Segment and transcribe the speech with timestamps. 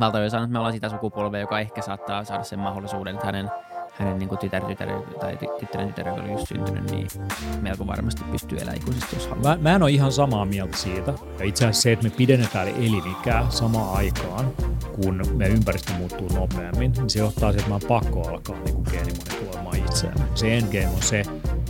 [0.00, 3.50] valtaosa sanoo, että me ollaan sitä sukupolvea, joka ehkä saattaa saada sen mahdollisuuden, että hänen
[3.92, 4.88] hänen niin tytär, tytär,
[5.20, 7.08] tai tyttären tytär, joka oli just syntynyt, niin
[7.60, 9.56] melko varmasti pystyy elämään ikuisesti, jos haluaa.
[9.56, 11.14] Mä, mä en ole ihan samaa mieltä siitä.
[11.38, 14.52] Ja itse asiassa se, että me pidennetään elinikää samaan aikaan,
[15.02, 18.74] kun me ympäristö muuttuu nopeammin, niin se johtaa siihen, että mä on pakko alkaa niin
[18.74, 20.28] kuin geenimanipuloimaan itseään.
[20.34, 21.22] Se endgame on se,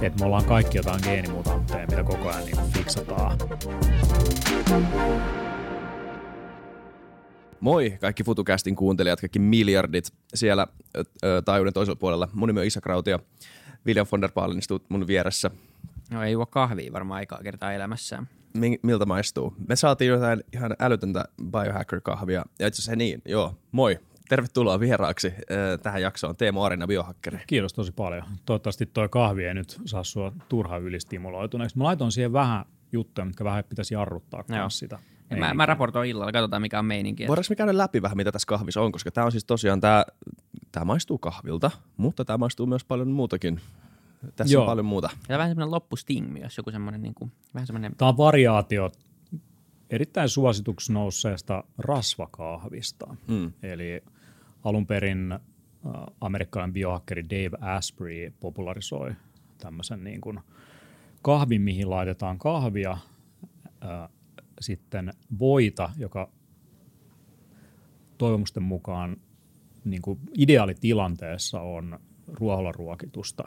[0.02, 3.39] että me ollaan kaikki jotain geenimutantteja, mitä koko ajan niin fiksataan.
[7.63, 12.29] Moi kaikki FutuCastin kuuntelijat, kaikki miljardit siellä ö, taajuuden toisella puolella.
[12.32, 13.19] Mun nimi on Isa Krauti ja
[13.86, 15.50] William von der Paalen istuu mun vieressä.
[16.11, 18.29] No ei juo kahvia varmaan aikaa kertaa elämässään.
[18.55, 19.55] Mi- miltä maistuu?
[19.69, 22.45] Me saatiin jotain ihan älytöntä biohacker-kahvia.
[22.59, 23.99] Ja itse asiassa niin, joo, moi.
[24.29, 25.33] Tervetuloa vieraaksi
[25.83, 26.36] tähän jaksoon.
[26.36, 27.39] Teemu Arina, biohakkeri.
[27.47, 28.25] Kiitos tosi paljon.
[28.47, 31.79] Toivottavasti tuo kahvi ei nyt saa sua turhaan ylistimuloituneeksi.
[31.79, 34.69] Mä laitoin siihen vähän juttuja, mitkä vähän pitäisi jarruttaa Joo.
[35.39, 37.27] Mä, mä raportoin illalla, katsotaan mikä on meininki.
[37.28, 40.05] Voidaanko me käydä läpi vähän, mitä tässä kahvissa on, koska tämä on siis tosiaan, tämä,
[40.72, 43.60] tämä maistuu kahvilta, mutta tämä maistuu myös paljon muutakin.
[44.36, 44.62] Tässä Joo.
[44.62, 45.10] on paljon muuta.
[45.28, 47.97] Ja vähän semmoinen loppusting myös, joku semmoinen niin kuin, vähän semmoinen...
[47.97, 48.92] Tämä on variaatio
[49.91, 53.16] erittäin suosituksi nousseesta rasvakahvista.
[53.27, 53.53] Mm.
[53.62, 54.05] Eli
[54.64, 55.41] alun perin äh,
[56.20, 59.12] amerikkalainen biohakkeri Dave Asprey popularisoi
[59.58, 60.41] tämmöisen niin kuin
[61.22, 62.91] kahvin, mihin laitetaan kahvia,
[63.84, 64.08] äh,
[64.62, 66.30] sitten voita, joka
[68.18, 69.16] toivomusten mukaan
[69.84, 73.44] niin kuin ideaalitilanteessa on ruoholla ruokitusta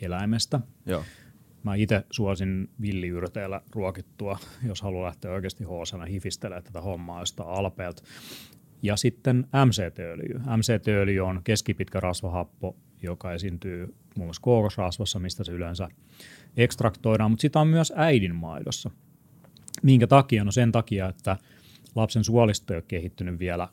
[0.00, 0.60] eläimestä.
[0.86, 1.04] Joo.
[1.62, 8.02] Mä itse suosin villiyrteillä ruokittua, jos haluaa lähteä oikeasti hoosana hifistelemään tätä hommaa jostain alpeelta.
[8.82, 10.38] Ja sitten MCT-öljy.
[10.38, 15.88] MCT-öljy on keskipitkä rasvahappo, joka esiintyy muun muassa kookosrasvassa, mistä se yleensä
[16.56, 18.90] ekstraktoidaan, mutta sitä on myös äidinmaidossa–
[19.82, 20.44] Minkä takia?
[20.44, 21.36] No sen takia, että
[21.94, 23.68] lapsen suolisto ei ole kehittynyt vielä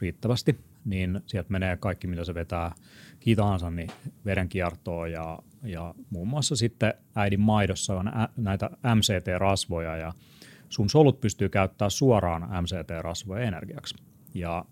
[0.00, 2.74] riittävästi, niin sieltä menee kaikki, mitä se vetää
[3.20, 3.90] kitaansa, niin
[4.24, 10.12] verenkiertoa ja, ja muun muassa sitten äidin maidossa on ä, näitä MCT-rasvoja ja
[10.68, 13.94] sun solut pystyy käyttämään suoraan MCT-rasvoja energiaksi.
[14.34, 14.64] Ja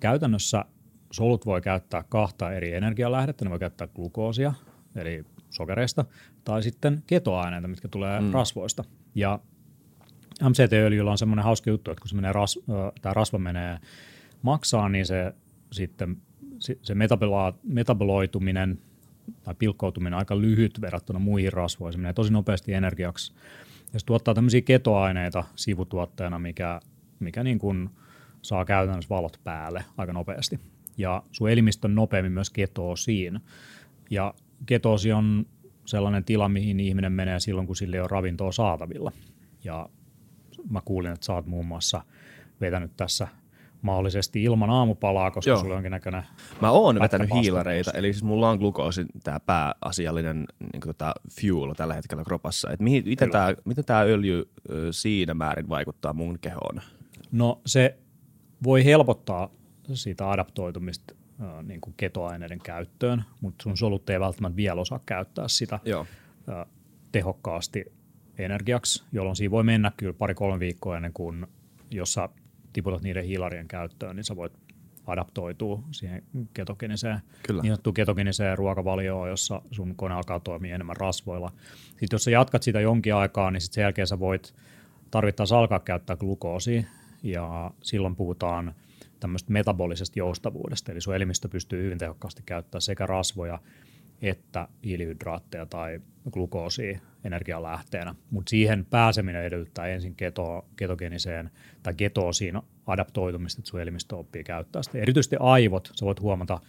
[0.00, 0.64] käytännössä
[1.12, 4.52] solut voi käyttää kahta eri energialähdettä, ne voi käyttää glukoosia,
[4.96, 6.04] eli sokereista,
[6.44, 8.30] tai sitten ketoaineita, mitkä tulee mm.
[8.30, 8.84] rasvoista.
[9.14, 9.40] Ja
[10.48, 12.58] MCT-öljyllä on semmoinen hauska juttu, että kun se menee ras,
[13.02, 13.78] tämä rasva menee
[14.42, 15.34] maksaa, niin se
[15.72, 16.16] sitten
[16.82, 16.94] se
[17.62, 18.78] metaboloituminen
[19.42, 21.92] tai pilkkoutuminen on aika lyhyt verrattuna muihin rasvoihin.
[21.92, 23.32] Se menee tosi nopeasti energiaksi.
[23.92, 26.80] Ja se tuottaa tämmöisiä ketoaineita sivutuotteena, mikä,
[27.20, 27.90] mikä niin kuin
[28.42, 30.60] saa käytännössä valot päälle aika nopeasti.
[30.98, 33.40] Ja sun elimistö nopeammin myös ketoosiin.
[34.10, 34.34] Ja
[34.66, 35.46] ketoosi on
[35.84, 39.12] sellainen tila, mihin ihminen menee silloin, kun sille on ravintoa saatavilla.
[39.64, 39.88] Ja
[40.70, 42.02] mä kuulin, että sä oot muun muassa
[42.60, 43.28] vetänyt tässä
[43.82, 45.58] mahdollisesti ilman aamupalaa, koska Joo.
[45.58, 46.22] sulla on jonkinnäköinen
[46.60, 51.94] Mä oon vetänyt hiilareita, eli siis mulla on glukoosi, tämä pääasiallinen niin tota, fuel tällä
[51.94, 52.70] hetkellä kropassa.
[52.70, 54.50] Et mihin, miten, tämä, miten tämä öljy
[54.90, 56.80] siinä määrin vaikuttaa mun kehoon?
[57.32, 57.98] No se
[58.64, 59.50] voi helpottaa
[59.94, 61.14] siitä adaptoitumista
[61.62, 66.06] niin kuin ketoaineiden käyttöön, mutta sun solut ei välttämättä vielä osaa käyttää sitä Joo.
[67.12, 67.92] Tehokkaasti
[68.38, 71.46] energiaksi, jolloin siinä voi mennä kyllä pari-kolme viikkoa ennen kuin,
[71.90, 72.28] jos sä
[72.72, 74.52] tiputat niiden hiilarien käyttöön, niin sä voit
[75.06, 76.22] adaptoitua siihen
[76.54, 77.62] ketogeniseen, Kyllä.
[77.62, 81.52] niin sanottuun ketogeniseen ruokavalioon, jossa sun kone alkaa toimia enemmän rasvoilla.
[81.88, 84.54] Sitten jos sä jatkat sitä jonkin aikaa, niin sitten sen jälkeen sä voit
[85.10, 86.82] tarvittaessa alkaa käyttää glukoosia,
[87.22, 88.74] ja silloin puhutaan
[89.20, 93.58] tämmöistä metabolisesta joustavuudesta, eli sun elimistö pystyy hyvin tehokkaasti käyttämään sekä rasvoja
[94.22, 96.00] että hiilihydraatteja tai
[96.30, 101.50] glukoosia energialähteenä, mutta siihen pääseminen edellyttää ensin keto, ketogeniseen
[101.82, 104.98] tai ketoosiin adaptoitumista, että sun elimistö oppii käyttää sitä.
[104.98, 106.60] Erityisesti aivot, sä voit huomata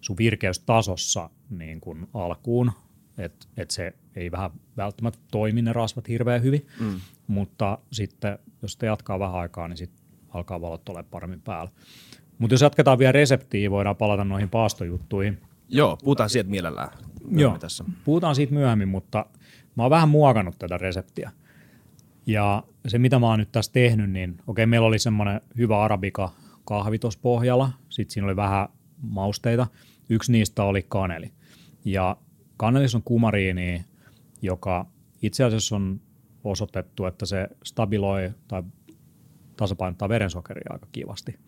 [0.00, 2.72] sun virkeystasossa niin kuin alkuun,
[3.18, 7.00] että et se ei vähän välttämättä toimi ne rasvat hirveän hyvin, mm.
[7.26, 11.70] mutta sitten jos sitä jatkaa vähän aikaa, niin sitten alkaa valot olla paremmin päällä.
[12.38, 15.38] Mutta jos jatketaan vielä reseptiä, voidaan palata noihin paastojuttuihin.
[15.68, 16.88] Joo, puhutaan siitä mielellään.
[17.30, 17.84] Joo, tässä.
[18.04, 19.26] puhutaan siitä myöhemmin, mutta
[19.76, 21.30] mä oon vähän muokannut tätä reseptiä.
[22.26, 26.32] Ja se, mitä mä oon nyt tässä tehnyt, niin okei, meillä oli semmoinen hyvä arabika
[26.64, 28.68] kahvi tuossa pohjalla, sitten siinä oli vähän
[29.02, 29.66] mausteita.
[30.08, 31.32] Yksi niistä oli kaneli.
[31.84, 32.16] Ja
[32.56, 33.84] kanelissa on kumariini,
[34.42, 34.86] joka
[35.22, 36.00] itse asiassa on
[36.44, 38.62] osoitettu, että se stabiloi tai
[39.56, 41.38] tasapainottaa verensokeria aika kivasti.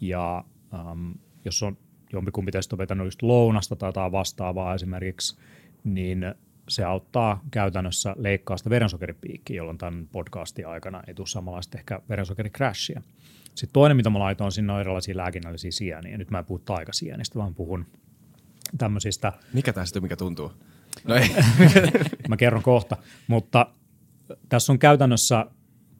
[0.00, 1.10] Ja ähm,
[1.44, 1.76] jos on
[2.12, 5.38] jompikumpi teistä on vetänyt just lounasta tai jotain vastaavaa esimerkiksi,
[5.84, 6.34] niin
[6.70, 13.02] se auttaa käytännössä leikkaa sitä verensokeripiikkiä, jolloin tämän podcastin aikana ei tule samanlaista ehkä verensokerikrashia.
[13.44, 16.18] Sitten toinen, mitä mä laitoin sinne, on erilaisia lääkinnällisiä sieniä.
[16.18, 17.86] Nyt mä en puhu taikasienistä, vaan puhun
[18.78, 19.32] tämmöisistä.
[19.52, 20.52] Mikä tämä sitten, mikä tuntuu?
[21.04, 21.30] No ei.
[22.28, 22.96] mä kerron kohta,
[23.28, 23.66] mutta
[24.48, 25.46] tässä on käytännössä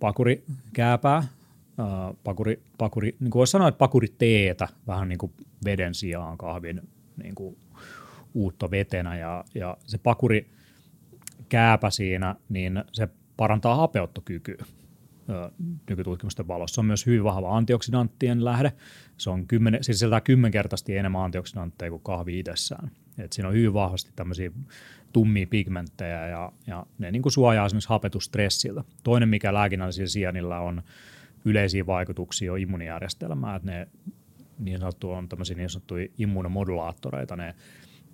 [0.01, 1.25] pakurikääpää,
[2.25, 5.33] pakuri, pakuri, niin kuin voisi sanoa, että pakuriteetä vähän niin kuin
[5.65, 6.81] veden sijaan kahvin
[7.23, 7.57] niin kuin
[8.35, 10.51] uutta vetenä ja, ja se pakuri
[11.49, 14.65] kääpä siinä, niin se parantaa hapeuttokykyä
[15.89, 16.75] nykytutkimusten valossa.
[16.75, 18.73] Se on myös hyvin vahva antioksidanttien lähde.
[19.17, 22.91] Se on kymmenen, siis sisältää kymmenkertaisesti enemmän antioksidantteja kuin kahvi itsessään.
[23.19, 24.51] Et siinä on hyvin vahvasti tämmöisiä
[25.13, 28.85] tummia pigmenttejä ja, ja ne niin kuin suojaa esimerkiksi hapetustressiltä.
[29.03, 30.83] Toinen, mikä lääkinnällisillä sienillä on
[31.45, 33.89] yleisiä vaikutuksia on immunijärjestelmää, että ne
[34.59, 37.55] niin sanottu on tämmöisiä niin sanottuja immunomodulaattoreita, ne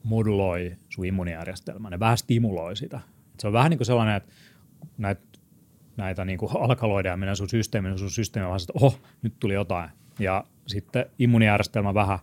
[0.02, 3.00] moduloi sun immunijärjestelmää, ne vähän stimuloi sitä.
[3.40, 4.32] Se on vähän niin kuin sellainen, että
[4.98, 5.22] näitä,
[5.96, 9.90] näitä niin kuin alkaloida menee sun systeemiin, sun systeemi vaan, että oho, nyt tuli jotain.
[10.18, 12.18] Ja sitten immunijärjestelmä vähän,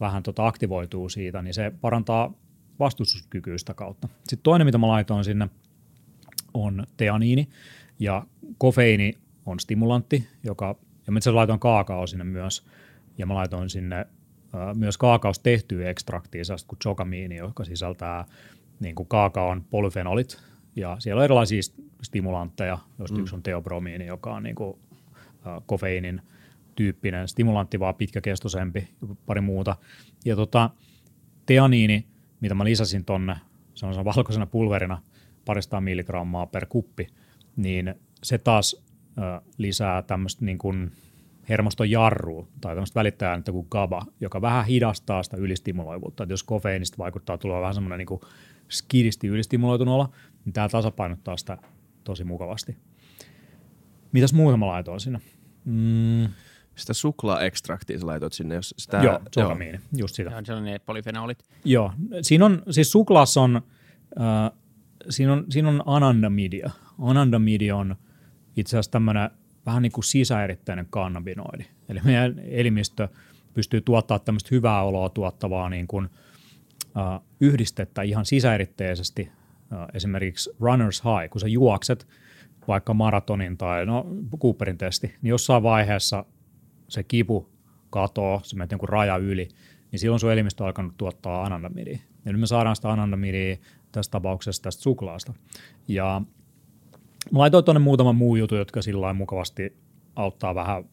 [0.00, 2.32] vähän tota aktivoituu siitä, niin se parantaa
[2.78, 4.08] vastustuskykyistä kautta.
[4.18, 5.48] Sitten toinen, mitä mä laitoin sinne,
[6.54, 7.48] on teaniini,
[7.98, 8.26] ja
[8.58, 10.76] kofeiini on stimulantti, joka,
[11.06, 12.66] ja mä itse laitoin kaakao sinne myös,
[13.18, 14.06] ja mä laitoin sinne
[14.74, 18.24] myös kaakaosta tehtyä ekstraktia, sellaista kuin chokamiini, joka sisältää
[18.80, 20.42] niin kuin kaakaon polyfenolit,
[20.78, 21.60] ja siellä on erilaisia
[22.02, 23.22] stimulantteja, joista mm.
[23.22, 26.22] yksi on teobromiini, joka on niin kuin, uh, kofeiinin
[26.76, 28.88] tyyppinen stimulantti, vaan pitkäkestoisempi,
[29.26, 29.76] pari muuta.
[30.24, 30.70] Ja tota,
[31.46, 32.06] teaniini,
[32.40, 33.36] mitä mä lisäsin tonne,
[33.74, 35.02] se on valkoisena pulverina,
[35.44, 37.06] parista milligrammaa per kuppi,
[37.56, 40.92] niin se taas uh, lisää tämmöistä niin kuin
[41.48, 46.22] hermoston jarru tai tämmöistä välittäjääntä kuin GABA, joka vähän hidastaa sitä ylistimuloivuutta.
[46.24, 48.20] Et jos kofeiinista vaikuttaa tulla vähän semmoinen niin
[48.68, 50.08] skidisti ylistimuloitunut olo,
[50.44, 51.58] niin tämä tasapainottaa sitä
[52.04, 52.76] tosi mukavasti.
[54.12, 55.20] Mitäs muuta mä laitoin sinne?
[55.64, 56.28] Mm.
[56.76, 58.98] Sitä suklaa-ekstraktia sä laitoit sinne, jos sitä...
[58.98, 60.30] Joo, sokamiini, just sitä.
[60.30, 61.44] Joo, se on ne polyfenolit.
[61.64, 61.92] Joo,
[62.22, 63.62] siinä on, siis suklaassa on,
[64.20, 64.58] äh,
[65.10, 66.70] siinä on, siinä on anandamidia.
[66.98, 67.96] Anandamidia on
[68.56, 69.30] itse asiassa tämmöinen
[69.66, 71.64] vähän niin kuin sisäeritteinen kannabinoidi.
[71.88, 73.08] Eli meidän elimistö
[73.54, 76.08] pystyy tuottamaan tämmöistä hyvää oloa tuottavaa niin kuin,
[77.40, 79.28] yhdistettä ihan sisäeritteisesti,
[79.94, 82.06] esimerkiksi runners high, kun sä juokset
[82.68, 84.06] vaikka maratonin tai no,
[84.38, 86.24] Cooperin testi, niin jossain vaiheessa
[86.88, 87.48] se kipu
[87.90, 89.48] katoo, se menee jonkun raja yli,
[89.92, 91.98] niin silloin sun elimistö on alkanut tuottaa anandamidia.
[92.24, 93.56] Ja nyt me saadaan sitä anandamidia
[93.92, 95.34] tässä tapauksessa tästä suklaasta.
[95.88, 96.22] Ja
[97.30, 99.76] Mä laitoin tuonne muutaman muu jutu, jotka sillä mukavasti
[100.16, 100.84] auttaa vähän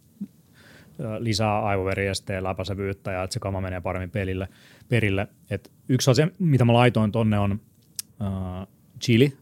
[1.19, 4.47] lisää aivoveriesteen läpäisevyyttä ja että se kama menee paremmin pelille,
[4.89, 5.27] perille.
[5.50, 8.68] Et yksi asia, mitä mä laitoin tonne on uh,
[9.01, 9.38] chili,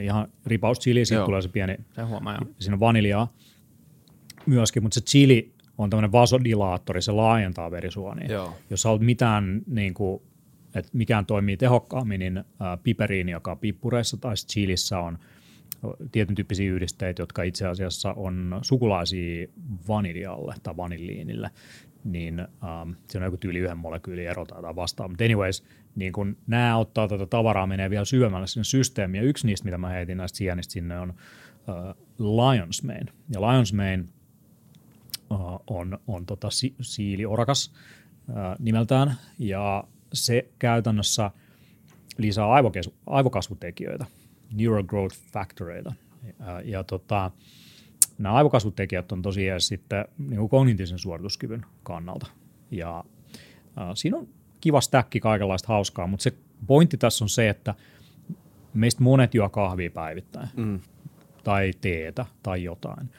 [0.00, 3.32] ihan ripaus chili, siitä tulee se pieni, se huomaa, siinä on vaniljaa
[4.46, 8.32] myöskin, mutta se chili on tämmöinen vasodilaattori, se laajentaa verisuonia.
[8.32, 8.56] Joo.
[8.70, 10.22] Jos sä mitään, niin kuin,
[10.74, 15.18] että mikään toimii tehokkaammin, niin uh, piperiini, joka on pippureissa tai chilissä on–
[16.12, 19.48] tietyn tyyppisiä yhdisteitä, jotka itse asiassa on sukulaisia
[19.88, 21.50] vaniljalle tai vanilliinille,
[22.04, 25.10] niin um, se on joku tyyli yhden molekyyli ero tai vastaan.
[25.10, 25.64] Mutta anyways,
[25.96, 29.78] niin kun nämä ottaa tätä tavaraa, menee vielä syvemmälle sinne systeemiin, ja yksi niistä, mitä
[29.78, 33.12] mä heitin näistä sienistä sinne, on uh, Lion's Mane.
[33.28, 34.04] Ja Lion's Mane
[35.30, 37.72] uh, on, on tota si- siiliorakas
[38.28, 41.30] uh, nimeltään, ja se käytännössä
[42.18, 44.06] lisää aivokes- aivokasvutekijöitä–
[44.52, 45.92] neural growth factoreita.
[46.38, 47.30] Ja, ja tota,
[48.18, 52.26] nämä aivokasvutekijät on tosiaan sitten niin kuin kognitiivisen suorituskyvyn kannalta.
[52.70, 53.04] Ja
[53.78, 54.28] äh, siinä on
[54.60, 56.32] kiva stäkki kaikenlaista hauskaa, mutta se
[56.66, 57.74] pointti tässä on se, että
[58.74, 60.48] meistä monet juo kahvia päivittäin.
[60.56, 60.80] Mm.
[61.44, 63.10] Tai teetä tai jotain.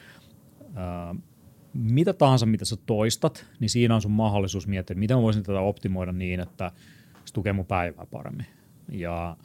[0.76, 1.16] Äh,
[1.74, 5.42] mitä tahansa, mitä sä toistat, niin siinä on sun mahdollisuus miettiä, että miten mä voisin
[5.42, 6.72] tätä optimoida niin, että
[7.24, 8.46] se tukee mun päivää paremmin.
[8.92, 9.36] Ja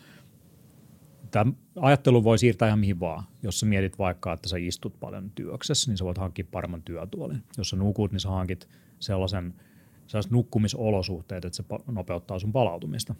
[1.35, 3.23] tämä ajattelu voi siirtää ihan mihin vaan.
[3.43, 7.43] Jos sä mietit vaikka, että sä istut paljon työksessä, niin sä voit hankkia paremman työtuolin.
[7.57, 9.53] Jos sä nukut, niin sä hankit sellaisen
[10.07, 13.15] sellaiset nukkumisolosuhteet, että se nopeuttaa sun palautumista.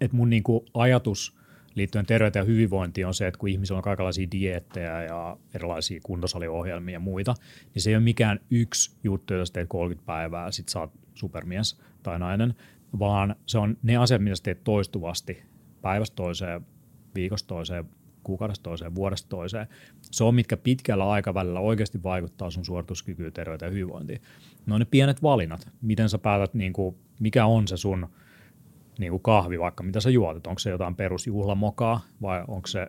[0.00, 1.36] Et mun niinku ajatus
[1.74, 6.92] liittyen terveyteen ja hyvinvointiin on se, että kun ihmisillä on kaikenlaisia diettejä ja erilaisia kuntosaliohjelmia
[6.92, 7.34] ja muita,
[7.74, 12.18] niin se ei ole mikään yksi juttu, jos teet 30 päivää, sit saat supermies tai
[12.18, 12.54] nainen,
[12.98, 15.42] vaan se on ne asiat, mitä teet toistuvasti
[15.80, 16.66] päivästä toiseen
[17.14, 17.84] viikosta toiseen,
[18.22, 19.66] kuukaudesta toiseen, vuodesta toiseen.
[20.02, 24.20] Se on, mitkä pitkällä aikavälillä oikeasti vaikuttaa sun suorituskykyyn, terveyteen ja hyvinvointiin.
[24.66, 28.08] No ne pienet valinnat, miten sä päätät, niin kuin, mikä on se sun
[28.98, 32.88] niin kuin kahvi vaikka, mitä sä juotat, onko se jotain perusjuhlamokaa vai onko se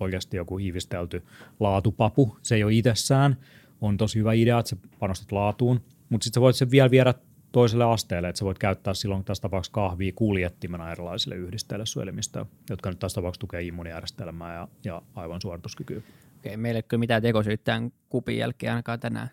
[0.00, 1.22] oikeasti joku hiivistelty
[1.60, 3.36] laatupapu, se ei ole itsessään,
[3.80, 7.14] on tosi hyvä idea, että sä panostat laatuun, mutta sitten sä voit sen vielä viedä
[7.52, 12.90] toiselle asteelle, että sä voit käyttää silloin tässä tapauksessa kahvia kuljettimena erilaisille yhdisteille suojelimista, jotka
[12.90, 16.02] nyt tässä tapauksessa tukee immuunijärjestelmää ja, ja aivan suorituskykyä.
[16.38, 19.30] Okei, meillä ei ole mitään tekosyyttään kupin jälkeen ainakaan tänään.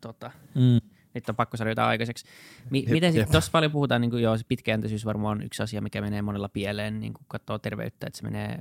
[0.00, 0.80] Tota, Mm.
[1.14, 2.24] nyt on pakko saada jotain aikaiseksi.
[2.70, 5.80] Mi- miten sitten, tuossa paljon puhutaan, niin kuin, joo, se pitkäjänteisyys varmaan on yksi asia,
[5.80, 8.60] mikä menee monella pieleen, niin kuin katsoo terveyttä, että se menee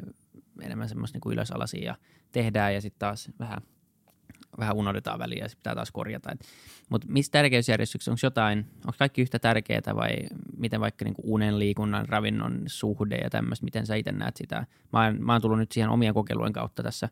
[0.62, 1.96] enemmän semmoista niin ylösalasiin ja
[2.32, 3.62] tehdään ja sitten taas vähän,
[4.60, 6.38] vähän unohdetaan väliä ja sitten pitää taas korjata.
[6.89, 10.18] Mutta missä tärkeysjärjestyksessä, onko jotain, onko kaikki yhtä tärkeää vai
[10.58, 14.66] miten vaikka niin kuin unen, liikunnan, ravinnon suhde ja tämmöistä, miten sä itse näet sitä?
[14.94, 17.10] Mä oon, mä oon tullut nyt siihen omien kokeilujen kautta tässä,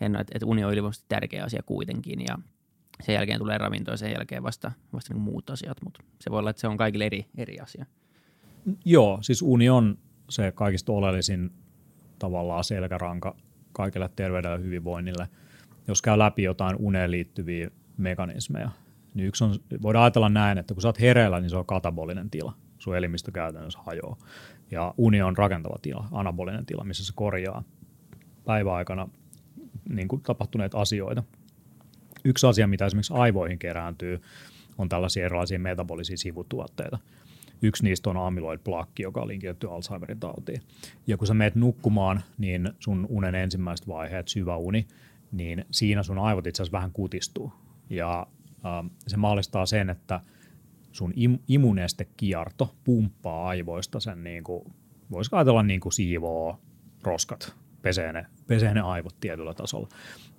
[0.00, 2.38] että et uni on ylivoimaisesti tärkeä asia kuitenkin ja
[3.02, 6.38] sen jälkeen tulee ravinto ja sen jälkeen vasta, vasta niin muut asiat, mutta se voi
[6.38, 7.86] olla, että se on kaikille eri, eri asia.
[8.84, 9.98] Joo, siis uni on
[10.30, 11.50] se kaikista oleellisin
[12.18, 13.36] tavallaan selkäranka
[13.72, 15.28] kaikille terveydelle ja hyvinvoinnille.
[15.88, 18.70] Jos käy läpi jotain uneen liittyviä mekanismeja,
[19.14, 22.30] niin yksi on, voidaan ajatella näin, että kun sä oot hereillä, niin se on katabolinen
[22.30, 22.52] tila.
[22.78, 24.16] Sun elimistö käytännössä hajoaa.
[24.70, 27.64] Ja uni on rakentava tila, anabolinen tila, missä se korjaa
[28.44, 29.08] päiväaikana
[29.88, 31.22] niin kuin tapahtuneita asioita.
[32.24, 34.20] Yksi asia, mitä esimerkiksi aivoihin kerääntyy,
[34.78, 36.98] on tällaisia erilaisia metabolisia sivutuotteita.
[37.62, 40.62] Yksi niistä on amyloid plaque, joka on linkitetty Alzheimerin tautiin.
[41.06, 44.86] Ja kun sä meet nukkumaan, niin sun unen ensimmäiset vaiheet, syvä uni,
[45.32, 47.52] niin siinä sun aivot itse asiassa vähän kutistuu.
[47.90, 50.20] Ja äh, se mahdollistaa sen, että
[50.92, 54.72] sun im- immunestekierto pumppaa aivoista sen, niin kuin,
[55.10, 56.60] voisi ajatella niin kuin siivoo
[57.02, 59.88] roskat, pesee ne, pesee ne aivot tietyllä tasolla.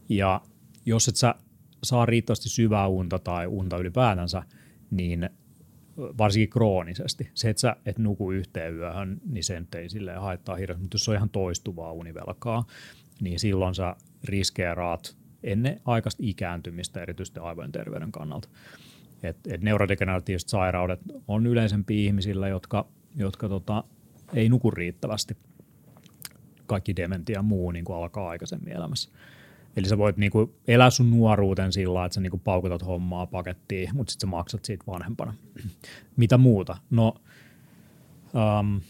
[0.10, 0.42] Ja
[0.86, 1.36] jos et sä
[1.84, 4.44] saa riittävästi syvää unta tai unta ylipäätänsä,
[4.92, 5.30] niin
[5.98, 7.30] varsinkin kroonisesti.
[7.34, 11.06] Se, että sä et nuku yhteen yöhön, niin sen ei silleen haittaa hirveästi, mutta jos
[11.06, 12.66] se on ihan toistuvaa univelkaa,
[13.22, 18.50] niin silloin sä riskeeraat ennen aikaista ikääntymistä erityisesti aivojen terveyden kannalta.
[19.24, 23.84] Et, et neurodegeneratiiviset sairaudet on yleisempi ihmisillä, jotka, jotka tota,
[24.34, 25.38] ei nuku riittävästi.
[26.65, 29.10] Kaikki dementia ja muu niin kuin alkaa aikaisemmin elämässä.
[29.77, 34.12] Eli sä voit niinku elää sun nuoruuten sillä että sä niinku paukutat hommaa pakettiin, mutta
[34.12, 35.34] sitten sä maksat siitä vanhempana.
[36.18, 36.77] Mitä muuta?
[36.89, 37.15] No,
[38.60, 38.82] um,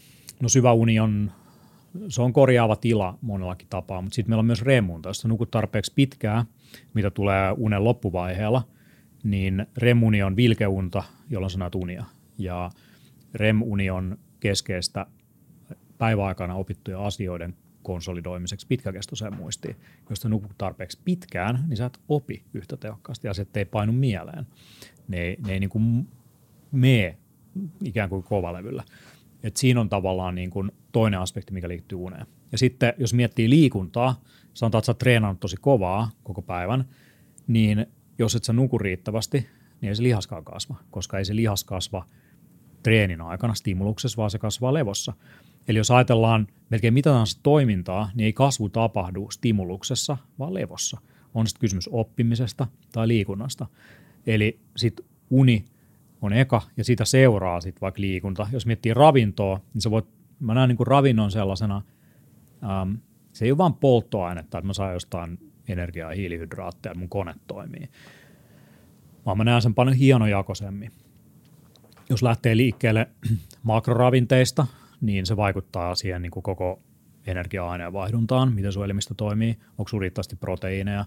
[0.42, 1.32] no syvä uni on,
[2.08, 5.08] se on korjaava tila monellakin tapaa, mutta sitten meillä on myös remunta.
[5.08, 6.44] Jos nukut tarpeeksi pitkää,
[6.94, 8.62] mitä tulee unen loppuvaiheella,
[9.24, 12.04] niin remuni on vilkeunta, jolloin sä näet unia.
[12.38, 12.70] Ja
[13.34, 15.06] REM-uni on keskeistä
[15.98, 19.76] päiväaikana opittujen asioiden konsolidoimiseksi pitkäkestoiseen muistiin.
[20.10, 24.46] Jos sä nukut tarpeeksi pitkään, niin sä et opi yhtä tehokkaasti, asiat ei painu mieleen.
[25.08, 26.08] Ne ei, ne ei niin kuin
[26.72, 27.18] mene
[27.84, 28.84] ikään kuin kovalevyllä.
[29.44, 32.26] Et siinä on tavallaan niin kuin toinen aspekti, mikä liittyy uneen.
[32.52, 34.20] Ja sitten jos miettii liikuntaa,
[34.54, 36.84] sanotaan, että sä treenannut tosi kovaa koko päivän,
[37.46, 37.86] niin
[38.18, 39.46] jos et sä nuku riittävästi,
[39.80, 42.06] niin ei se lihaskaan kasva, koska ei se lihas kasva
[42.82, 45.12] treenin aikana stimuluksessa, vaan se kasvaa levossa.
[45.68, 51.00] Eli jos ajatellaan melkein mitä tahansa toimintaa, niin ei kasvu tapahdu stimuluksessa, vaan levossa.
[51.34, 53.66] On sitten kysymys oppimisesta tai liikunnasta.
[54.26, 55.64] Eli sitten uni
[56.24, 58.46] on eka ja siitä seuraa sitten vaikka liikunta.
[58.52, 60.06] Jos miettii ravintoa, niin sä voit,
[60.40, 61.82] mä näen niin kuin ravinnon sellaisena,
[62.82, 62.98] äm,
[63.32, 65.38] se ei ole vain polttoainetta, että mä saan jostain
[65.68, 67.88] energiaa ja hiilihydraatteja, että mun kone toimii.
[69.26, 70.90] Vaan mä näen sen paljon hienojakoisemmin.
[72.10, 73.08] Jos lähtee liikkeelle
[73.62, 74.66] makroravinteista,
[75.00, 76.82] niin se vaikuttaa siihen niin kuin koko
[77.26, 81.04] energia-aineen vaihduntaan, miten sun elimistö toimii, onko sun riittävästi proteiineja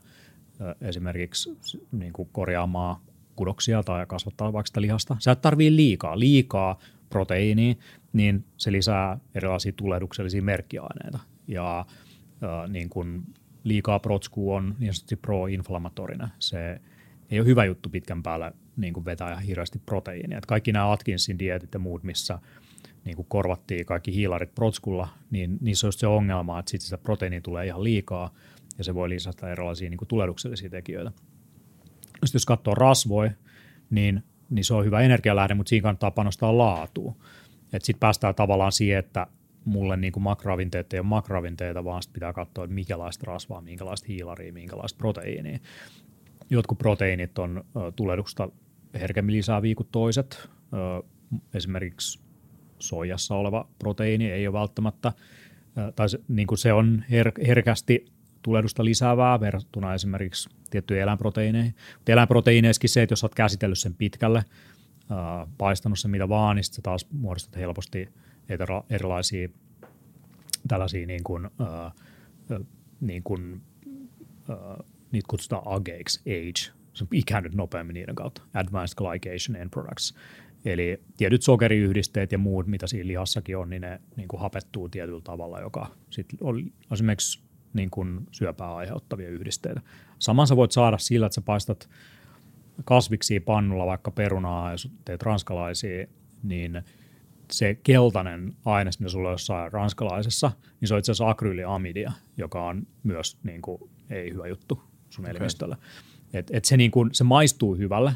[0.81, 1.57] esimerkiksi
[1.91, 2.95] niin kuin korjaamaan
[3.37, 5.15] kudoksia tai kasvattaa vaikka sitä lihasta.
[5.19, 6.79] Sä et tarvii liikaa, liikaa
[7.09, 7.75] proteiiniä,
[8.13, 11.19] niin se lisää erilaisia tulehduksellisia merkkiaineita.
[11.47, 13.23] Ja äh, niin kuin
[13.63, 16.27] liikaa protsku on niin sanotusti pro-inflammatorinen.
[16.39, 16.81] Se
[17.31, 20.37] ei ole hyvä juttu pitkän päälle niin kuin vetää ihan hirveästi proteiinia.
[20.37, 22.39] Et kaikki nämä Atkinsin dietit ja muut, missä
[23.05, 27.41] niin kuin korvattiin kaikki hiilarit protskulla, niin niissä on se ongelma, että sitten sitä proteiinia
[27.41, 28.33] tulee ihan liikaa
[28.77, 31.11] ja se voi lisätä erilaisia niin tulehduksellisia tekijöitä.
[32.25, 33.31] Sitten jos katsoo rasvoja,
[33.89, 37.15] niin, niin se on hyvä energialähde, mutta siinä kannattaa panostaa laatuun.
[37.71, 39.27] Sitten päästään tavallaan siihen, että
[39.65, 44.07] mulle niin kuin makroravinteet ei ole makroravinteita, vaan sitten pitää katsoa, että minkälaista rasvaa, minkälaista
[44.07, 45.59] hiilaria, minkälaista proteiinia.
[46.49, 47.63] Jotkut proteiinit on
[47.95, 48.49] tulehduksesta
[48.93, 50.49] herkemmin lisääviä kuin toiset.
[51.53, 52.19] Esimerkiksi
[52.79, 55.13] soijassa oleva proteiini ei ole välttämättä,
[55.95, 58.05] tai se, niin kuin se on her- herkästi
[58.41, 61.75] tulehdusta lisäävää verrattuna esimerkiksi tiettyihin eläinproteiineihin.
[61.95, 64.45] Mutta eläinproteiineissakin se, että jos olet käsitellyt sen pitkälle,
[65.57, 68.09] paistanut sen mitä vaan, niin se taas muodostat helposti
[68.89, 69.49] erilaisia
[70.67, 72.65] tällaisia niin kuin, uh,
[73.01, 73.61] niin kuin,
[74.49, 80.15] uh, niitä kutsutaan ageiksi, age, se on ikäännyt nopeammin niiden kautta, advanced glycation end products.
[80.65, 85.21] Eli tietyt sokeriyhdisteet ja muut, mitä siinä lihassakin on, niin ne niin kuin hapettuu tietyllä
[85.21, 87.46] tavalla, joka sitten on esimerkiksi
[87.77, 89.81] niin kuin syöpää aiheuttavia yhdisteitä.
[90.19, 91.89] Saman sä voit saada sillä, että sä paistat
[92.85, 96.07] kasviksi pannulla vaikka perunaa ja teet ranskalaisia,
[96.43, 96.83] niin
[97.51, 102.65] se keltainen aines, mitä sulla on jossain ranskalaisessa, niin se on itse asiassa akryyliamidia, joka
[102.65, 105.31] on myös niin kuin, ei hyvä juttu sun okay.
[105.31, 105.77] elimistöllä.
[106.33, 108.11] Et, et se, niin kuin, se maistuu hyvälle,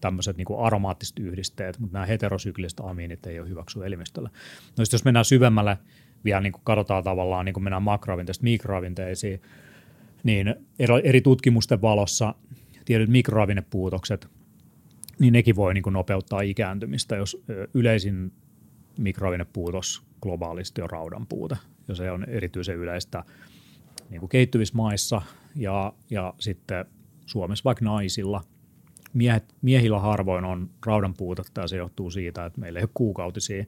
[0.00, 4.30] tämmöiset niin kuin aromaattiset yhdisteet, mutta nämä heterosykliset amiinit ei ole hyväksy elimistöllä.
[4.78, 5.78] No jos mennään syvemmälle,
[6.24, 9.42] vielä niin kuin katsotaan tavallaan, niin kuin mennään makroravinteista mikroravinteisiin,
[10.24, 10.54] niin
[11.04, 12.34] eri tutkimusten valossa
[12.84, 14.28] tietyt mikroravinnepuutokset,
[15.18, 17.44] niin nekin voi niin kuin nopeuttaa ikääntymistä, jos
[17.74, 18.32] yleisin
[18.98, 21.56] mikroravinnepuutos globaalisti on raudan puute,
[21.88, 23.24] ja se on erityisen yleistä
[24.10, 25.22] niin kuin kehittyvissä maissa
[25.56, 26.84] ja, ja sitten
[27.26, 28.40] Suomessa vaikka naisilla.
[29.14, 33.64] Miehet, miehillä harvoin on raudan puutetta ja se johtuu siitä, että meillä ei ole kuukautisia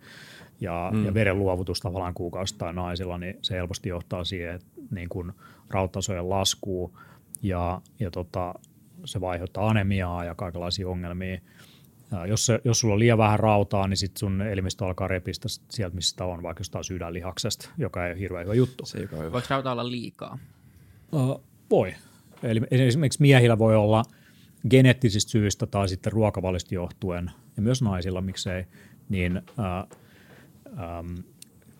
[0.60, 1.04] ja, mm.
[1.04, 5.32] ja veren luovutus tavallaan kuukausittain naisilla, niin se helposti johtaa siihen, että niin kuin
[5.70, 6.98] rautasojen laskuu
[7.42, 8.54] ja, ja tota,
[9.04, 11.40] se aiheuttaa anemiaa ja kaikenlaisia ongelmia.
[12.10, 15.48] Ja jos, se, jos sulla on liian vähän rautaa, niin sit sun elimistö alkaa repistä
[15.70, 18.86] sieltä, missä sitä on, vaikka jostain sydänlihaksesta, joka ei ole hirveän hyvä juttu.
[18.86, 19.32] Se, hyvä.
[19.32, 20.38] Voiko rauta olla liikaa?
[21.12, 21.94] Uh, voi.
[22.42, 24.02] Eli esimerkiksi miehillä voi olla
[24.70, 28.64] geneettisistä syistä tai sitten ruokavallista johtuen, ja myös naisilla miksei,
[29.08, 29.98] niin uh,
[30.72, 31.22] um,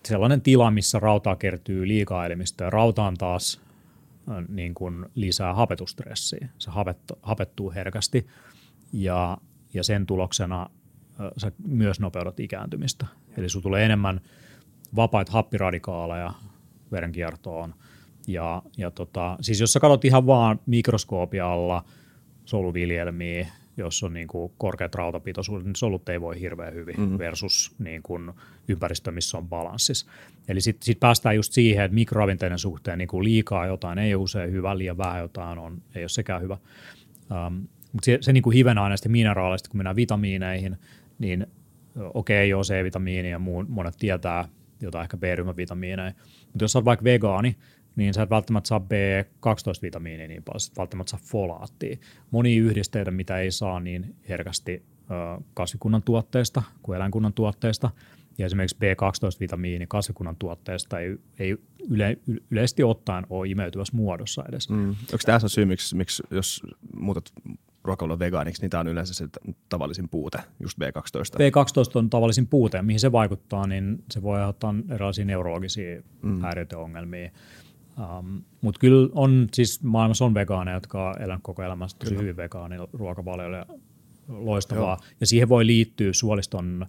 [0.05, 2.69] sellainen tila, missä rautaa kertyy liikaa elimistöä.
[2.69, 3.61] Rauta on taas
[4.27, 6.49] uh, niin kuin lisää hapetustressiä.
[6.57, 8.27] Se hapettu, hapettuu herkästi
[8.93, 9.37] ja,
[9.73, 10.69] ja sen tuloksena
[11.19, 13.05] uh, sä myös nopeudat ikääntymistä.
[13.37, 14.21] Eli sulla tulee enemmän
[14.95, 16.33] vapaita happiradikaaleja
[16.91, 17.75] verenkiertoon.
[18.27, 21.83] Ja, ja tota, siis jos sä katsot ihan vaan mikroskoopia alla
[22.45, 27.17] soluviljelmiä, jos on niin kuin korkeat rautapitoisuudet, niin solut ei voi hirveän hyvin mm-hmm.
[27.17, 28.31] versus niin kuin
[28.67, 30.05] ympäristö, missä on balanssissa.
[30.47, 34.23] Eli sitten sit päästään just siihen, että mikroravinteiden suhteen niin kuin liikaa jotain ei ole
[34.23, 36.57] usein hyvä, liian vähän jotain on, ei ole sekään hyvä.
[37.47, 40.77] Um, mutta se, se niin kuin hivenaineista ja mineraaleista, kun mennään vitamiineihin,
[41.19, 41.47] niin
[41.95, 44.47] okei, okay, joo, C-vitamiini ja muu, monet tietää
[44.81, 46.13] jotain ehkä B-ryhmävitamiineja,
[46.45, 47.55] mutta jos olet vaikka vegaani,
[47.95, 51.97] niin sä et välttämättä saa B12-vitamiinia niin paljon, sä välttämättä saa folaattia.
[52.31, 54.83] Monia yhdisteitä, mitä ei saa niin herkästi
[55.53, 57.89] kasvikunnan tuotteista kuin eläinkunnan tuotteista,
[58.37, 61.57] ja esimerkiksi B12-vitamiini kasvikunnan tuotteesta ei, ei
[61.89, 62.17] yle,
[62.51, 64.69] yleisesti ottaen ole imeytyvässä muodossa edes.
[64.69, 64.89] Mm.
[64.89, 66.61] Onko tässä syy, miksi, miksi jos
[66.95, 67.33] muutat
[67.83, 69.27] ruokailua vegaaniksi, niin tämä on yleensä se
[69.69, 71.37] tavallisin puute, just B12.
[71.37, 76.41] B12 on tavallisin puute, ja mihin se vaikuttaa, niin se voi aiheuttaa erilaisia neurologisia mm.
[76.41, 77.31] häiriöitä ongelmia.
[77.99, 82.37] Um, Mutta kyllä on, siis maailmassa on vegaaneja, jotka on elänyt koko elämänsä tosi hyvin
[82.37, 83.65] vegaanilla ruokavalioilla ja
[84.27, 84.97] loistavaa.
[85.01, 85.09] Joo.
[85.19, 86.85] Ja siihen voi liittyä suoliston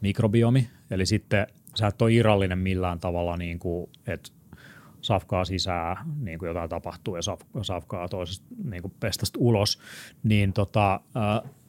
[0.00, 4.30] mikrobiomi, eli sitten sä et ole irrallinen millään tavalla, niin kuin, että
[5.00, 7.22] safkaa sisään, niin kuin jotain tapahtuu ja
[7.62, 9.78] safkaa toisesta niin kuin pestasta ulos,
[10.22, 11.00] niin tota,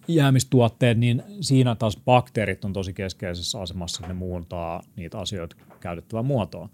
[0.08, 6.26] jäämistuotteet, niin siinä taas bakteerit on tosi keskeisessä asemassa, että ne muuntaa niitä asioita käytettävään
[6.26, 6.70] muotoon.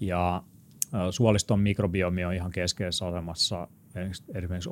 [0.00, 0.42] Ja
[1.10, 3.68] Suoliston mikrobiomi on ihan keskeisessä asemassa
[4.34, 4.70] esimerkiksi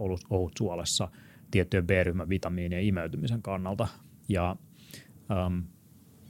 [0.58, 1.08] suolessa
[1.50, 3.88] tiettyjen B-ryhmän vitamiinien imeytymisen kannalta.
[4.28, 4.56] Ja
[5.46, 5.62] um,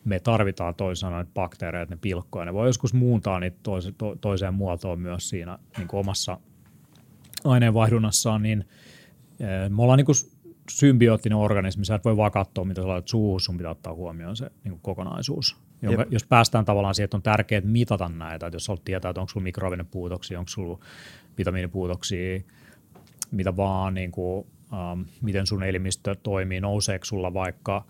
[0.04, 2.44] me tarvitaan toisaalta näitä bakteereja, ne pilkkoja.
[2.44, 6.38] Ne voi joskus muuntaa niitä toise, to, toiseen muotoon myös siinä niin kuin omassa
[7.44, 8.64] aineenvaihdunassaan, niin
[9.68, 10.32] me ollaan niin
[10.70, 14.36] symbioottinen organismi, sä et voi vaan katsoa, mitä sä laitat suuhun, sun pitää ottaa huomioon
[14.36, 18.56] se niin kuin kokonaisuus jonka, jos päästään tavallaan siihen, että on tärkeää mitata näitä, että
[18.56, 20.78] jos haluat tietää, että onko sulla mikroravinnepuutoksia, onko sulla
[21.38, 22.40] vitamiinipuutoksia,
[23.30, 27.84] mitä vaan, niin kuin, ähm, miten sun elimistö toimii, nouseeko sulla vaikka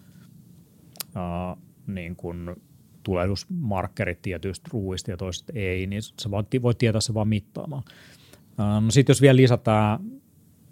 [1.16, 2.57] äh, niin kuin
[3.02, 6.31] tulehdusmarkkerit tietyistä ruuista ja toisista ei, niin sä
[6.62, 7.83] voit tietää se vaan mittaamaan.
[8.61, 9.98] Äh, no sitten jos vielä lisätään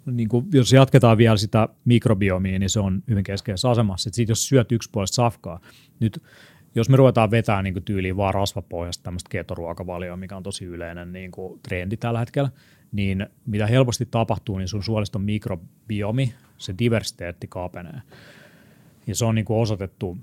[0.05, 4.09] niin kuin, jos jatketaan vielä sitä mikrobiomia, niin se on hyvin keskeisessä asemassa.
[4.13, 5.59] Sitten jos syöt yksipuolista safkaa,
[5.99, 6.23] nyt
[6.75, 11.31] jos me ruvetaan vetämään niin tyyliin vaan rasvapohjasta tämmöistä ketoruokavalioa, mikä on tosi yleinen niin
[11.31, 12.49] kuin trendi tällä hetkellä,
[12.91, 18.01] niin mitä helposti tapahtuu, niin sun suoliston mikrobiomi, se diversiteetti kapenee.
[19.07, 20.17] Ja se on niin kuin osoitettu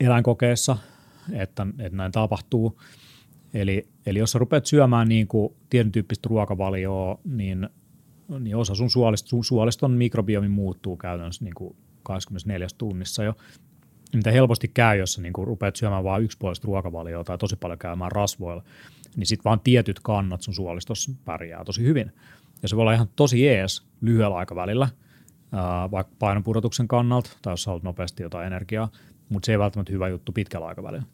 [0.00, 0.76] eläinkokeessa,
[1.32, 2.80] että, että näin tapahtuu.
[3.54, 7.68] Eli, eli jos sä rupeat syömään niin kuin tietyn tyyppistä ruokavalioa, niin,
[8.40, 13.34] niin osa sun suoliston, sun suoliston mikrobiomi muuttuu käytännössä niin kuin 24 tunnissa jo.
[14.14, 18.12] Mitä helposti käy, jos sä niin rupeat syömään vain yksipuolista ruokavaliota tai tosi paljon käymään
[18.12, 18.62] rasvoilla,
[19.16, 22.12] niin sitten vaan tietyt kannat sun suolistossa pärjää tosi hyvin.
[22.62, 24.88] Ja se voi olla ihan tosi ees lyhyellä aikavälillä,
[25.90, 28.88] vaikka painonpudotuksen kannalta, tai jos haluat nopeasti jotain energiaa,
[29.28, 31.06] mutta se ei välttämättä hyvä juttu pitkällä aikavälillä.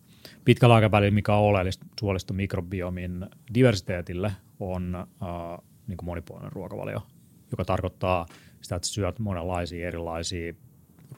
[0.44, 7.02] Pitkällä aikavälillä, mikä on oleellista suoliston mikrobiomin diversiteetille, on äh, niin monipuolinen ruokavalio,
[7.50, 8.26] joka tarkoittaa
[8.60, 10.54] sitä, että syöt monenlaisia erilaisia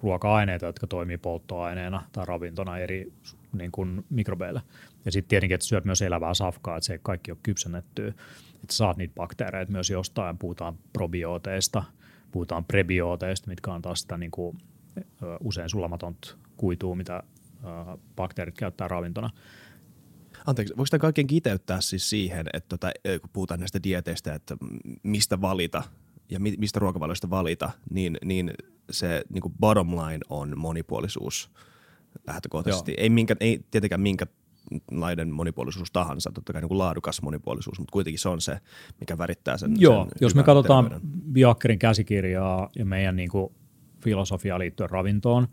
[0.02, 3.12] ruoka-aineita, jotka toimii polttoaineena tai ravintona eri
[3.52, 4.62] niin kuin mikrobeille.
[5.04, 8.96] Ja sitten tietenkin, että syöt myös elävää safkaa, että se kaikki ole kypsennettyä, että saat
[8.96, 10.38] niitä bakteereita myös jostain.
[10.38, 11.84] Puhutaan probiooteista,
[12.32, 14.58] puhutaan prebiooteista, mitkä on taas sitä niin kuin,
[15.40, 17.22] usein sulamatonta kuitua, mitä
[18.16, 19.30] bakteerit käyttää ravintona.
[20.46, 24.56] Anteeksi, voiko tämä kaiken kiteyttää siis siihen, että tota, kun puhutaan näistä dieteistä, että
[25.02, 25.82] mistä valita
[26.30, 28.52] ja mistä ruokavalioista valita, niin, niin
[28.90, 31.50] se niin kuin bottom line on monipuolisuus
[32.26, 32.94] lähtökohtaisesti.
[32.96, 34.26] Ei, minkä, ei tietenkään minkä
[34.90, 38.58] laiden monipuolisuus tahansa, totta kai niin kuin laadukas monipuolisuus, mutta kuitenkin se on se,
[39.00, 41.00] mikä värittää sen Joo, sen jos me katsotaan
[41.32, 43.52] Biakkerin käsikirjaa ja meidän niin kuin
[44.00, 45.48] filosofiaa liittyen ravintoon,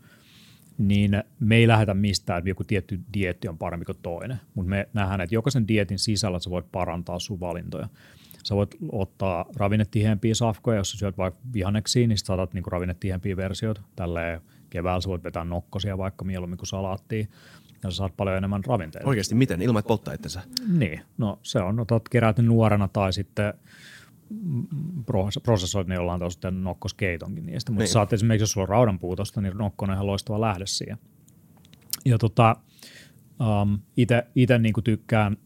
[0.78, 4.88] niin me ei lähdetä mistään, että joku tietty dietti on parempi kuin toinen, mutta me
[4.92, 7.88] nähdään, että jokaisen dietin sisällä sä voit parantaa sun valintoja.
[8.44, 13.82] Sä voit ottaa ravinnetiheämpiä safkoja, jos sä syöt vaikka vihanneksia, niin saatat niinku ravinnetiheämpiä versioita.
[13.96, 17.26] Tälleen keväällä sä voit vetää nokkosia vaikka mieluummin kuin salaattia
[17.82, 19.08] ja sä saat paljon enemmän ravinteita.
[19.08, 19.62] Oikeasti miten?
[19.62, 20.40] Ilman, että polttaa itsensä?
[20.68, 23.54] Niin, no se on, otat keräät nuorena tai sitten
[25.42, 27.72] prosessoit ne jollain tavalla sitten nokkoskeitonkin niistä.
[27.72, 27.92] Mutta niin.
[27.92, 30.98] saat esimerkiksi, jos sulla on raudanpuutosta, niin nokko on ihan loistava lähde siihen.
[32.04, 32.56] Ja tota,
[33.40, 33.78] um,
[34.36, 35.36] itse niin tykkään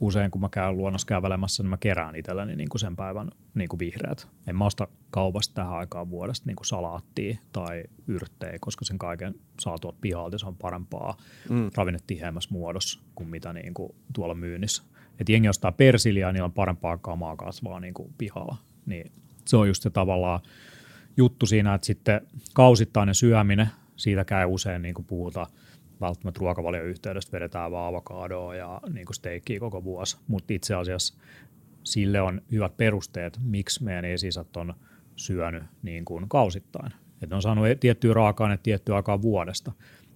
[0.00, 3.68] usein, kun mä käyn luonnossa kävelemässä, niin mä kerään itselleni niin kuin sen päivän niin
[3.68, 4.28] kuin vihreät.
[4.46, 9.34] En mä osta kaupasta tähän aikaan vuodesta niin kuin salaattia tai yrttejä, koska sen kaiken
[9.60, 11.16] saa tuolta pihalta, se on parempaa
[11.48, 11.70] mm.
[11.74, 14.82] ravinnetiheämmässä muodossa kuin mitä niin kuin tuolla myynnissä.
[15.20, 18.56] Et jengi ostaa persiliaa, niin on parempaa kamaa kasvaa niin kuin pihalla.
[18.86, 19.12] Niin
[19.44, 20.40] se on just se tavallaan
[21.16, 22.20] juttu siinä, että sitten
[22.54, 25.46] kausittainen syöminen, siitä käy usein niin kuin puhutaan–
[26.00, 31.14] välttämättä ruokavalion yhteydestä vedetään vaan avokadoa ja niin steikkiä koko vuosi, mutta itse asiassa
[31.84, 34.74] sille on hyvät perusteet, miksi meidän esisät on
[35.16, 36.92] syönyt niin kuin kausittain.
[37.22, 39.72] Et ne on saanut tiettyä raaka-ainetta tiettyä aikaa vuodesta.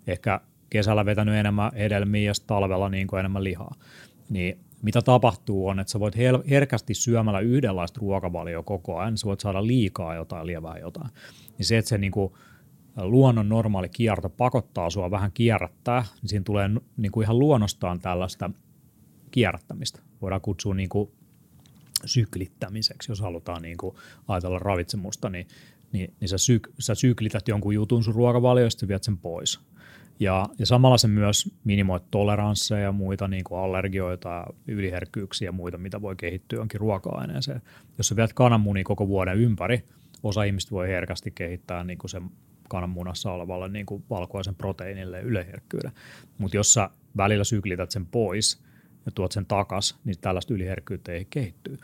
[0.06, 0.40] Ehkä
[0.70, 3.74] kesällä vetänyt enemmän hedelmiä ja talvella niin kuin enemmän lihaa.
[4.28, 6.14] Niin mitä tapahtuu on, että sä voit
[6.50, 11.10] herkästi syömällä yhdenlaista ruokavalioa koko ajan, sä voit saada liikaa jotain, lievää jotain.
[11.58, 12.32] Niin se, että se niin kuin
[12.96, 18.50] luonnon normaali kierto pakottaa sua vähän kierrättää, niin siinä tulee niin kuin ihan luonnostaan tällaista
[19.31, 20.03] kierrättämistä.
[20.22, 21.11] Voidaan kutsua niin kuin
[22.05, 23.96] syklittämiseksi, jos halutaan niin kuin
[24.29, 25.46] ajatella ravitsemusta, niin,
[25.92, 29.61] niin, niin sä, syk, sä syklität jonkun jutun sun ruokavalioista ja viet sen pois.
[30.20, 35.79] Ja, ja samalla se myös minimoit toleransseja ja muita niin kuin allergioita, yliherkkyyksiä ja muita,
[35.79, 37.62] mitä voi kehittyä jonkin ruoka-aineeseen.
[37.98, 39.85] Jos sä viet kananmunia koko vuoden ympäri,
[40.22, 42.31] osa ihmistä voi herkästi kehittää niin kuin sen
[42.70, 45.92] kananmunassa olevalle niin kuin valkuaisen proteiinille yliherkkyyden.
[46.38, 48.62] Mutta jos sä välillä syklität sen pois
[49.06, 51.76] ja tuot sen takas, niin tällaista yliherkkyyttä ei kehittyy.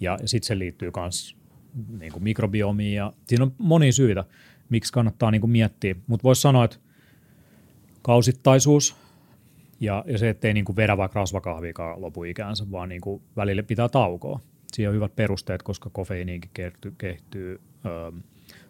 [0.00, 1.36] Ja, sitten se liittyy myös
[1.98, 4.24] niin mikrobiomiin ja siinä on monia syitä,
[4.68, 5.94] miksi kannattaa niin kuin miettiä.
[6.06, 6.76] Mutta voisi sanoa, että
[8.02, 8.96] kausittaisuus
[9.80, 13.88] ja, ja se, ettei niin kuin vedä vaikka rasvakahviikaan lopuikäänsä, vaan niin kuin välillä pitää
[13.88, 14.40] taukoa.
[14.72, 18.10] Siinä on hyvät perusteet, koska kofeiiniinkin kehittyy, kehittyy öö,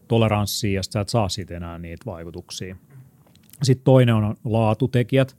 [0.08, 2.76] toleranssia ja sä et saa siitä enää niitä vaikutuksia.
[3.62, 5.36] Sitten toinen on laatutekijät,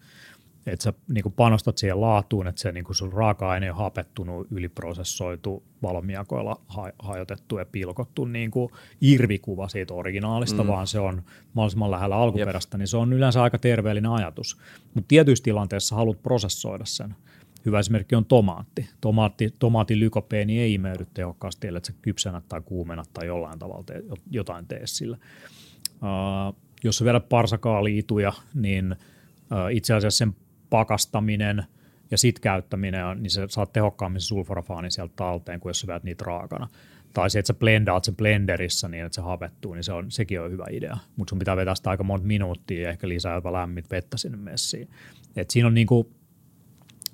[0.66, 6.62] että sä niin panostat siihen laatuun, että se niin sun raaka-aine on hapettunut, yliprosessoitu, valomiakoilla
[6.68, 10.70] ha- hajotettu ja pilkottu niin kuin irvikuva siitä originaalista, mm.
[10.70, 12.80] vaan se on mahdollisimman lähellä alkuperäistä, Jep.
[12.80, 14.58] niin se on yleensä aika terveellinen ajatus.
[14.94, 17.16] Mutta tietyissä tilanteissa haluat prosessoida sen.
[17.66, 18.90] Hyvä esimerkki on tomaatti.
[19.02, 24.04] tomaatti tomaatin lykopeeni ei imeydy tehokkaasti, ellei se kypsänä tai kuumena tai jollain tavalla tee,
[24.32, 25.18] jotain tee sillä.
[25.92, 30.36] Uh, jos sä vielä parsakaaliituja, niin uh, itse asiassa sen
[30.70, 31.64] pakastaminen
[32.12, 36.26] ja sit käyttäminen, niin se saat tehokkaammin sulforafaanin sieltä talteen, kuin jos sä vedät niitä
[36.26, 36.68] raakana.
[37.14, 40.42] Tai se, että sä blendaat sen blenderissa niin, että se hapettuu, niin se on, sekin
[40.42, 40.98] on hyvä idea.
[41.16, 44.38] Mutta sun pitää vetää sitä aika monta minuuttia ja ehkä lisää jopa lämmit vettä sinne
[44.38, 44.90] messiin.
[45.36, 46.12] Et siinä on niinku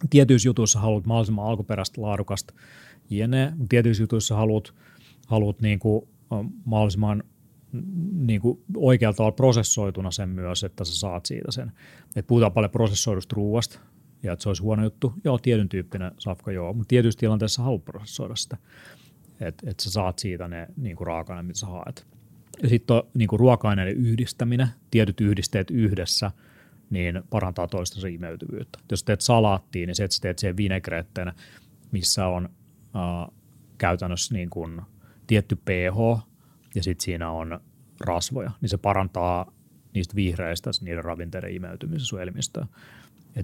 [0.10, 2.53] tietyissä jutuissa haluat mahdollisimman alkuperäistä, laadukasta
[3.10, 4.73] jne, mutta tietyissä jutuissa haluat,
[5.27, 6.08] haluat niin kuin
[6.65, 7.23] mahdollisimman
[8.13, 11.71] niin kuin oikealta tavalla prosessoituna sen myös, että sä saat siitä sen.
[12.15, 13.79] Et puhutaan paljon prosessoidusta ruuasta,
[14.23, 15.13] ja että se olisi huono juttu.
[15.23, 18.58] Joo, tietyn tyyppinen safka joo, mutta tietyissä tilanteissa haluat prosessoida sitä,
[19.39, 22.08] että et sä saat siitä ne niin kuin raaka mitä sä haet.
[22.63, 26.31] Ja sitten on niin kuin ruoka-aineiden yhdistäminen, tietyt yhdisteet yhdessä,
[26.89, 28.80] niin parantaa toistensa imeytyvyyttä.
[28.91, 31.34] Jos teet salaattiin, niin se, että teet sen vinegretteen,
[31.91, 32.50] missä on
[32.95, 33.36] äh,
[33.78, 34.82] käytännössä niin kuin
[35.28, 36.28] tietty pH
[36.76, 37.60] ja sitten siinä on
[38.00, 39.52] rasvoja, niin se parantaa
[39.93, 42.67] niistä vihreistä niiden ravinteiden imeytymisen sun elimistöön.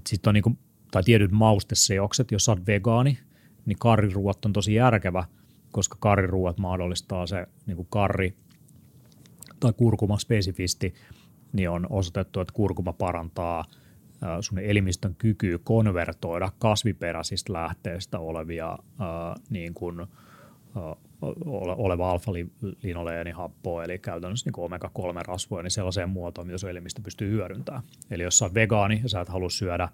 [0.07, 0.57] Sitten on niin kuin,
[0.91, 3.19] tai tietyt mausteseokset, jos olet vegaani,
[3.65, 5.23] niin karriruot on tosi järkevä,
[5.71, 8.35] koska karriruot mahdollistaa se niin kuin karri
[9.59, 10.93] tai kurkuma spesifisti,
[11.53, 13.65] niin on osoitettu, että kurkuma parantaa
[14.41, 18.77] sun elimistön kykyä konvertoida kasviperäisistä lähteistä olevia
[19.49, 20.07] niin kuin,
[21.77, 27.83] oleva alfa-linoleenihappoa, eli käytännössä niin omega-3-rasvoja, niin sellaiseen muotoon, mitä sun elimistö pystyy hyödyntämään.
[28.11, 29.89] Eli jos sä oot vegaani ja sä et halua syödä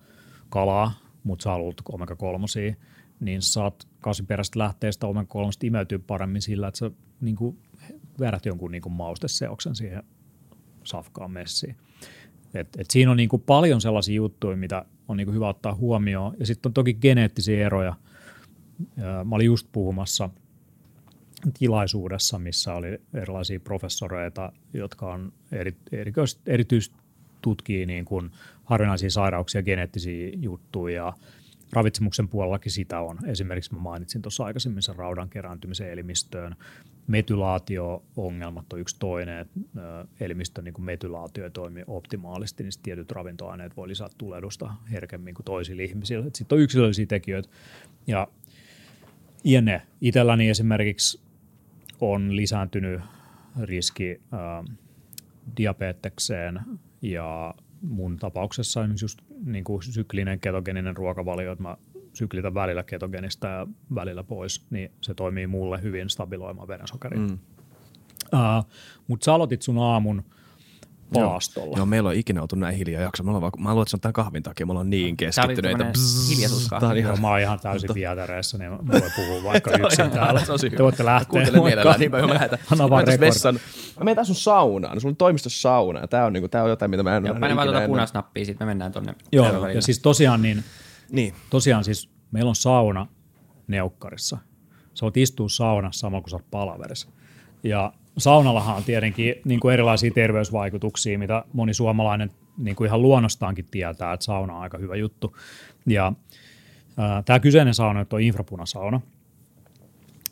[0.50, 0.92] kalaa,
[1.24, 2.76] mutta sä haluat omega-3,
[3.20, 6.92] niin saat kasviperäisestä lähteestä omega-3 imeytyy paremmin sillä, että sä
[7.22, 7.58] niin kuin,
[8.20, 10.04] vedät jonkun niin kuin mausteseoksen siihen
[10.88, 11.76] safkaan messiin.
[12.54, 15.76] Et, et siinä on niin kuin paljon sellaisia juttuja, mitä on niin kuin hyvä ottaa
[15.76, 16.36] huomioon.
[16.40, 17.94] Ja sitten on toki geneettisiä eroja.
[19.26, 20.30] Mä olin just puhumassa–
[21.60, 25.76] tilaisuudessa, missä oli erilaisia professoreita, jotka on eri,
[26.48, 26.96] erityisesti
[27.42, 28.32] tutkii niin kuin
[28.64, 31.14] harvinaisia sairauksia, geneettisiä juttuja ja
[31.74, 33.18] ravitsemuksen puolellakin sitä on.
[33.28, 36.56] Esimerkiksi mä mainitsin tuossa aikaisemmin sen raudan kerääntymisen elimistöön.
[37.08, 39.60] Metylaatio-ongelmat on yksi toinen, että
[40.20, 45.84] elimistön niin metylaatio ei toimi optimaalisesti, niin tietyt ravintoaineet voi lisätä tulehdusta herkemmin kuin toisilla
[45.84, 46.26] ihmisillä.
[46.34, 47.50] Sitten on yksilöllisiä tekijöitä
[48.08, 48.28] ja
[49.46, 49.82] iene.
[50.02, 51.22] Itselläni esimerkiksi
[52.02, 53.02] on lisääntynyt
[53.62, 54.76] riski äh,
[55.58, 56.60] diabetekseen
[57.02, 59.20] ja mun tapauksessa esimerkiksi just
[59.52, 61.78] niin kuin syklinen ketogeninen ruokavalio, että mä
[62.14, 67.20] syklitän välillä ketogenista ja välillä pois, niin se toimii mulle hyvin stabiloimaan verensokerin.
[67.20, 67.40] Mm.
[68.34, 68.66] Uh,
[69.08, 70.24] Mutta sä aloitit sun aamun–
[71.14, 71.68] paastolla.
[71.68, 73.24] Joo, joo, meillä on ikinä oltu näin hiljaa jakso.
[73.24, 74.66] Mä, vaan, mä luulen, että se on tämän kahvin takia.
[74.66, 75.92] Me ollaan niin keskittyneitä.
[76.80, 80.42] Tämä oli ihan, mä oon ihan täysin vietäreessä, niin mä voin puhua vaikka yksin täällä.
[80.78, 81.30] Te voitte lähteä.
[81.30, 82.60] Kuuntele mielellään, niin mä lähetän.
[82.72, 83.60] Anna vaan vessan.
[83.98, 85.02] Mä menen sun saunaan.
[85.02, 86.08] Sulla on toimistossa sauna.
[86.08, 88.68] Tää on, niinku, tää on jotain, mitä mä en ole Pane vaan tuota punaisnappia, sitten
[88.68, 89.16] me mennään tonne.
[89.32, 90.64] Joo, ja siis tosiaan niin,
[91.12, 91.34] niin.
[91.50, 93.08] tosiaan siis meillä on sauna
[93.68, 94.38] neukkarissa.
[94.94, 97.08] Sä voit istua saunassa samalla kun sä oot palaverissa.
[97.64, 103.66] Ja saunallahan on tietenkin niin kuin erilaisia terveysvaikutuksia, mitä moni suomalainen niin kuin ihan luonnostaankin
[103.72, 105.38] tietää, että sauna on aika hyvä juttu.
[105.86, 106.14] Ja
[107.26, 109.02] tämä kyseinen sauna on infrapunasauna.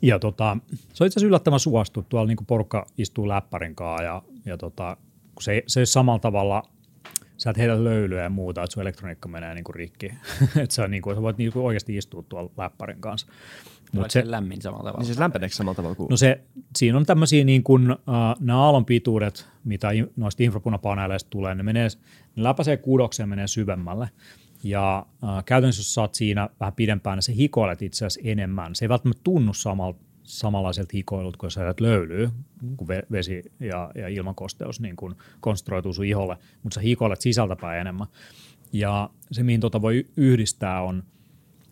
[0.02, 0.56] Ja tota,
[0.92, 2.02] se on itse asiassa yllättävän suostu.
[2.08, 4.96] Tuolla niin porukka istuu läppärin kanssa ja, ja tota,
[5.34, 6.62] kun se, se ei samalla tavalla–
[7.36, 10.06] sä et heitä löylyä ja muuta, että sun elektroniikka menee niin kuin rikki.
[10.62, 13.26] että sä, niin kuin, sä voit niin kuin oikeasti istua tuolla läppärin kanssa.
[13.92, 14.98] Mut se, lämmin samalla tavalla.
[14.98, 16.08] Niin siis lämpeneekö samalla tavalla kuin?
[16.10, 16.40] No se,
[16.76, 17.96] siinä on tämmöisiä niin kuin, uh,
[18.40, 21.88] nämä aallon pituudet, mitä noista infrapunapaneeleista tulee, ne, menee,
[22.36, 24.08] ne läpäisee kudokseen menee syvemmälle.
[24.62, 28.74] Ja uh, käytännössä jos oot siinä vähän pidempään, niin se hikoilet itse asiassa enemmän.
[28.74, 32.30] Se ei välttämättä tunnu samalta samanlaiselta hikoilut, kun sä löylyy,
[32.76, 38.06] kun vesi ja, ja ilmankosteus niin kun konstruoituu sun iholle, mutta sä hikoilet sisältäpäin enemmän.
[38.72, 41.02] Ja se, mihin tuota voi yhdistää on,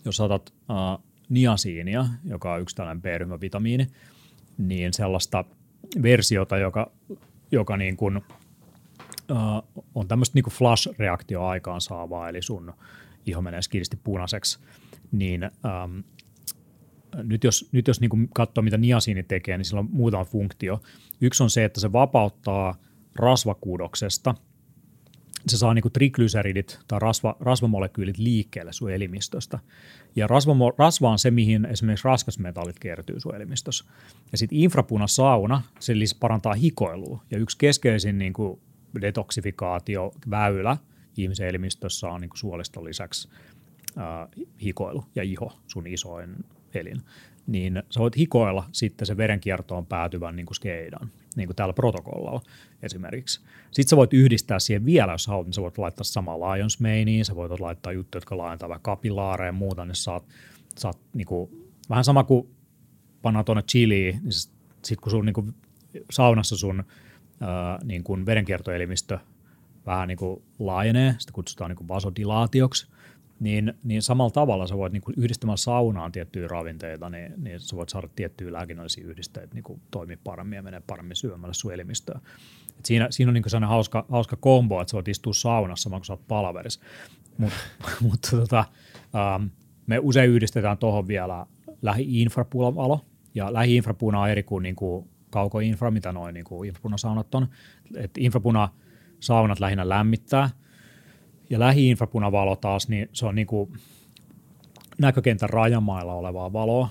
[0.04, 3.86] jos otat uh, niasiinia, joka on yksi tällainen B-ryhmävitamiini,
[4.58, 5.44] niin sellaista
[6.02, 6.90] versiota, joka,
[7.52, 8.20] joka niin kuin,
[9.30, 12.72] uh, on tämmöistä niin flash-reaktio aikaansaavaa, eli sun
[13.26, 14.58] iho menee skiristi punaiseksi,
[15.12, 16.04] niin um,
[17.22, 20.80] nyt jos, nyt jos niin katsoo, mitä niasiini tekee, niin sillä on muutama funktio.
[21.20, 22.74] Yksi on se, että se vapauttaa
[23.16, 24.34] rasvakuudoksesta.
[25.48, 29.58] Se saa niin triglyceridit tai rasva, rasvamolekyylit liikkeelle sun elimistöstä.
[30.16, 33.84] Ja rasva, rasva on se, mihin esimerkiksi raskasmetallit kertyy sun elimistössä.
[34.32, 37.22] Ja sitten infrapunasauna, se parantaa hikoilua.
[37.30, 38.60] Ja yksi keskeisin niin kuin
[39.00, 40.76] detoksifikaatioväylä
[41.16, 43.28] ihmisen elimistössä on niin kuin suoliston lisäksi
[43.98, 46.36] äh, hikoilu ja iho, sun isoin
[46.74, 47.02] elin,
[47.46, 52.42] niin sä voit hikoilla sitten se verenkiertoon päätyvän niin kuin skeidan, niin kuin täällä protokollalla
[52.82, 53.40] esimerkiksi.
[53.70, 57.24] Sitten sä voit yhdistää siihen vielä, jos haluat, niin sä voit laittaa sama Lions Mainiin,
[57.24, 60.24] sä voit laittaa juttuja, jotka laajentaa vaikka kapilaareja ja muuta, niin saat,
[60.78, 61.50] saat niin kuin,
[61.90, 62.48] vähän sama kuin
[63.22, 65.54] panna tuonne chiliin, niin sitten kun sun niin kuin,
[66.10, 66.84] saunassa sun
[67.84, 69.18] niin kuin verenkiertoelimistö
[69.86, 72.86] vähän niin kuin laajenee, sitä kutsutaan niin kuin vasodilaatioksi,
[73.40, 77.76] niin, niin samalla tavalla sä voit niin kuin yhdistämällä saunaan tiettyjä ravinteita, niin, niin sä
[77.76, 82.20] voit saada tiettyjä lääkinnällisiä yhdisteitä niin kuin toimia paremmin ja menee paremmin syömällä sun elimistöä.
[82.78, 86.00] Et siinä, siinä on niin sellainen hauska, hauska kombo, että sä voit istua saunassa samalla
[86.00, 86.80] kun sä oot palaverissa.
[87.38, 87.52] Mut,
[88.10, 88.64] mutta tota,
[89.14, 89.46] ähm,
[89.86, 91.46] me usein yhdistetään tuohon vielä
[91.82, 93.00] lähi-infrapuulavalo,
[93.34, 97.48] ja lähi-infrapuuna on eri kuin, niin kuin kaukoinfra, mitä noin niin infrapunasaunat on.
[97.96, 100.50] Et infrapunasaunat lähinnä lämmittää,
[101.50, 103.72] ja lähi-infrapunavalo taas, niin se on niin kuin
[104.98, 106.88] näkökentän rajamailla olevaa valoa,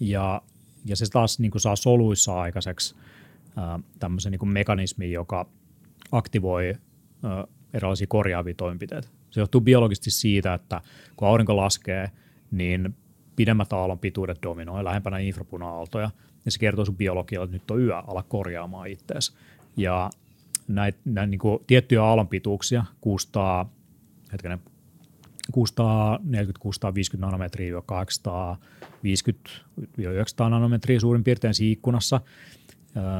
[0.00, 0.42] ja,
[0.84, 2.94] ja se taas niin kuin saa soluissa aikaiseksi
[3.98, 5.46] tämmöisen niin kuin mekanismin, joka
[6.12, 6.74] aktivoi
[7.74, 9.08] erilaisia korjaavia toimenpiteitä.
[9.30, 10.80] Se johtuu biologisesti siitä, että
[11.16, 12.10] kun aurinko laskee,
[12.50, 12.94] niin
[13.36, 16.10] pidemmät aallon pituudet dominoi lähempänä infrapuna-aaltoja,
[16.48, 19.32] ja se kertoo sun biologialle, että nyt on yö, ala korjaamaan itseäsi.
[19.76, 20.10] Ja
[20.68, 23.72] näitä näit, niin tiettyjä aallonpituuksia, 600,
[24.32, 24.58] hetkinen,
[25.56, 25.60] 640-650
[27.18, 27.80] nanometriä 850-900
[30.38, 32.20] nanometriä suurin piirtein siinä ikkunassa.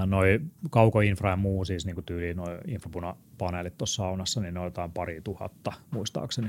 [0.07, 4.93] Noi kaukoinfra ja muu, siis niin tyyliin noin infrapunapaneelit tuossa saunassa, niin ne on jotain
[4.93, 6.49] pari tuhatta muistaakseni.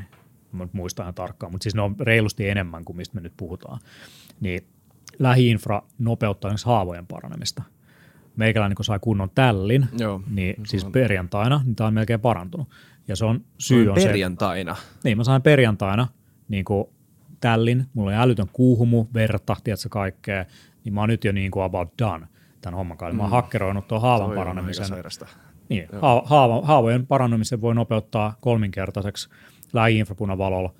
[0.52, 3.80] Mä muistan ihan tarkkaan, mutta siis ne on reilusti enemmän kuin mistä me nyt puhutaan.
[4.39, 4.63] Niin
[5.19, 7.63] lähiinfra nopeuttaa haavojen paranemista.
[8.36, 10.91] Meikäläinen kun sai kunnon tällin, Joo, niin siis on.
[10.91, 12.69] perjantaina, niin tämä on melkein parantunut.
[13.08, 14.75] Ja se on syy on perjantaina.
[14.75, 16.08] se, Niin, mä sain perjantaina
[16.47, 16.86] niin kuin
[17.39, 20.45] tällin, mulla oli älytön kuuhumu, verta, tiedätkö kaikkea,
[20.84, 22.27] niin mä oon nyt jo niin kuin about done
[22.62, 23.13] tämän homman kanssa.
[23.13, 23.17] Mm.
[23.17, 23.36] Mä oon mm.
[23.36, 24.86] hakkeroinut tuon haavan paranemisen.
[25.69, 25.88] Niin,
[26.25, 29.29] haava, haavojen paranemisen voi nopeuttaa kolminkertaiseksi
[29.73, 30.73] lähi-infrapunavalolla.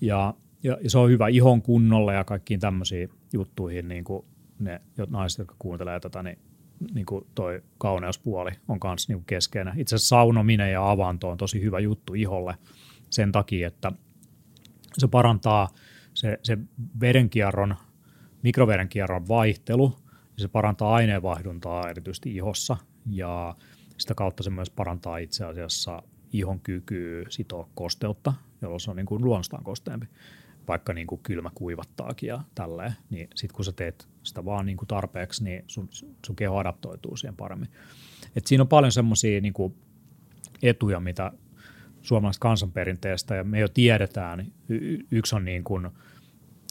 [0.00, 0.34] Ja,
[0.66, 4.24] ja, ja, se on hyvä ihon kunnolle ja kaikkiin tämmöisiin juttuihin, niin kuin
[4.58, 6.38] ne naiset, jotka kuuntelee tätä, niin
[6.94, 9.80] niin kuin toi kauneuspuoli on myös niin keskeinen.
[9.80, 12.54] Itse asiassa saunominen ja avanto on tosi hyvä juttu iholle
[13.10, 13.92] sen takia, että
[14.98, 15.68] se parantaa
[16.14, 16.58] se, se
[17.00, 17.76] verenkierron,
[18.42, 19.94] mikroverenkierron vaihtelu,
[20.36, 22.76] ja se parantaa aineenvaihduntaa erityisesti ihossa,
[23.10, 23.54] ja
[23.98, 26.02] sitä kautta se myös parantaa itse asiassa
[26.32, 30.06] ihon kykyä sitoa kosteutta, jolloin se on niin kuin luonnostaan kosteempi
[30.68, 34.76] vaikka niin kuin kylmä kuivattaakin ja tälleen, niin sitten kun sä teet sitä vaan niin
[34.76, 35.88] kuin tarpeeksi, niin sun,
[36.26, 37.68] sun keho adaptoituu siihen paremmin.
[38.36, 39.54] Et siinä on paljon semmoisia niin
[40.62, 41.32] etuja, mitä
[42.02, 45.88] suomalaisesta kansanperinteestä, ja me jo tiedetään, y- yksi on niin kuin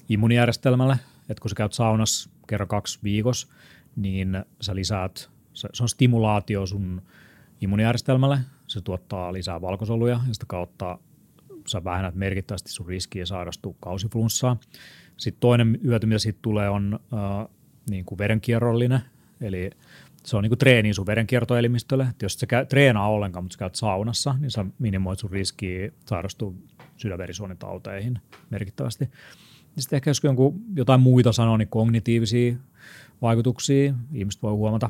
[0.10, 0.98] immunijärjestelmälle,
[1.30, 3.48] että kun sä käyt saunassa kerran kaksi viikossa,
[3.96, 7.02] niin sä lisäät, se on stimulaatio sun
[7.62, 10.98] immunijärjestelmälle, se tuottaa lisää valkosoluja, ja sitä kautta
[11.68, 14.58] sä vähennät merkittävästi sun riskiä sairastua kausiflunssaa.
[15.18, 17.48] Sitten toinen hyöty, mitä siitä tulee, on äh,
[17.90, 19.00] niin kuin verenkierrollinen,
[19.42, 19.70] eli
[20.24, 22.08] se on niin kuin treeni sun verenkiertoelimistölle.
[22.10, 25.92] Et jos sä käy, treenaa ollenkaan, mutta sä käyt saunassa, niin sä minimoit sun riskiä
[26.06, 26.54] sairastua
[26.98, 29.10] sydänverisuonitauteihin merkittävästi.
[29.78, 32.56] Sitten ehkä jos jonkun, jotain muita sanoo, niin kognitiivisia
[33.22, 34.90] vaikutuksia ihmiset voi huomata.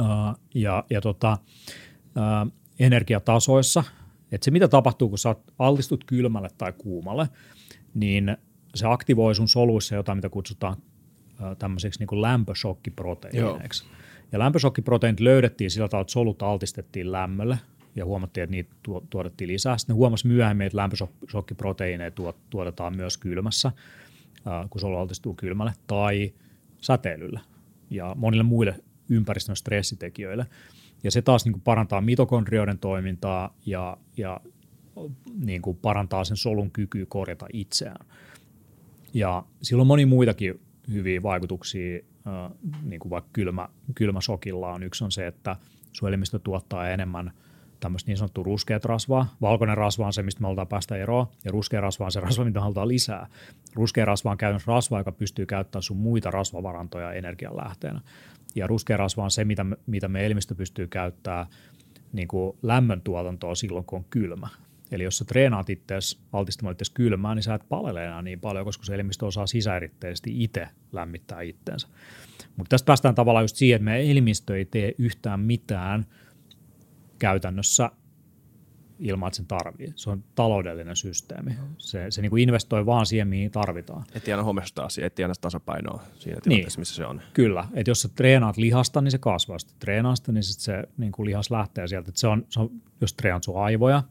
[0.00, 1.38] Uh, ja ja tota,
[2.16, 3.84] uh, energiatasoissa–
[4.32, 7.28] että se mitä tapahtuu, kun sä altistut kylmälle tai kuumalle,
[7.94, 8.36] niin
[8.74, 10.76] se aktivoi sun soluissa jotain, mitä kutsutaan
[11.58, 13.84] tämmöiseksi niin kuin lämpöshokkiproteiineiksi.
[14.32, 17.58] Ja lämpöshokkiproteiinit löydettiin sillä tavalla, että solut altistettiin lämmölle
[17.96, 18.74] ja huomattiin, että niitä
[19.10, 19.78] tuotettiin lisää.
[19.78, 22.10] Sitten huomasi myöhemmin, että lämpöshokkiproteiineja
[22.50, 23.72] tuotetaan myös kylmässä,
[24.70, 26.32] kun solu altistuu kylmälle, tai
[26.80, 27.40] säteilyllä
[27.90, 28.74] ja monille muille
[29.08, 30.46] ympäristön stressitekijöille.
[31.04, 34.40] Ja se taas niin kuin parantaa mitokondrioiden toimintaa ja, ja
[35.44, 38.06] niin kuin parantaa sen solun kykyä korjata itseään.
[39.14, 40.60] Ja sillä on moni muitakin
[40.92, 42.00] hyviä vaikutuksia,
[42.82, 44.82] niin kuin vaikka kylmä, kylmäsokilla on.
[44.82, 45.56] Yksi on se, että
[45.92, 47.32] suojelimistö tuottaa enemmän
[47.80, 49.36] tämmöistä niin sanottua ruskeat rasvaa.
[49.40, 52.44] Valkoinen rasva on se, mistä me halutaan päästä eroon, ja ruskea rasva on se rasva,
[52.44, 53.26] mitä halutaan lisää.
[53.74, 58.00] Ruskea rasva on käytännössä rasva, joka pystyy käyttämään sun muita rasvavarantoja energianlähteenä.
[58.54, 61.46] Ja ruskea rasva on se, mitä me, mitä me elimistö pystyy käyttämään
[62.12, 64.48] niin kuin lämmöntuotantoa silloin, kun on kylmä.
[64.90, 68.64] Eli jos sä treenaat itseäsi altistamaan itseäsi kylmään, niin sä et palele enää niin paljon,
[68.64, 71.88] koska se elimistö osaa sisäeritteisesti itse lämmittää itteensä.
[72.56, 76.06] Mutta tästä päästään tavallaan just siihen, että meidän elimistö ei tee yhtään mitään
[77.18, 77.90] käytännössä
[79.02, 79.92] ilman, että sen tarvii.
[79.96, 81.56] Se on taloudellinen systeemi.
[81.78, 84.04] Se, se niin kuin investoi vaan siihen, mihin tarvitaan.
[84.14, 86.80] Etsii aina asia, etsii aina tasapainoa siinä tilanteessa, niin.
[86.80, 87.20] missä se on.
[87.32, 89.54] Kyllä, että jos sä treenaat lihasta, niin se kasvaa.
[89.54, 92.08] Jos treenaat sitä, niin sit se niin kuin lihas lähtee sieltä.
[92.08, 94.02] Et se on, se on, jos treenaat sun aivoja,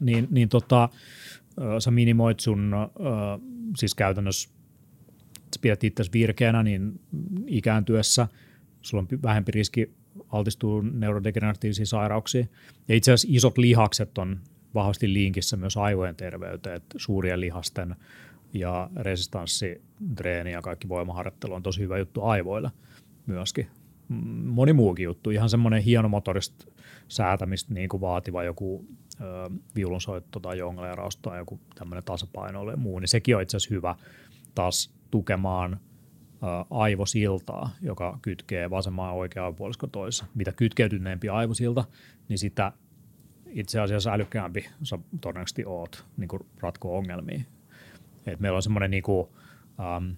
[0.00, 0.88] niin, niin tota,
[1.78, 2.74] sä minimoit sun,
[3.76, 4.48] siis käytännössä
[5.54, 7.00] sä pidät itse virkeänä, niin
[7.46, 8.28] ikääntyessä
[8.82, 9.94] sulla on vähempi riski
[10.28, 12.50] altistuu neurodegeneratiivisiin sairauksiin.
[12.88, 14.40] Ja itse asiassa isot lihakset on
[14.74, 17.96] vahvasti linkissä myös aivojen terveyteen, että suurien lihasten
[18.52, 22.70] ja resistanssitreeni ja kaikki voimaharjoittelu on tosi hyvä juttu aivoille
[23.26, 23.66] myöskin.
[24.44, 26.72] Moni muukin juttu, ihan semmoinen hienomotorista
[27.08, 28.84] säätämistä niin kuin vaativa joku
[29.20, 29.24] ö,
[29.74, 33.94] viulunsoitto tai jongleeraus tai joku tämmöinen tasapainoilu ja muu, niin sekin on itse asiassa hyvä
[34.54, 35.80] taas tukemaan
[36.70, 40.26] aivosiltaa, joka kytkee vasemmaa ja oikeaa puolisko toisessa.
[40.34, 41.84] Mitä kytkeytyneempi aivosilta,
[42.28, 42.72] niin sitä
[43.46, 46.28] itse asiassa älykkäämpi sä todennäköisesti oot niin
[46.60, 47.40] ratkoa ongelmia.
[48.26, 49.04] Et meillä on semmoinen niin
[49.80, 50.10] ähm,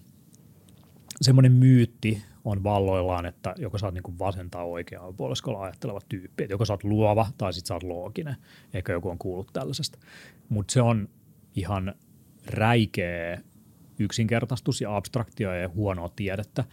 [1.21, 6.43] semmoinen myytti on valloillaan, että joko sä oot niin vasen tai oikea puoliskolla ajatteleva tyyppi,
[6.43, 8.35] että joko sä oot luova tai sit sä oot looginen.
[8.73, 9.97] Ehkä joku on kuullut tällaisesta.
[10.49, 11.09] Mutta se on
[11.55, 11.95] ihan
[12.45, 13.41] räikeä
[13.99, 16.63] yksinkertaistus ja abstraktio ja huonoa tiedettä.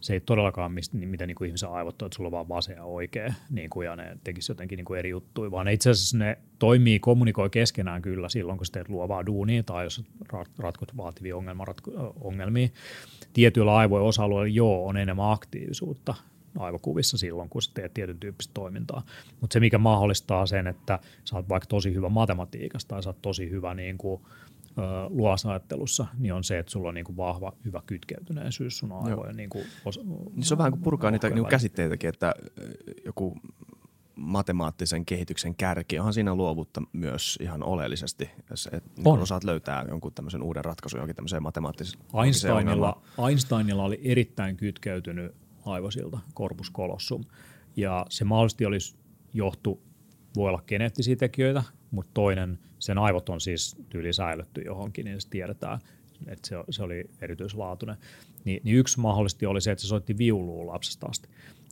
[0.00, 2.76] Se ei todellakaan mistä, miten niin kuin ihmisen aivot on, että sulla on vaan vasen
[2.76, 6.18] ja oikea niin kuin, ja ne tekisi jotenkin niin kuin eri juttuja, vaan itse asiassa
[6.18, 10.04] ne toimii, kommunikoi keskenään kyllä silloin, kun sä teet luovaa duunia tai jos
[10.58, 11.34] ratkot vaativia
[12.20, 12.68] ongelmia.
[13.32, 16.14] Tietyillä aivojen osa-alueilla joo on enemmän aktiivisuutta
[16.58, 19.02] aivokuvissa silloin, kun sä teet tietyn tyyppistä toimintaa.
[19.40, 23.22] Mutta se, mikä mahdollistaa sen, että sä oot vaikka tosi hyvä matematiikassa tai sä oot
[23.22, 24.22] tosi hyvä niin kuin,
[25.08, 29.36] luosajattelussa, niin on se, että sulla on niin kuin vahva, hyvä kytkeytyneisyys sun aivojen.
[29.36, 30.00] Niin, kuin osa,
[30.32, 32.34] niin se on vähän kuin purkaa niitä niin käsitteitäkin, että
[33.04, 33.36] joku
[34.16, 39.18] matemaattisen kehityksen kärki, onhan siinä luovuutta myös ihan oleellisesti, jos et, niin on.
[39.18, 45.34] osaat löytää jonkun tämmöisen uuden ratkaisun johonkin tämmöiseen matemaattiseen Einsteinilla, Einsteinilla oli erittäin kytkeytynyt
[45.66, 47.24] aivosilta corpus colossum,
[47.76, 48.96] ja se mahdollisesti olisi
[49.32, 49.82] johtu,
[50.36, 55.28] voi olla geneettisiä tekijöitä, mutta toinen, sen aivot on siis tyyli säilytty johonkin, niin se
[55.28, 55.78] tiedetään,
[56.26, 57.96] että se, se oli erityislaatuinen.
[58.44, 61.28] Ni, niin yksi mahdollisesti oli se, että se soitti viulua lapsesta asti.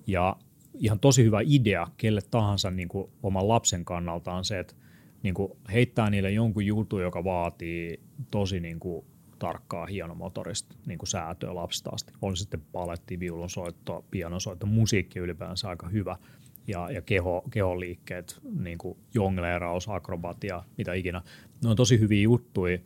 [0.06, 0.36] Ja
[0.74, 4.74] ihan tosi hyvä idea kelle tahansa niin kuin oman lapsen kannalta on se, että
[5.22, 8.00] niin kuin heittää niille jonkun jutun, joka vaatii
[8.30, 9.04] tosi niin kuin
[9.38, 12.12] tarkkaa hienomotorista niin kuin säätöä lapsesta asti.
[12.22, 16.16] Oli sitten paletti, viulunsoitto, pianosoitto, musiikki ylipäänsä aika hyvä–
[16.66, 21.22] ja, ja keho, keholiikkeet, niin kuin jongleeraus, akrobatia, mitä ikinä.
[21.62, 22.78] Ne on tosi hyviä juttuja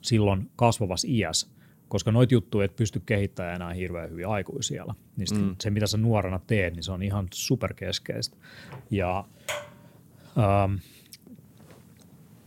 [0.00, 1.48] silloin kasvavassa iässä,
[1.88, 4.94] koska noita juttuja et pysty kehittämään enää hirveän hyvin aikuisiellä.
[5.16, 5.56] Niin mm.
[5.60, 8.36] se, mitä sä nuorena teet, niin se on ihan superkeskeistä.
[8.90, 9.24] Ja,
[10.38, 10.74] ähm,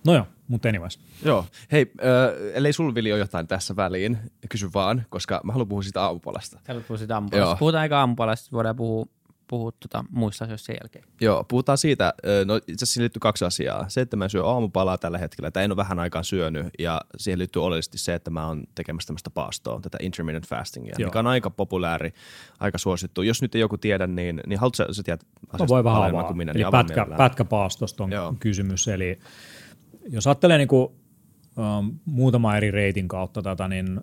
[0.05, 0.99] no joo, mutta anyways.
[1.26, 1.45] Joo.
[1.72, 4.18] Hei, äh, ellei sul Vili ole jotain tässä väliin,
[4.49, 6.59] kysy vaan, koska mä haluan puhua siitä aamupalasta.
[6.68, 7.55] Haluat puhua siitä aamupalasta.
[7.55, 9.05] Puhutaan aika aamupalasta, voidaan puhua
[9.52, 11.06] puhua tuota, muista asioista sen jälkeen.
[11.22, 12.14] Joo, puhutaan siitä,
[12.45, 13.89] no itse asiassa siihen liittyy kaksi asiaa.
[13.89, 17.39] Se, että mä syön aamupalaa tällä hetkellä, että en ole vähän aikaa syönyt, ja siihen
[17.39, 21.08] liittyy oleellisesti se, että mä oon tekemässä tämmöistä paastoa, tätä intermittent fastingia, Joo.
[21.08, 22.14] mikä on aika populääri,
[22.60, 23.22] aika suosittu.
[23.22, 26.24] Jos nyt ei joku tiedä, niin, niin haluatko sä, sä tiedät asiasta voi vähän avaa.
[26.24, 28.36] kuin minä, eli niin pätkä, pätkäpaastosta on Joo.
[28.39, 29.20] kysymys, eli
[30.10, 30.88] jos ajattelee niin kuin,
[31.58, 34.02] um, muutama eri reitin kautta tätä, niin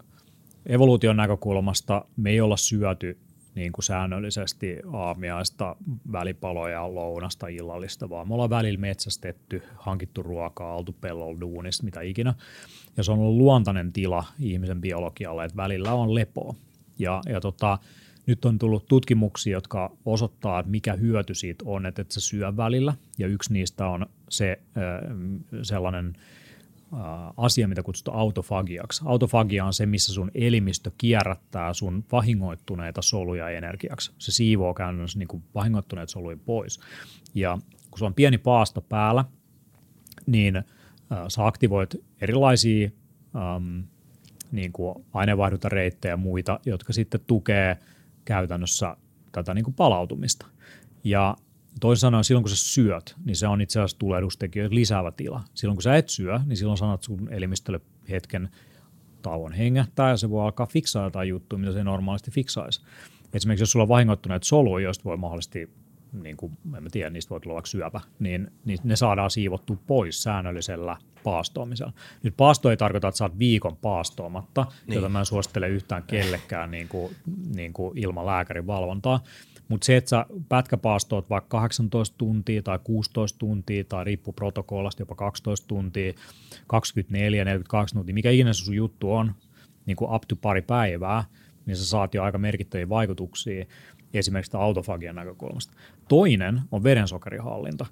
[0.67, 3.19] evoluution näkökulmasta me ei olla syöty
[3.59, 5.77] niin kuin säännöllisesti aamiaista,
[6.13, 12.35] välipaloja, lounasta, illallista, vaan me ollaan välillä metsästetty, hankittu ruokaa, oltu pellolla duunissa, mitä ikinä.
[12.97, 16.55] Ja se on ollut luontainen tila ihmisen biologialle, että välillä on lepoa.
[16.99, 17.79] Ja, ja tota,
[18.27, 22.57] nyt on tullut tutkimuksia, jotka osoittaa, että mikä hyöty siitä on, että et sä syö
[22.57, 22.95] välillä.
[23.19, 24.59] Ja yksi niistä on se
[25.63, 26.13] sellainen–
[27.37, 29.03] asia, mitä kutsutaan autofagiaksi.
[29.07, 34.13] Autofagia on se, missä sun elimistö kierrättää sun vahingoittuneita soluja energiaksi.
[34.19, 36.81] Se siivoo käytännössä niin kuin vahingoittuneet soluja pois.
[37.35, 37.59] Ja
[37.91, 39.25] kun se on pieni paasto päällä,
[40.27, 40.65] niin äh,
[41.29, 42.91] sä aktivoit erilaisia
[43.37, 43.81] ähm,
[44.53, 47.79] niin kuin aineenvaihduntareittejä ja muita, jotka sitten tukee
[48.25, 48.97] käytännössä
[49.33, 50.47] tätä niin kuin palautumista.
[51.05, 51.37] Ja
[51.81, 55.43] Toisin sanoen, silloin kun sä syöt, niin se on itse asiassa tulehdustekijöitä lisäävä tila.
[55.55, 58.49] Silloin kun sä et syö, niin silloin sanot sun elimistölle hetken
[59.23, 62.81] tauon hengähtää ja se voi alkaa fiksaa jotain juttuja, mitä se normaalisti fiksaisi.
[63.33, 65.71] Esimerkiksi jos sulla on vahingoittuneet soluja, joista voi mahdollisesti,
[66.13, 69.77] niin kuin, en mä tiedä, niistä voi tulla vaikka syöpä, niin, niin ne saadaan siivottua
[69.87, 71.93] pois säännöllisellä paastoamisella.
[72.23, 74.95] Nyt paasto ei tarkoita, että sä oot viikon paastoamatta, niin.
[74.95, 77.17] jota mä en suosittele yhtään kellekään niin kuin,
[77.55, 79.21] niin kuin ilman lääkärin valvontaa,
[79.69, 85.15] mutta se, että sä pätkäpaastoot vaikka 18 tuntia tai 16 tuntia tai riippuu protokollasta jopa
[85.15, 86.13] 12 tuntia,
[86.67, 89.35] 24, 42 tuntia, mikä ikinä sun juttu on,
[89.87, 91.25] niin kuin up to pari päivää,
[91.67, 93.65] niin sä saat jo aika merkittäviä vaikutuksia
[94.15, 95.73] esimerkiksi autofagian näkökulmasta.
[96.09, 97.87] Toinen on verensokerihallinta.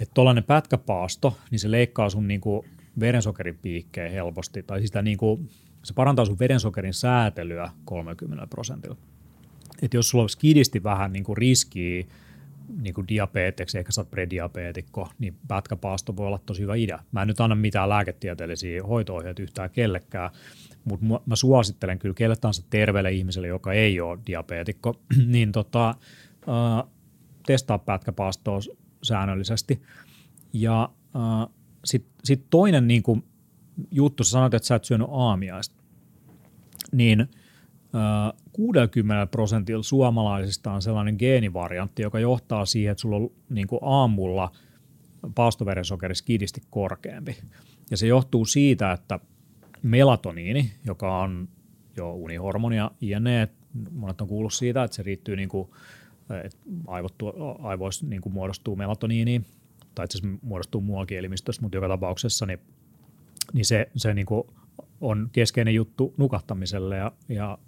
[0.00, 2.66] Että tuollainen pätkäpaasto, niin se leikkaa sun niin kuin
[3.00, 5.50] verensokeripiikkejä helposti, tai sitä niin kuin,
[5.82, 8.96] se parantaa sun verensokerin säätelyä 30 prosentilla
[9.82, 12.04] että jos sulla olisi kidisti vähän niin kuin riskiä
[12.80, 16.98] niin kuin diabeteksi, ehkä sä oot prediabeetikko, niin pätkäpaasto voi olla tosi hyvä idea.
[17.12, 20.30] Mä en nyt anna mitään lääketieteellisiä hoito yhtään kellekään,
[20.84, 26.90] mutta mä suosittelen kyllä kelle tahansa terveelle ihmiselle, joka ei ole diabeetikko, niin tota, äh,
[27.46, 28.60] testaa pätkäpaastoa
[29.02, 29.82] säännöllisesti.
[30.52, 30.90] Ja
[31.84, 33.24] sitten sit toinen niin kuin,
[33.90, 35.82] juttu, sä sanoit, että sä et syönyt aamiaista,
[36.92, 37.26] niin–
[38.52, 44.52] 60 prosentilla suomalaisista on sellainen geenivariantti, joka johtaa siihen, että sulla on niin aamulla
[45.34, 47.36] paastoverensokeri skidisti korkeampi.
[47.90, 49.18] Ja se johtuu siitä, että
[49.82, 51.48] melatoniini, joka on
[51.96, 53.48] jo unihormonia, jne,
[53.90, 55.68] monet on kuullut siitä, että se riittyy niin kuin,
[56.44, 57.14] että aivot,
[57.62, 59.42] aivoissa niin kuin muodostuu melatoniini,
[59.94, 62.58] tai itse asiassa muodostuu muuallakin elimistössä, mutta joka tapauksessa niin,
[63.52, 64.42] niin se, se niin kuin
[65.00, 67.58] on keskeinen juttu nukahtamiselle ja, ja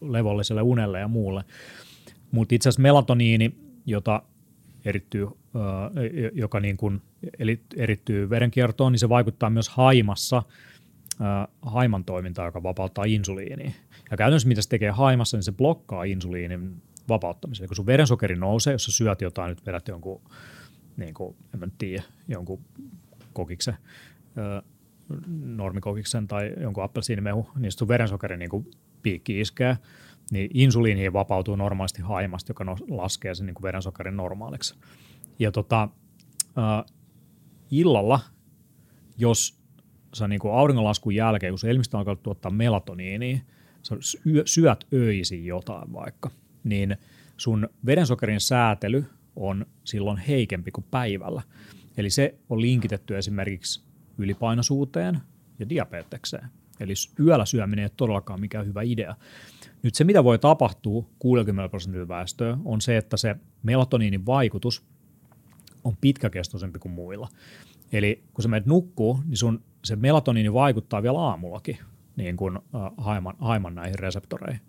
[0.00, 1.44] levolliselle unelle ja muulle.
[2.30, 3.54] Mutta itse asiassa melatoniini,
[3.86, 4.22] jota
[4.84, 5.26] erittyy,
[6.32, 7.02] joka niin kuin
[7.76, 10.42] erittyy verenkiertoon, niin se vaikuttaa myös haimassa
[11.62, 13.72] haiman toimintaan, joka vapauttaa insuliiniä.
[14.10, 17.62] Ja käytännössä mitä se tekee haimassa, niin se blokkaa insuliinin vapauttamisen.
[17.62, 20.20] Eli kun sun verensokeri nousee, jos sä syöt jotain, nyt vedät jonkun,
[20.96, 22.64] niin kuin, en mä tiedä, jonkun
[23.32, 23.74] kokiksen,
[25.44, 28.70] normikokiksen tai jonkun appelsiinimehu, niin sun verensokeri niin kuin
[29.02, 29.78] piikki iskee,
[30.30, 34.74] niin insuliini vapautuu normaalisti haimasta, joka laskee sen niin kuin verensokerin normaaliksi.
[35.38, 35.88] Ja tota,
[36.58, 36.94] äh,
[37.70, 38.20] illalla,
[39.18, 39.60] jos
[40.14, 43.38] sä niin kuin auringonlaskun jälkeen, kun elimistö alkaa tuottaa melatoniinia,
[43.82, 43.96] sä
[44.44, 46.30] syöt öisin jotain vaikka,
[46.64, 46.96] niin
[47.36, 49.04] sun verensokerin säätely
[49.36, 51.42] on silloin heikempi kuin päivällä.
[51.96, 53.84] Eli se on linkitetty esimerkiksi
[54.18, 55.20] ylipainoisuuteen
[55.58, 56.48] ja diabetekseen.
[56.80, 59.16] Eli yöllä syöminen ei ole todellakaan mikään hyvä idea.
[59.82, 64.82] Nyt se, mitä voi tapahtua 60 prosentilla väestöä, on se, että se melatoniinin vaikutus
[65.84, 67.28] on pitkäkestoisempi kuin muilla.
[67.92, 71.78] Eli kun sä menet nukkuu, niin sun se melatoniini vaikuttaa vielä aamullakin
[72.16, 72.58] niin kuin
[72.96, 74.60] haiman, haiman näihin reseptoreihin.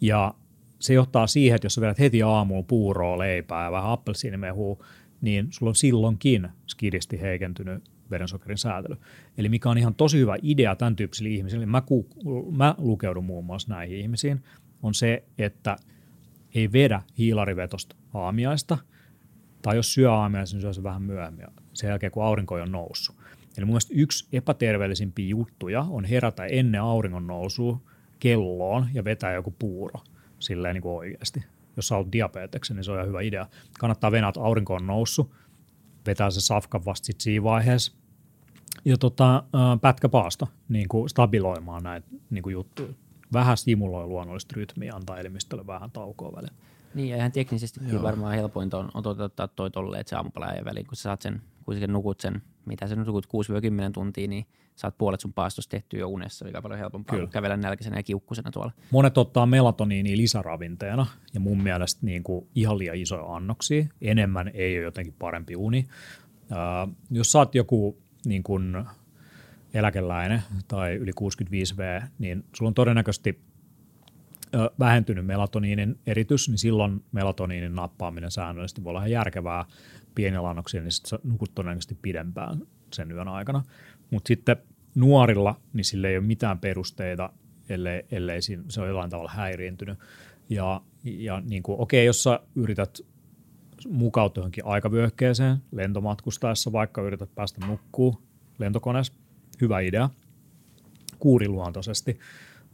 [0.00, 0.34] Ja
[0.78, 4.84] se johtaa siihen, että jos sä vedät heti aamulla puuroa, leipää ja vähän appelsiinimehua,
[5.20, 8.96] niin sulla on silloinkin skidisti heikentynyt verensokerin säätely.
[9.38, 12.08] Eli mikä on ihan tosi hyvä idea tämän tyyppisille ihmisille, mä, ku,
[12.50, 14.44] mä lukeudun muun muassa näihin ihmisiin,
[14.82, 15.76] on se, että
[16.54, 18.78] ei vedä hiilarivetosta aamiaista,
[19.62, 23.16] tai jos syö aamiaista, niin syö se vähän myöhemmin, sen jälkeen kun aurinko on noussut.
[23.56, 27.80] Eli mun mielestä yksi epäterveellisimpiä juttuja on herätä ennen auringon nousua
[28.18, 30.00] kelloon ja vetää joku puuro
[30.38, 31.44] silleen niin kuin oikeasti.
[31.76, 33.46] Jos sä oot diabeteksen, niin se on ihan hyvä idea.
[33.78, 35.30] Kannattaa venää, että aurinko on noussut,
[36.06, 37.92] vetää se safka vasta sit siinä vaiheessa,
[38.84, 39.42] ja tota,
[39.80, 42.92] pätkäpaasta niin kuin stabiloimaan näitä niin kuin juttuja.
[43.32, 46.54] Vähän stimuloi luonnollista rytmiä, antaa elimistölle vähän taukoa välillä.
[46.94, 50.46] Niin, ja ihan teknisesti kyllä varmaan helpointa on, on toteuttaa toi tolleen, että se aamupala
[50.64, 53.28] väliin, kun sä saat sen, kun sä nukut sen, mitä sä nukut 6-10
[53.92, 57.26] tuntia, niin saat puolet sun paastosta tehty jo unessa, mikä on paljon helpompaa kyllä.
[57.26, 58.72] kuin kävellä nälkäisenä ja kiukkusena tuolla.
[58.90, 63.84] Monet ottaa melatoniinia lisäravinteena, ja mun mielestä niin kuin ihan liian isoja annoksia.
[64.00, 65.86] Enemmän ei ole jotenkin parempi uni.
[66.50, 68.84] Uh, jos saat joku niin kuin
[69.74, 73.40] eläkeläinen tai yli 65V, niin sulla on todennäköisesti
[74.78, 79.64] vähentynyt melatoniinin eritys, niin silloin melatoniinin nappaaminen säännöllisesti voi olla ihan järkevää
[80.14, 82.62] pienillä annoksilla, niin sitten nukut todennäköisesti pidempään
[82.92, 83.62] sen yön aikana.
[84.10, 84.56] Mutta sitten
[84.94, 87.32] nuorilla, niin sille ei ole mitään perusteita,
[87.68, 89.98] ellei, ellei se on jollain tavalla häiriintynyt.
[90.48, 93.00] Ja, ja niin kuin, okei, jos sä yrität
[93.88, 98.22] mukautua johonkin aikavyöhykkeeseen lentomatkustaessa, vaikka yrität päästä nukkuu
[98.58, 99.12] lentokoneessa,
[99.60, 100.10] hyvä idea,
[101.18, 102.18] kuuriluontoisesti.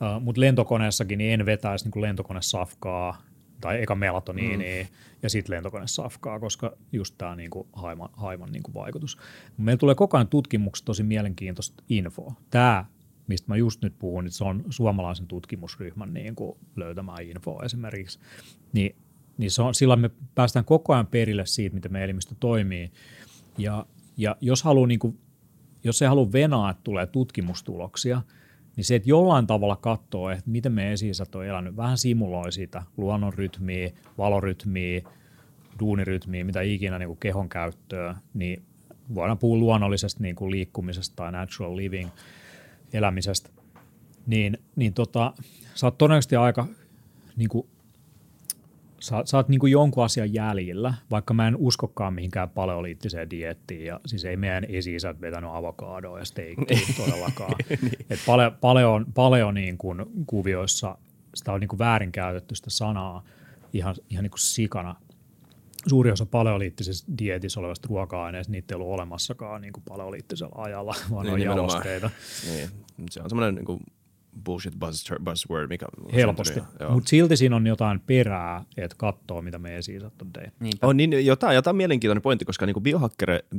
[0.01, 3.23] Uh, Mutta lentokoneessakin niin en vetäisi niin lentokonesafkaa
[3.61, 4.89] tai eka melatoniini mm.
[5.23, 9.19] ja sitten lentokonesafkaa, koska just tämä niin haiman, haiman niin vaikutus.
[9.59, 12.35] Meillä tulee koko ajan tutkimuksessa tosi mielenkiintoista infoa.
[12.51, 12.85] Tämä,
[13.27, 18.19] mistä mä just nyt puhun, niin se on suomalaisen tutkimusryhmän niin kuin löytämään infoa esimerkiksi.
[18.73, 18.97] Niin,
[19.39, 22.93] niin se on, silloin me päästään koko ajan perille siitä, miten meidän elimistö toimii.
[23.59, 25.19] Ja, ja jos, haluaa, niin kuin,
[25.85, 28.23] jos ei halua venaa, että tulee tutkimustuloksia–
[28.77, 32.83] niin se, että jollain tavalla katsoo, että miten me esisät on elänyt, vähän simuloi sitä
[32.97, 35.03] luonnon rytmiä, valorytmiä,
[35.81, 38.63] duunirytmiä, mitä ikinä niin kuin kehon käyttöä, niin
[39.15, 42.11] voidaan puhua luonnollisesta niin kuin liikkumisesta tai natural living
[42.93, 43.51] elämisestä,
[44.27, 45.33] niin, niin tota,
[45.75, 46.67] sä oot todennäköisesti aika
[47.37, 47.67] niin kuin
[49.01, 53.85] sä, sä oot niin kuin jonkun asian jäljillä, vaikka mä en uskokaan mihinkään paleoliittiseen diettiin,
[53.85, 57.55] ja siis ei meidän esi vetänyt avokadoa ja steikkiä todellakaan.
[57.83, 58.07] niin.
[58.11, 60.99] Et paleo, paleo, paleo niin kuin kuvioissa
[61.37, 63.25] sitä on niin kuin väärinkäytetty sitä sanaa
[63.73, 64.97] ihan, ihan niin kuin sikana.
[65.87, 71.27] Suuri osa paleoliittisessa dietissä olevasta ruoka-aineista, niitä ei ollut olemassakaan niin kuin paleoliittisella ajalla, vaan
[71.27, 72.11] niin, on jalosteita.
[72.47, 72.69] Niin.
[73.11, 73.81] Se on semmoinen niin kuin
[74.45, 74.75] bullshit
[75.25, 80.33] buzzword, mikä Helposti, mutta silti siinä on jotain perää, että katsoo, mitä me esiisät on
[80.33, 80.79] tehnyt.
[80.83, 82.83] On niin, jotain, jotain mielenkiintoinen pointti, koska niin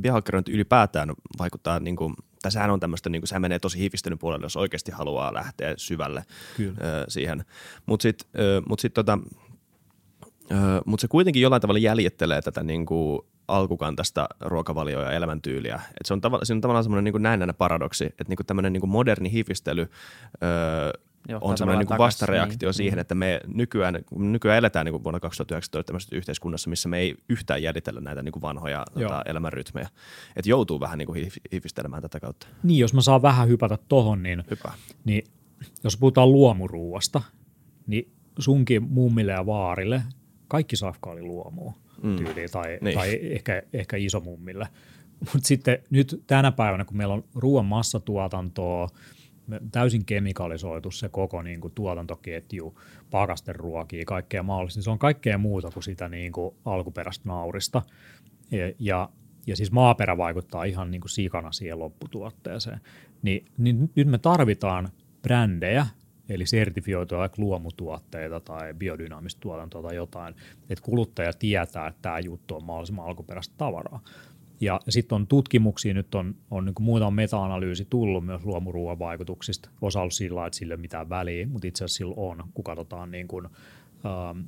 [0.00, 4.18] biohakkerointi ylipäätään vaikuttaa niin kuin tai sehän on tämmöistä, niin kuin, sehän menee tosi hifistelyn
[4.18, 6.24] puolelle, jos oikeasti haluaa lähteä syvälle
[6.56, 6.74] Kyllä.
[6.80, 7.44] Ö, siihen.
[7.86, 8.30] Mutta sitten
[8.68, 9.18] mut sit, tota,
[10.86, 15.74] mut se kuitenkin jollain tavalla jäljittelee tätä niin kuin alkukantasta ruokavalioa ja elämäntyyliä.
[15.74, 18.88] Et se on, tavalla, se on tavallaan semmoinen niin näennäinen paradoksi, että niin tämmöinen niin
[18.88, 19.88] moderni hifistely
[20.42, 20.90] öö,
[21.28, 22.74] Johtaa on semmoinen niin vastareaktio niin.
[22.74, 23.00] siihen, mm.
[23.00, 27.62] että me nykyään, nykyään eletään niin kuin vuonna 2019 tämmöisessä yhteiskunnassa, missä me ei yhtään
[27.62, 29.88] jäljitellä näitä niin kuin vanhoja tota, elämänrytmejä.
[30.36, 32.46] Että joutuu vähän niin kuin hifistelemään tätä kautta.
[32.62, 34.72] Niin, jos mä saan vähän hypätä tohon, niin, Hypä.
[35.04, 35.24] niin
[35.84, 37.22] jos puhutaan luomuruuasta,
[37.86, 40.02] niin sunkin mummille ja vaarille
[40.48, 42.16] kaikki safka oli luomua mm.
[42.16, 42.98] tyyliin, tai, niin.
[42.98, 44.68] tai ehkä, ehkä isomummille.
[45.20, 48.88] Mutta sitten nyt tänä päivänä, kun meillä on ruoan massatuotantoa,
[49.72, 52.80] täysin kemikalisoitu se koko niin kuin tuotantoketju,
[53.10, 57.82] pakasteruokia, kaikkea mahdollista, niin se on kaikkea muuta kuin sitä niin kuin alkuperäistä naurista.
[58.50, 59.08] Ja, ja,
[59.46, 62.80] ja siis maaperä vaikuttaa ihan niin kuin sikana siihen lopputuotteeseen.
[63.22, 64.88] Ni, niin nyt me tarvitaan
[65.22, 65.86] brändejä,
[66.28, 70.34] eli sertifioituja luomutuotteita tai biodynaamista tuotantoa tai jotain,
[70.70, 74.00] että kuluttaja tietää, että tämä juttu on mahdollisimman alkuperäistä tavaraa.
[74.60, 79.70] Ja sitten on tutkimuksia, nyt on, on niin muutama meta-analyysi tullut myös luomuruoan vaikutuksista.
[79.82, 82.64] Osa on sillä että sillä ei ole mitään väliä, mutta itse asiassa sillä on, kun
[82.64, 83.46] katsotaan niin kuin,
[84.06, 84.40] ähm,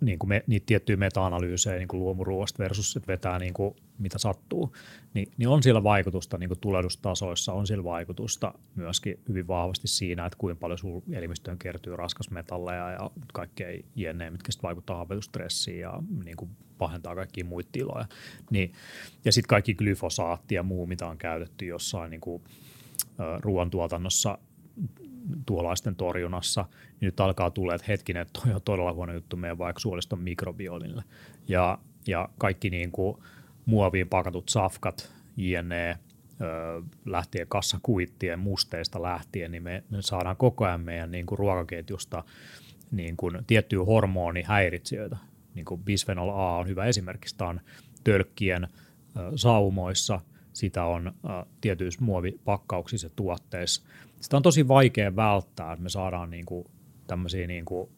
[0.00, 4.18] niin kuin me, niitä tiettyjä meta-analyysejä niin kuin luomuruoasta versus että vetää niin kuin mitä
[4.18, 4.76] sattuu,
[5.14, 10.26] niin, niin on siellä vaikutusta niin kuin tulehdustasoissa, on siellä vaikutusta myöskin hyvin vahvasti siinä,
[10.26, 16.02] että kuinka paljon sun elimistöön kertyy raskasmetalleja ja kaikkea jne, mitkä sitten vaikuttaa hapetustressiin ja
[16.24, 18.06] niin kuin pahentaa kaikkia muita tiloja.
[18.50, 18.72] Niin,
[19.24, 22.42] ja sitten kaikki glyfosaatti ja muu, mitä on käytetty jossain niin kuin,
[23.40, 24.38] ruoantuotannossa
[25.46, 29.80] tuollaisten torjunnassa, niin nyt alkaa tulla, että hetkinen, toi on todella huono juttu meidän vaikka
[29.80, 31.04] suoliston mikrobiolille.
[31.48, 33.16] Ja, ja kaikki niin kuin
[33.70, 35.98] muoviin pakatut safkat, jne,
[37.04, 42.24] lähtien kassakuittien musteista lähtien, niin me, me saadaan koko ajan meidän niin kuin ruokaketjusta
[42.90, 45.16] niin kuin tiettyjä hormonihäiritsijöitä.
[45.54, 47.60] Niin kuin bisphenol A on hyvä esimerkki, sitä on
[48.04, 48.68] tölkkien
[49.36, 50.20] saumoissa,
[50.52, 51.12] sitä on
[51.60, 53.82] tietyissä muovipakkauksissa ja tuotteissa.
[54.20, 56.66] Sitä on tosi vaikea välttää, että me saadaan niin kuin
[57.06, 57.90] tämmöisiä niin kuin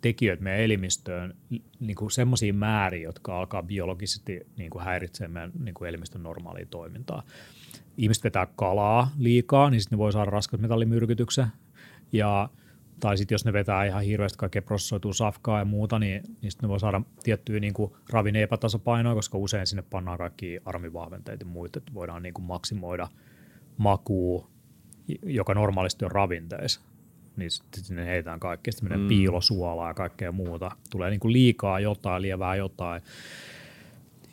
[0.00, 1.34] tekijöitä meidän elimistöön
[1.80, 6.66] niin kuin semmoisia määriä, jotka alkaa biologisesti niin kuin häiritsemään meidän niin kuin elimistön normaalia
[6.66, 7.22] toimintaa.
[7.96, 11.46] Ihmiset vetää kalaa liikaa, niin sitten ne voi saada raskasmetallimyrkytyksen.
[12.12, 12.48] Ja,
[13.00, 16.68] tai sitten jos ne vetää ihan hirveästi kaikkea prosessoitua safkaa ja muuta, niin, niin sitten
[16.68, 17.92] ne voi saada tiettyä niin kuin
[19.14, 23.08] koska usein sinne pannaan kaikki armivahventeita ja muita, että voidaan niin kuin maksimoida
[23.76, 24.46] makuu,
[25.22, 26.80] joka normaalisti on ravinteissa
[27.38, 29.08] niin sitten sinne heitään kaikkea, sitten menee mm.
[29.08, 30.70] piilosuolaa ja kaikkea muuta.
[30.90, 33.02] Tulee niin kuin liikaa jotain, lievää jotain.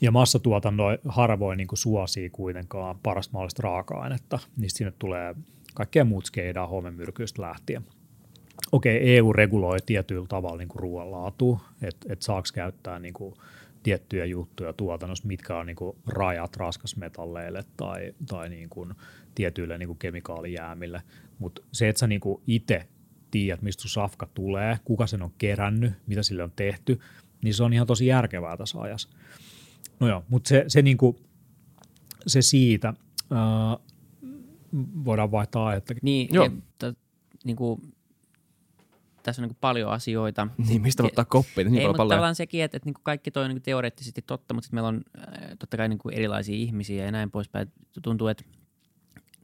[0.01, 5.36] Ja massatuotanto harvoin niin kuin suosii kuitenkaan parasta mahdollista raaka-ainetta, niin sinne tulee
[5.74, 7.84] kaikkea muut skeidaa homemyrkyistä lähtien.
[8.72, 13.36] Okei, EU reguloi tietyllä tavalla niin ruoanlaatu, että et saako käyttää niin kuin
[13.84, 18.93] tiettyjä juttuja tuotannossa, mitkä on niin kuin rajat raskasmetalleille tai, tai niin kuin
[19.36, 21.01] tietyille niin kuin kemikaalijäämille.
[21.39, 22.88] Mutta se, että sä niin itse
[23.32, 26.99] tiedät, mistä sun safka tulee, kuka sen on kerännyt, mitä sille on tehty,
[27.43, 29.09] niin se on ihan tosi järkevää tässä ajassa.
[29.99, 31.15] No joo, mutta se, se, niinku,
[32.28, 32.93] se siitä,
[33.32, 33.78] ää,
[35.05, 35.93] voidaan vaihtaa aihetta.
[36.01, 36.45] Niin, joo.
[36.45, 36.97] Et,
[37.43, 37.82] niinku,
[39.23, 40.47] tässä on niin paljon asioita.
[40.67, 41.63] Niin, mistä voi ottaa koppi?
[41.63, 42.09] Niin Ei, mutta paljon.
[42.09, 45.01] tavallaan sekin, että, että niin kaikki toi on niin teoreettisesti totta, mutta sitten meillä on
[45.19, 47.71] äh, totta kai niin erilaisia ihmisiä ja näin poispäin.
[48.01, 48.43] Tuntuu, että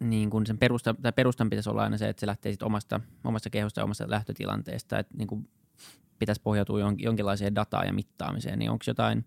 [0.01, 2.99] niin kuin sen perusta, tai perustan pitäisi olla aina se, että se lähtee sit omasta,
[3.23, 5.49] omasta kehosta ja omasta lähtötilanteesta, että niin kuin
[6.19, 9.25] pitäisi pohjautua jonkinlaiseen dataan ja mittaamiseen, niin onko jotain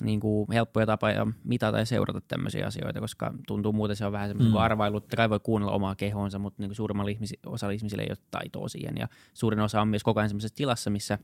[0.00, 4.28] niin kuin helppoja tapoja mitata ja seurata tämmöisiä asioita, koska tuntuu muuten se on vähän
[4.28, 4.58] semmoinen mm.
[4.58, 8.10] arvailu, että kai voi kuunnella omaa kehonsa, mutta niin kuin suurimmalla ihmisi, osalla ihmisillä ei
[8.10, 11.18] ole taitoa siihen ja suurin osa on myös koko ajan semmoisessa tilassa, missä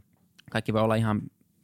[0.51, 1.23] kaikki voi olla ihan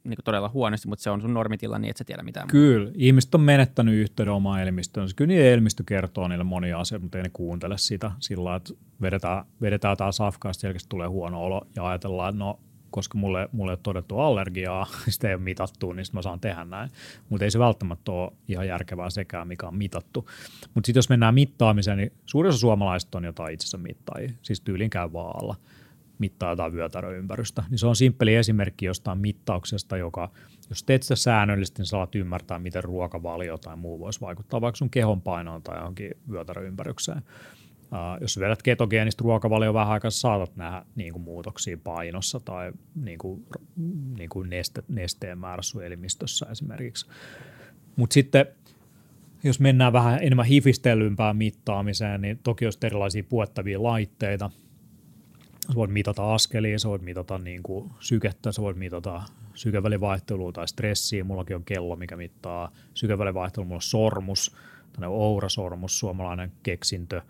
[0.09, 2.47] niin todella huonosti, mutta se on sun normitila niin, että sä tiedä mitään.
[2.47, 2.97] Kyllä, muuta.
[3.01, 5.07] ihmiset on menettänyt yhteyden omaan elimistöön.
[5.15, 9.45] Kyllä niiden elimistö kertoo niille monia asioita, mutta ei ne kuuntele sitä sillä että vedetään,
[9.61, 12.59] vedetään taas safkaa, selkeästi tulee huono olo ja ajatellaan, että no
[12.91, 16.65] koska mulle, mulle ei ole todettu allergiaa, sitä ei ole mitattu, niin mä saan tehdä
[16.65, 16.89] näin.
[17.29, 20.29] Mutta ei se välttämättä ole ihan järkevää sekään, mikä on mitattu.
[20.73, 24.89] Mutta sitten jos mennään mittaamiseen, niin suurin osa suomalaisista on jotain itsensä mittaajia, siis tyylin
[24.89, 25.55] käy vaalla
[26.19, 27.63] mittaa jotain vyötäröympärystä.
[27.69, 30.31] Niin se on simppeli esimerkki jostain mittauksesta, joka,
[30.69, 34.89] jos teet sitä säännöllisesti, niin saat ymmärtää, miten ruokavalio tai muu voisi vaikuttaa vaikka sun
[34.89, 37.21] kehon painoon tai johonkin vyötäröympärykseen.
[37.91, 43.17] Uh, jos vedät ketogeenistä ruokavalio vähän aikaa, saatat nähdä niin kuin muutoksia painossa tai niin
[43.17, 43.45] kuin,
[44.17, 47.07] niin kuin neste, nesteen määrä sun elimistössä esimerkiksi.
[47.95, 48.45] Mutta sitten
[49.43, 54.49] jos mennään vähän enemmän hifistellympään mittaamiseen, niin toki olisi erilaisia puettavia laitteita.
[55.69, 60.67] Sä voit mitata askelia, sä voit mitata niin kuin sykettä, sä voit mitata sykevälivaihtelua tai
[60.67, 61.23] stressiä.
[61.23, 63.65] Mullakin on kello, mikä mittaa sykevälivaihtelua.
[63.65, 64.55] Mulla on sormus,
[64.93, 67.21] tämmöinen Oura-sormus, suomalainen keksintö,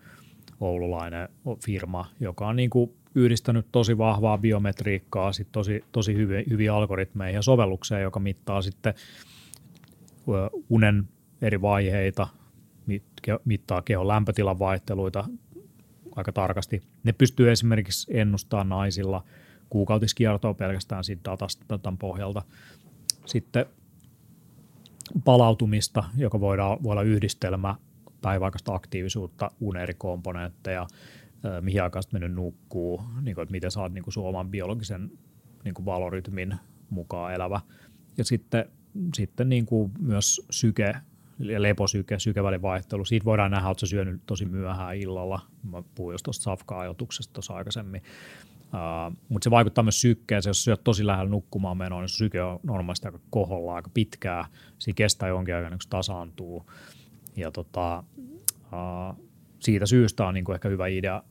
[0.60, 1.28] oululainen
[1.64, 7.34] firma, joka on niin kuin yhdistänyt tosi vahvaa biometriikkaa, sit tosi, tosi hyviä, hyviä algoritmeja
[7.34, 8.94] ja sovelluksia, joka mittaa sitten
[10.68, 11.08] unen
[11.42, 12.28] eri vaiheita,
[13.44, 15.24] mittaa kehon lämpötilan vaihteluita
[16.16, 16.82] aika tarkasti.
[17.04, 19.24] Ne pystyy esimerkiksi ennustamaan naisilla
[19.70, 22.42] kuukautiskiertoa pelkästään siitä datasta, datan pohjalta.
[23.26, 23.66] Sitten
[25.24, 27.76] palautumista, joka voidaan, voi olla yhdistelmä
[28.22, 30.86] päiväaikaista aktiivisuutta, unen eri komponentteja,
[31.60, 35.10] mihin aikaan mennyt nukkuu, niin kuin, että miten saat niin kuin sun oman biologisen
[35.64, 36.54] niin kuin valorytmin
[36.90, 37.60] mukaan elävä.
[38.16, 38.64] Ja sitten,
[39.14, 40.94] sitten niin kuin myös syke
[41.40, 43.04] leposyke, sykevälin vaihtelu.
[43.04, 45.40] Siitä voidaan nähdä, että sä syönyt tosi myöhään illalla.
[45.70, 48.02] Mä puhuin just tuosta safka-ajotuksesta tuossa aikaisemmin.
[48.64, 52.60] Uh, mutta se vaikuttaa myös sykkeeseen, jos syöt tosi lähellä nukkumaan menoa, niin syke on
[52.62, 54.46] normaalisti aika koholla aika pitkää.
[54.78, 56.70] Siinä kestää jonkin aikaa, kun se tasaantuu.
[57.36, 58.04] Ja tota,
[58.54, 59.24] uh,
[59.60, 61.22] siitä syystä on niin kuin ehkä hyvä idea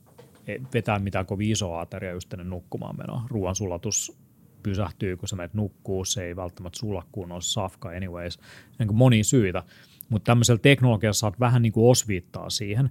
[0.74, 3.24] vetää mitään kovin isoa ateria just ennen nukkumaan menoa.
[3.30, 4.18] Ruoan sulatus
[4.64, 8.40] pysähtyy, kun sä menet nukkuu, se ei välttämättä sulla kunnolla safka anyways.
[8.80, 9.64] Niin monia syitä.
[10.10, 12.90] Mutta tämmöisellä teknologialla saat vähän niin kuin osviittaa siihen.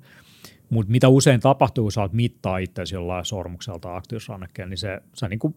[0.71, 5.29] Mutta mitä usein tapahtuu, kun saat mittaa itseäsi jollain sormuksella tai aktiivisrannekkeen, niin se, sä,
[5.29, 5.55] niin kuin,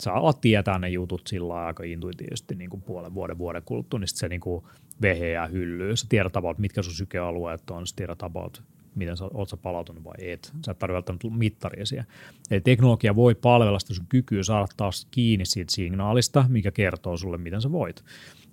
[0.00, 4.08] sä alat tietää ne jutut sillä aika intuitiivisesti niin kuin puolen vuoden vuoden kuluttua, niin
[4.08, 4.64] se niin kuin
[5.02, 5.96] veheää hyllyy.
[5.96, 8.62] Sä tiedät about, mitkä sun sykealueet on, sä tiedät about,
[8.94, 10.52] miten sä oot sä palautunut vai et.
[10.66, 12.06] Sä et tarvitse välttämättä mittaria siihen.
[12.50, 17.38] Eli teknologia voi palvella sitä sun kykyä saada taas kiinni siitä signaalista, mikä kertoo sulle,
[17.38, 18.04] miten sä voit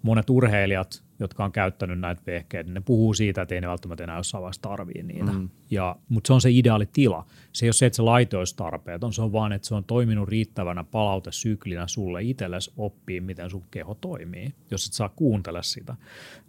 [0.06, 4.18] monet urheilijat, jotka on käyttänyt näitä vehkeitä, ne puhuu siitä, että ei ne välttämättä enää
[4.18, 5.32] jossain vaiheessa tarvii niitä.
[5.32, 5.50] Mm.
[5.72, 7.26] Ja, mutta se on se ideaali tila.
[7.54, 9.84] Se ei ole se, että se laite olisi tarpeeton, se on vaan, että se on
[9.84, 15.96] toiminut riittävänä palautesyklinä sulle itsellesi oppii, miten sun keho toimii, jos et saa kuuntele sitä.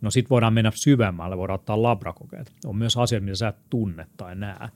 [0.01, 2.53] No sit voidaan mennä syvemmälle, voidaan ottaa labrakokeet.
[2.65, 4.69] On myös asiat, mitä sä et tunne tai näe.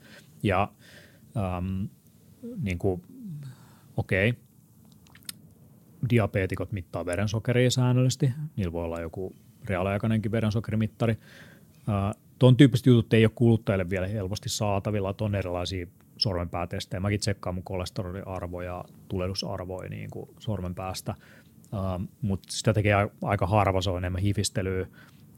[0.42, 0.68] Ja
[1.36, 1.84] ähm,
[2.62, 3.02] niin kuin,
[3.96, 4.42] okei, okay,
[6.10, 8.32] diabeetikot mittaa verensokeria säännöllisesti.
[8.56, 9.34] Niillä voi olla joku
[9.64, 11.16] reaaliaikainenkin verensokerimittari.
[12.38, 15.14] Tuon tyyppiset jutut ei ole kuluttajille vielä helposti saatavilla.
[15.20, 15.86] On erilaisia
[16.16, 17.00] sormenpäätestejä.
[17.00, 21.14] Mäkin tsekkaan mun kolesteroliarvoja, tulehdusarvoja niin kuin sormenpäästä.
[22.22, 24.86] Mutta sitä tekee aika harva, se on enemmän hifistelyä.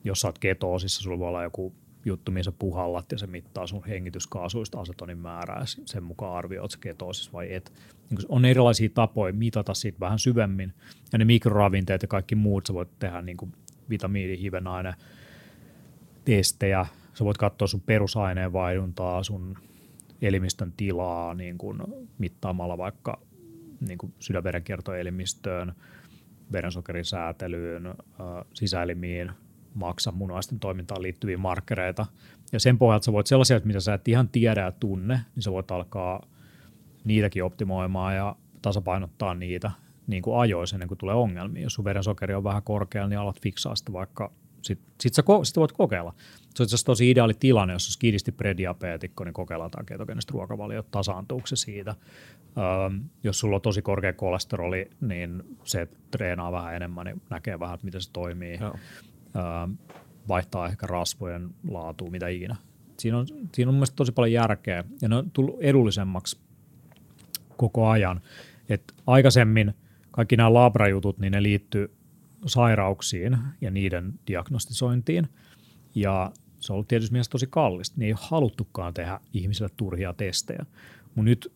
[0.04, 1.72] Jos sä oot ketoosissa, sulla voi olla joku
[2.04, 5.62] juttu, missä puhallat ja se mittaa sun hengityskaasuista asetonin määrää.
[5.66, 7.72] Sen mukaan arvioit se ketoosis vai et.
[8.10, 10.72] Niin on erilaisia tapoja mitata siitä vähän syvemmin.
[11.12, 13.52] Ja ne mikroravinteet ja kaikki muut, sä voit tehdä niin kuin
[13.90, 14.94] vitamiini, hivenaine,
[16.24, 16.86] testejä.
[17.14, 19.58] Sä voit katsoa sun perusaineen vaihduntaa, sun
[20.22, 21.82] elimistön tilaa niin kuin
[22.18, 23.20] mittaamalla vaikka
[23.88, 25.72] niin kuin sydänverenkiertoelimistöön,
[26.52, 27.94] verensokerisäätelyyn,
[28.54, 29.30] sisäelimiin,
[29.74, 32.06] maksa munuaisten toimintaan liittyviä markkereita.
[32.52, 35.52] Ja sen pohjalta sä voit sellaisia, mitä sä et ihan tiedä ja tunne, niin sä
[35.52, 36.26] voit alkaa
[37.04, 39.70] niitäkin optimoimaan ja tasapainottaa niitä
[40.06, 41.62] niin kuin ajoissa ennen kuin tulee ongelmia.
[41.62, 45.56] Jos sun verensokeri on vähän korkealla, niin alat fiksaa sitä vaikka sitten sit sä sit
[45.56, 46.14] voit kokeilla.
[46.54, 50.88] Se on itse tosi ideaali tilanne, jos on skidisti prediabeetikko, niin kokeillaan tämä ketogeenistä ruokavaliota,
[50.90, 51.94] tasaantuuko se siitä.
[52.58, 57.74] Öö, jos sulla on tosi korkea kolesteroli, niin se treenaa vähän enemmän, niin näkee vähän,
[57.74, 58.58] että miten se toimii.
[58.60, 58.74] Joo
[60.28, 62.56] vaihtaa ehkä rasvojen laatua, mitä ikinä.
[62.98, 66.40] Siinä on, siinä on mielestäni tosi paljon järkeä ja ne on tullut edullisemmaksi
[67.56, 68.20] koko ajan.
[68.68, 69.74] Et aikaisemmin
[70.10, 71.94] kaikki nämä labrajutut, niin ne liittyy
[72.46, 75.28] sairauksiin ja niiden diagnostisointiin.
[75.94, 77.94] Ja se on ollut tietysti mielestäni tosi kallista.
[77.98, 80.66] Niin ei ole haluttukaan tehdä ihmisille turhia testejä.
[81.04, 81.52] Mutta nyt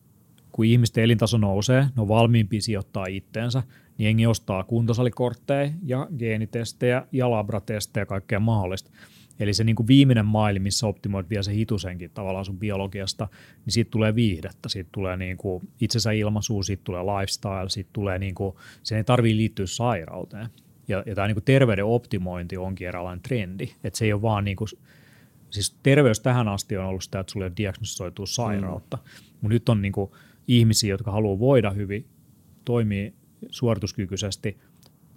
[0.51, 3.63] kun ihmisten elintaso nousee, ne on valmiimpia sijoittaa itteensä,
[3.97, 8.91] jengi ostaa kuntosalikortteja ja geenitestejä ja labratestejä ja kaikkea mahdollista.
[9.39, 13.27] Eli se niin kuin viimeinen maili, missä optimoit vielä se hitusenkin tavallaan sun biologiasta,
[13.65, 18.19] niin siitä tulee viihdettä, siitä tulee niin kuin itsensä ilmaisuu, siitä tulee lifestyle, siitä tulee
[18.19, 20.49] niin kuin, se ei tarvii liittyä sairauteen.
[20.87, 24.43] Ja, ja tämä niin kuin terveyden optimointi onkin eräänlainen trendi, että se ei ole vaan
[24.43, 24.67] niin kuin,
[25.49, 29.23] siis terveys tähän asti on ollut sitä, että sulle ei sairautta, mm.
[29.31, 30.11] mutta nyt on niin kuin
[30.47, 32.05] ihmisiä, jotka haluaa voida hyvin,
[32.65, 33.13] toimii
[33.49, 34.57] suorituskykyisesti,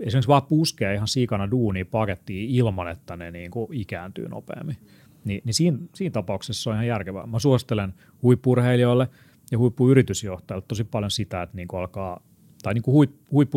[0.00, 4.76] esimerkiksi vaan puskee ihan siikana duunia pakettiin ilman, että ne niin kuin ikääntyy nopeammin.
[5.24, 7.26] Ni, niin siinä, siinä tapauksessa se on ihan järkevää.
[7.26, 9.08] Mä suosittelen huippurheilijoille
[9.50, 12.22] ja huippuyritysjohtajille tosi paljon sitä, että niin kuin alkaa,
[12.62, 12.92] tai niin kuin
[13.30, 13.54] huip,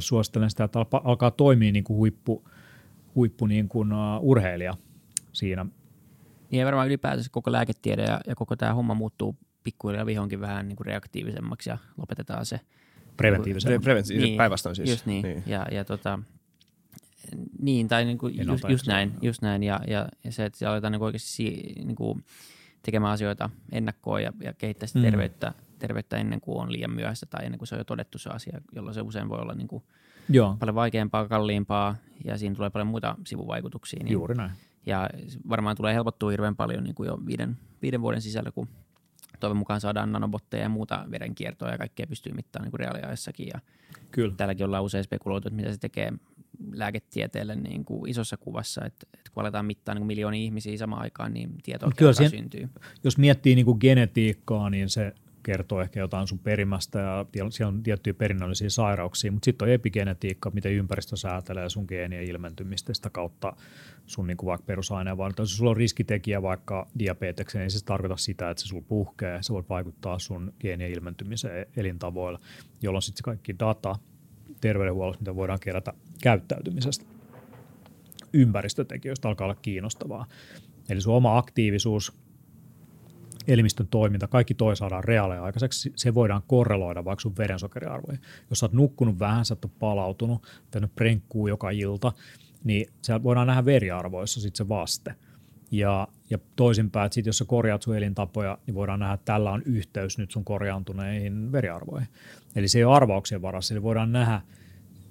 [0.00, 2.48] suosittelen sitä, että alkaa toimia niin kuin huippu,
[3.14, 4.74] huippu niin kuin, uh, urheilija.
[5.32, 5.66] siinä.
[6.50, 10.68] Niin ja varmaan ylipäätänsä koko lääketiede ja, ja koko tämä homma muuttuu pikkuhiljaa vihonkin vähän
[10.68, 12.60] niin kuin reaktiivisemmaksi ja lopetetaan se.
[13.18, 13.78] Preventiivisemmaksi.
[13.88, 14.90] Pre- preventi- Niin, päinvastoin siis.
[14.90, 15.22] Just niin.
[15.22, 15.42] niin.
[15.46, 16.18] Ja, ja tota,
[17.62, 19.62] niin, tai niin kuin just, just, näin, just näin.
[19.62, 22.24] Ja, ja, ja se, että aletaan niin kuin oikeasti si, niin kuin
[22.82, 25.04] tekemään asioita ennakkoon ja, ja kehittää sitä Mm.
[25.04, 28.30] terveyttä, terveyttä ennen kuin on liian myöhäistä tai ennen kuin se on jo todettu se
[28.30, 29.82] asia, jolloin se usein voi olla niin kuin
[30.28, 34.00] Joo, paljon vaikeampaa, kalliimpaa ja siinä tulee paljon muita sivuvaikutuksia.
[34.04, 34.50] Niin, juuri näin.
[34.86, 35.10] Ja
[35.48, 38.68] varmaan tulee helpottua hirveän paljon niin kuin jo viiden, viiden vuoden sisällä, kun
[39.40, 43.48] toivon mukaan saadaan nanobotteja ja muuta verenkiertoa ja kaikkea pystyy mittaamaan niin reaaliajassakin.
[43.54, 43.60] Ja
[44.10, 44.34] Kyllä.
[44.36, 46.12] täälläkin ollaan usein spekuloitu, että mitä se tekee
[46.72, 51.02] lääketieteelle niin kuin isossa kuvassa, että, että kun aletaan mittaa niin kuin miljoonia ihmisiä samaan
[51.02, 52.68] aikaan, niin tietoa kyllä siihen- syntyy.
[53.04, 55.12] Jos miettii niin kuin genetiikkaa, niin se
[55.48, 60.50] kertoo ehkä jotain sun perimästä ja siellä on tiettyjä perinnöllisiä sairauksia, mutta sitten on epigenetiikka,
[60.50, 63.52] miten ympäristö säätelee sun geenien ilmentymistä sitä kautta
[64.06, 68.16] sun niin kuin vaikka perusaineen, vaan jos sulla on riskitekijä vaikka diabetekseen, niin se tarkoita
[68.16, 72.40] sitä, että se sulla puhkee, se voi vaikuttaa sun geenien ilmentymiseen elintavoilla,
[72.82, 73.96] jolloin sitten kaikki data
[74.60, 75.92] terveydenhuollossa, mitä voidaan kerätä
[76.22, 77.04] käyttäytymisestä,
[78.32, 80.26] ympäristötekijöistä alkaa olla kiinnostavaa.
[80.88, 82.12] Eli sun oma aktiivisuus,
[83.48, 88.22] elimistön toiminta, kaikki toi saadaan reaaliaikaiseksi, se voidaan korreloida vaikka sun verensokeriarvoihin.
[88.50, 92.12] Jos sä oot nukkunut vähän, sä ole palautunut, tehnyt prenkkuu joka ilta,
[92.64, 95.14] niin se voidaan nähdä veriarvoissa sitten se vaste.
[95.70, 99.50] Ja, ja toisinpäin, että sit jos sä korjaat sun elintapoja, niin voidaan nähdä, että tällä
[99.50, 102.08] on yhteys nyt sun korjaantuneihin veriarvoihin.
[102.56, 104.40] Eli se ei ole arvauksien varassa, eli voidaan nähdä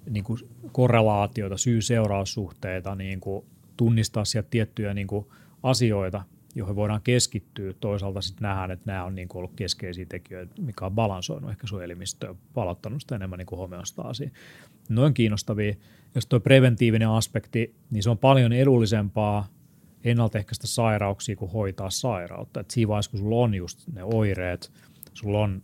[0.09, 0.39] niin kuin
[0.71, 3.45] korrelaatioita, syy-seuraussuhteita, niin kuin
[3.77, 5.25] tunnistaa sieltä tiettyjä niin kuin
[5.63, 6.23] asioita,
[6.57, 7.73] joihin voidaan keskittyä.
[7.79, 11.83] Toisaalta sitten nähdään, että nämä on niin ollut keskeisiä tekijöitä, mikä on balansoinut ehkä sun
[11.83, 14.29] elimistöä, palauttanut sitä enemmän niin kuin homeostaasia.
[14.89, 15.75] Noin kiinnostavia.
[16.15, 19.47] Jos tuo preventiivinen aspekti, niin se on paljon edullisempaa
[20.03, 22.59] ennaltaehkäistä sairauksia kuin hoitaa sairautta.
[22.59, 24.71] Et siinä vaiheessa, kun sulla on just ne oireet,
[25.13, 25.61] sulla on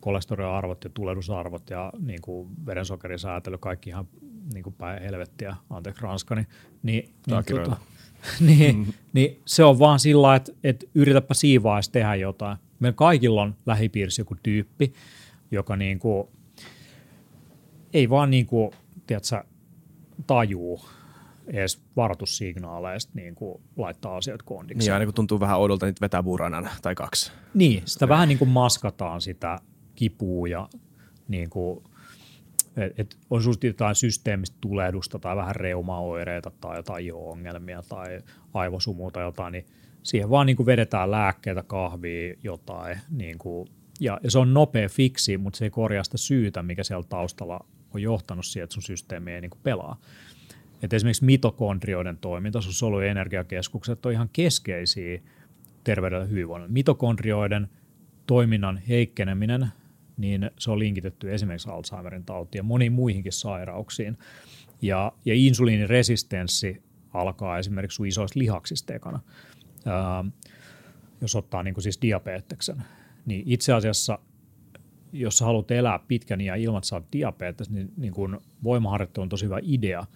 [0.00, 4.08] kolesteroliarvot ja tulehdusarvot ja niin kuin verensokerisäätely, kaikki ihan
[4.54, 6.46] niin kuin päin helvettiä, anteeksi ranskani,
[6.82, 7.80] niin, niin, Taakiroilla.
[8.40, 12.56] niin, niin se on vaan sillä että, että yritäpä vaiheessa tehdä jotain.
[12.78, 14.92] Meillä kaikilla on lähipiirissä joku tyyppi,
[15.50, 16.28] joka niin kuin,
[17.92, 18.70] ei vaan niin kuin,
[19.06, 19.44] tiedätkö,
[20.26, 20.80] tajuu
[21.46, 24.86] edes varoitussignaaleista niin kuin laittaa asiat kondiksi.
[24.86, 27.32] Niin aina kun tuntuu vähän oudolta, niin vetää buranan tai kaksi.
[27.54, 29.58] Niin, sitä vähän niin kuin maskataan sitä
[29.94, 30.68] kipua ja
[31.28, 31.84] niin kuin,
[32.76, 38.20] et, et on susta jotain systeemistä tulehdusta tai vähän reumaoireita tai jotain iho-ongelmia tai
[38.54, 39.66] aivosumua tai jotain, niin
[40.02, 42.98] siihen vaan niin kuin vedetään lääkkeitä, kahvia, jotain.
[43.10, 43.68] Niin kuin,
[44.00, 47.66] ja, ja se on nopea fiksi, mutta se ei korjaa sitä syytä, mikä siellä taustalla
[47.94, 50.00] on johtanut siihen, että sun systeemi ei niin kuin pelaa.
[50.82, 55.20] Et esimerkiksi mitokondrioiden toiminta, sun solu- ja energiakeskukset on ihan keskeisiä
[55.84, 56.72] terveydelle ja hyvinvoinnille.
[56.72, 57.68] Mitokondrioiden
[58.26, 59.66] toiminnan heikkeneminen,
[60.20, 64.18] niin se on linkitetty esimerkiksi Alzheimerin tautiin ja moniin muihinkin sairauksiin.
[64.82, 66.82] Ja, ja insuliiniresistenssi
[67.14, 69.20] alkaa esimerkiksi sun isoista lihaksista ekana.
[69.86, 70.24] Ää,
[71.20, 72.82] jos ottaa niin kuin siis diabeteksen,
[73.26, 74.18] niin itse asiassa
[75.12, 79.28] jos sä haluat elää pitkän ja ilman, että sä diabetes, niin, niin kun voimaharjoittelu on
[79.28, 80.06] tosi hyvä idea,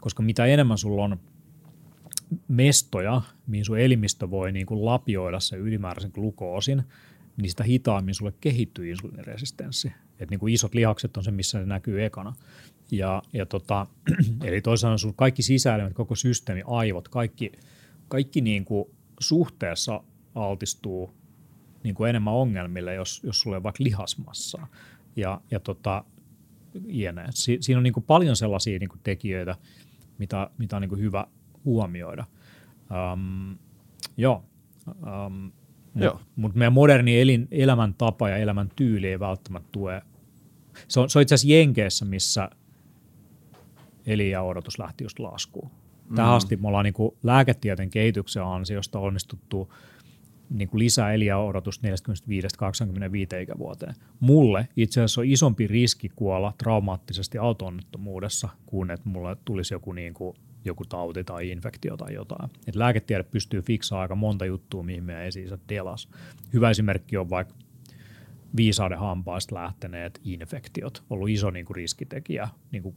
[0.00, 1.20] koska mitä enemmän sulla on
[2.48, 6.82] mestoja, mihin sun elimistö voi niin kuin lapioida sen ylimääräisen glukoosin,
[7.42, 9.92] niin sitä hitaammin sulle kehittyy insuliiniresistenssi.
[10.18, 12.34] Et niin kuin isot lihakset on se, missä se näkyy ekana.
[12.90, 13.86] Ja, ja tota,
[14.44, 17.52] eli toisaalta sun kaikki sisäelimet, koko systeemi, aivot, kaikki,
[18.08, 18.84] kaikki niin kuin
[19.20, 20.02] suhteessa
[20.34, 21.10] altistuu
[21.84, 24.66] niin kuin enemmän ongelmille, jos, jos sulla on vaikka lihasmassaa.
[25.16, 26.04] Ja, ja tota.
[27.30, 29.56] Si, siinä on niin kuin paljon sellaisia niin kuin tekijöitä,
[30.18, 31.26] mitä, mitä on niin kuin hyvä
[31.64, 32.24] huomioida.
[33.12, 33.58] Um,
[34.16, 34.44] joo.
[34.86, 35.52] Um.
[35.94, 40.02] Mutta mut meidän moderni elin, elämäntapa ja elämäntyyli ei välttämättä tue.
[40.88, 42.50] Se on, se on itse asiassa Jenkeissä, missä
[44.06, 45.70] elin odotus lähti just laskuun.
[46.14, 49.72] Tähän asti me ollaan niin kuin lääketieteen kehityksen ansiosta onnistuttu
[50.50, 51.10] niin kuin lisää
[51.48, 51.80] odotus
[53.38, 53.94] 45-25 ikävuoteen.
[54.20, 60.14] Mulle itse asiassa on isompi riski kuolla traumaattisesti auto-onnettomuudessa kuin että mulle tulisi joku, niin
[60.14, 60.36] kuin,
[60.68, 62.50] joku tauti tai infektio tai jotain.
[62.66, 66.08] Et lääketiede pystyy fiksaamaan aika monta juttua, mihin meidän esi delas.
[66.52, 67.54] Hyvä esimerkki on vaikka
[68.56, 72.96] viisauden hampaista lähteneet infektiot, ollut iso niin kuin riskitekijä niin kuin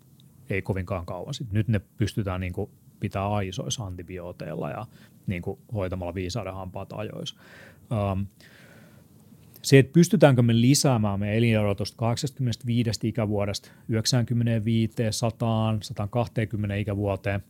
[0.49, 1.53] ei kovinkaan kauan sitten.
[1.53, 4.85] Nyt ne pystytään niin kuin pitää aisoissa antibiooteilla ja
[5.27, 7.35] niin kuin hoitamalla viisauden hampaat ajoissa.
[8.11, 8.27] Um,
[9.61, 17.43] se, että pystytäänkö me lisäämään meidän elinodotusta 85 ikävuodesta 95, 100, 120 ikävuoteen,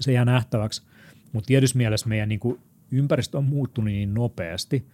[0.00, 0.82] se jää nähtäväksi.
[1.32, 4.86] Mutta tietysti mielessä meidän niin kuin ympäristö on muuttunut niin nopeasti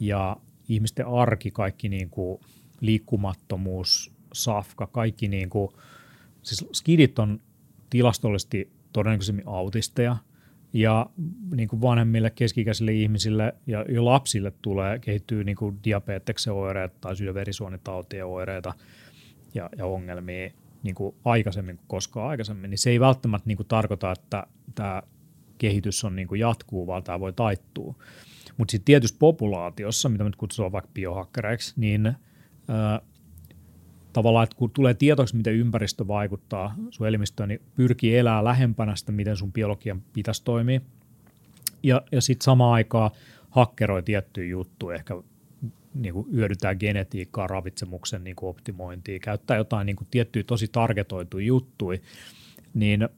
[0.00, 0.36] ja
[0.68, 2.40] ihmisten arki, kaikki niin kuin
[2.80, 5.68] liikkumattomuus, safka, kaikki niin kuin,
[6.42, 7.40] siis skidit on
[7.90, 10.16] tilastollisesti todennäköisemmin autisteja
[10.72, 11.06] ja
[11.54, 17.16] niin kuin vanhemmille keskikäisille ihmisille ja jo lapsille tulee, kehittyy niin kuin diabeteksen oireita tai
[17.16, 18.74] sydänverisuonitautien oireita
[19.54, 20.50] ja, ja ongelmia
[20.82, 25.02] niin kuin aikaisemmin kuin koskaan aikaisemmin, niin se ei välttämättä niin kuin tarkoita, että tämä
[25.58, 27.94] kehitys on niin kuin jatkuu, vaan tämä voi taittua.
[28.56, 32.06] Mutta sitten tietysti populaatiossa, mitä nyt kutsutaan vaikka biohakkereiksi, niin
[32.68, 33.00] ää,
[34.12, 39.12] tavallaan, että kun tulee tietoksi, miten ympäristö vaikuttaa sun elimistöön, niin pyrkii elää lähempänä sitä,
[39.12, 40.80] miten sun biologian pitäisi toimia.
[41.82, 43.10] Ja, ja sitten samaan aikaan
[43.50, 45.14] hakkeroi tiettyjä juttuja, ehkä
[45.94, 51.46] niin kuin hyödyntää genetiikkaa, ravitsemuksen niin kuin optimointia, käyttää jotain niin kuin tiettyjä tosi targetoituja
[51.46, 51.98] juttuja,
[52.74, 53.08] niin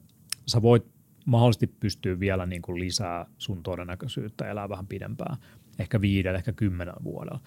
[0.47, 0.85] sä voit
[1.25, 5.37] mahdollisesti pystyä vielä niin kuin lisää sun todennäköisyyttä elää vähän pidempään,
[5.79, 7.39] ehkä viidellä, ehkä kymmenen vuodella.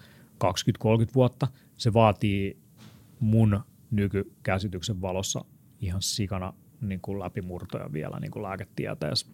[1.07, 2.57] 20-30 vuotta, se vaatii
[3.19, 3.59] mun
[3.91, 5.45] nykykäsityksen valossa
[5.81, 9.27] ihan sikana niin kuin läpimurtoja vielä niin kuin lääketieteessä.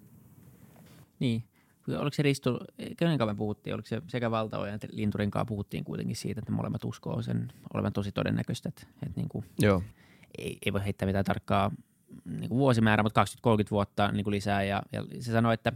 [1.20, 1.44] Niin,
[1.88, 2.60] oliko se Risto,
[2.98, 6.52] kenen kanssa me puhuttiin, oliko se sekä Valtaojan että Linturin kanssa puhuttiin kuitenkin siitä, että
[6.52, 9.84] molemmat uskoo sen olevan tosi todennäköistä, että, että niin kuin Joo.
[10.38, 11.72] Ei, ei, voi heittää mitään tarkkaa
[12.26, 15.74] niin kuin vuosimäärää, mutta 20-30 vuotta niin kuin lisää ja, ja se sanoi, että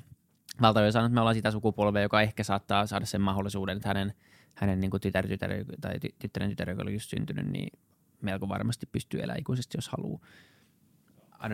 [0.61, 4.13] Valtaoja sanoi, että me ollaan sitä sukupolvea, joka ehkä saattaa saada sen mahdollisuuden, että hänen,
[4.55, 5.51] hänen niin kuin tytär, tytär,
[5.81, 7.79] tai tyttären tytär, joka oli just syntynyt, niin
[8.21, 10.19] melko varmasti pystyy elämään ikuisesti, jos haluaa.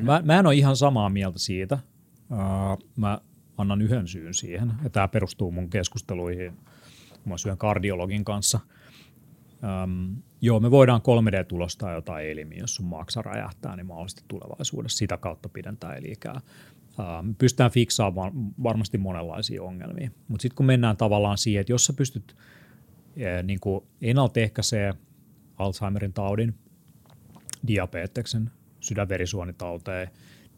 [0.02, 1.80] Mä, mä en ole ihan samaa mieltä siitä.
[2.32, 3.20] Uh, mä
[3.58, 6.54] annan yhden syyn siihen, ja tämä perustuu mun keskusteluihin
[7.26, 8.60] muun yhden kardiologin kanssa.
[9.84, 15.18] Um, joo, me voidaan 3D-tulostaa jotain elimiä, jos sun maksa räjähtää, niin mahdollisesti tulevaisuudessa sitä
[15.18, 16.42] kautta pidentää elikää.
[16.90, 18.32] Uh, pystytään fiksaamaan
[18.64, 22.36] varmasti monenlaisia ongelmia, mutta sitten kun mennään tavallaan siihen, että jos sä pystyt
[23.44, 23.60] niin
[24.02, 24.94] ennaltaehkäisee
[25.58, 26.56] Alzheimerin taudin,
[27.68, 30.10] diabeteksen, sydänverisuonitauteen,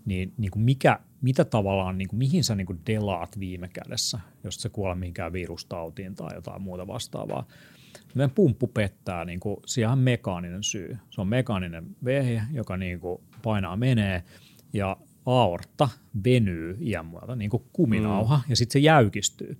[0.05, 4.20] niin, niin kuin mikä, mitä tavallaan, niin kuin, mihin sä niin kuin delaat viime kädessä,
[4.43, 7.47] jos se kuolee mihinkään virustautiin tai jotain muuta vastaavaa.
[8.15, 10.97] Meidän pumppu pettää, niin kuin, siellä on mekaaninen syy.
[11.09, 14.24] Se on mekaaninen vehje, joka niin kuin painaa menee
[14.74, 15.89] ja aortta
[16.24, 18.43] venyy iän muuta, niin kuin kuminauha, mm.
[18.49, 19.57] ja sitten se jäykistyy.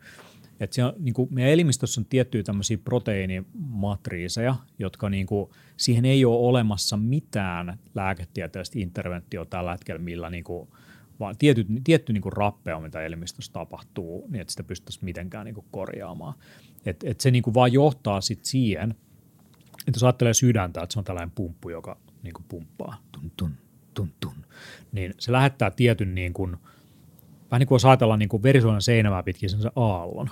[0.60, 6.26] Et siellä, niin kuin meidän elimistössä on tiettyjä tämmöisiä proteiinimatriiseja, jotka niin kuin, siihen ei
[6.26, 10.70] ole olemassa mitään lääketieteellistä interventiota tällä hetkellä, millä niin kuin,
[11.20, 15.55] vaan tietty, tietty niin kuin rappea, mitä elimistössä tapahtuu, niin että sitä pystyttäisiin mitenkään niin
[15.72, 16.34] korjaamaan.
[16.86, 18.91] Et, et se niin kuin vaan johtaa sit siihen,
[19.88, 23.51] että jos ajattelee sydäntä, että se on tällainen pumppu, joka niin kuin pumppaa, tun, tun,
[23.93, 24.45] tun, tun,
[24.91, 26.57] niin se lähettää tietyn niin kuin,
[27.51, 30.30] vähän niin kuin jos ajatellaan niin verisuonen seinämää pitkin sen aallon,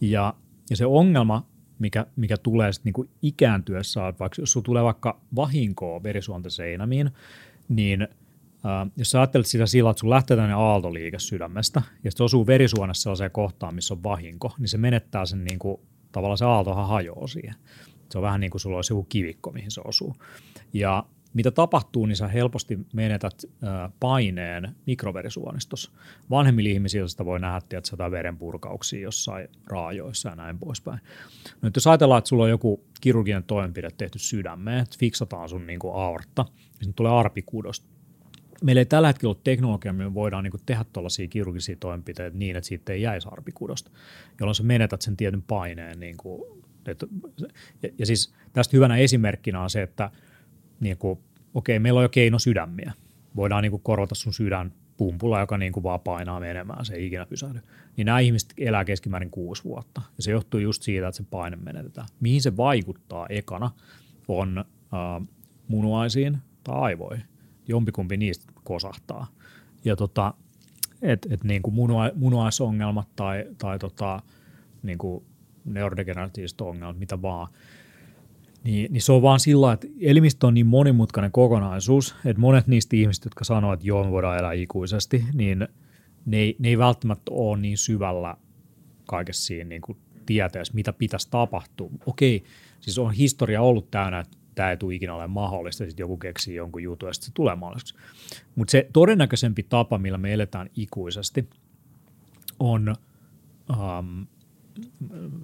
[0.00, 0.34] ja,
[0.70, 1.46] ja se ongelma,
[1.78, 7.10] mikä, mikä tulee sitten niin ikääntyessä, vaikka jos sinulla tulee vaikka vahinkoa verisuonten seinämiin,
[7.68, 8.08] niin
[8.66, 12.46] äh, jos sä ajattelet sitä sillä, että sun lähtee tänne aaltoliike sydämestä, ja sitten osuu
[12.46, 15.80] verisuonessa sellaiseen kohtaan, missä on vahinko, niin se menettää sen niin kuin,
[16.12, 17.54] tavallaan se aaltohan hajoaa siihen.
[18.10, 20.16] Se on vähän niin kuin sulla olisi joku kivikko, mihin se osuu.
[20.72, 21.04] Ja
[21.34, 23.44] mitä tapahtuu, niin sä helposti menetät
[24.00, 25.90] paineen mikroverisuonistossa.
[26.30, 31.00] Vanhemmilla ihmisillä sitä voi nähdä, että sä verenpurkauksia jossain raajoissa ja näin poispäin.
[31.62, 35.78] No, jos ajatellaan, että sulla on joku kirurginen toimenpide tehty sydämeen, että fiksataan sun niin
[35.78, 36.44] kuin aortta,
[36.80, 37.91] niin tulee arpikudosta.
[38.62, 42.68] Meillä ei tällä hetkellä ole teknologia, millä voidaan niin tehdä tuollaisia kirurgisia toimenpiteitä niin, että
[42.68, 43.90] siitä ei jäisi arpikudosta,
[44.40, 46.00] jolloin sä menetät sen tietyn paineen.
[46.00, 47.06] Niin kuin, että,
[47.82, 50.10] ja, ja siis tästä hyvänä esimerkkinä on se, että–
[50.82, 51.18] niin kuin,
[51.54, 52.92] okei, meillä on jo keino sydämiä.
[53.36, 57.06] Voidaan niin kuin korvata sun sydän pumpulla, joka niin kuin vaan painaa menemään, se ei
[57.06, 57.60] ikinä pysähdy.
[57.96, 60.02] Niin nämä ihmiset elää keskimäärin kuusi vuotta.
[60.16, 62.08] Ja se johtuu just siitä, että se paine menetetään.
[62.20, 63.70] Mihin se vaikuttaa ekana
[64.28, 65.28] on äh,
[65.68, 67.24] munuaisiin tai aivoihin.
[67.72, 69.26] Jompikumpi niistä kosahtaa.
[69.84, 70.34] Ja tota,
[71.02, 74.20] et, et niin kuin munua, munuaisongelmat tai, tai tota,
[74.82, 75.24] niin kuin
[75.64, 77.48] neurodegeneratiiviset ongelmat, mitä vaan–
[78.64, 82.96] niin, niin se on vaan sillä, että elimistö on niin monimutkainen kokonaisuus, että monet niistä
[82.96, 85.68] ihmistä, jotka sanoo, että joo, me voidaan elää ikuisesti, niin
[86.26, 88.36] ne ei, ne ei välttämättä ole niin syvällä
[89.06, 91.90] kaikessa siinä niin kuin tieteessä, mitä pitäisi tapahtua.
[92.06, 92.44] Okei,
[92.80, 96.54] siis on historia ollut täynnä, että tämä ei tule ikinä ole mahdollista, sitten joku keksii
[96.54, 97.94] jonkun jutun ja sitten se tulee mahdolliseksi.
[98.54, 101.50] Mutta se todennäköisempi tapa, millä me eletään ikuisesti,
[102.60, 102.94] on
[103.70, 104.26] um,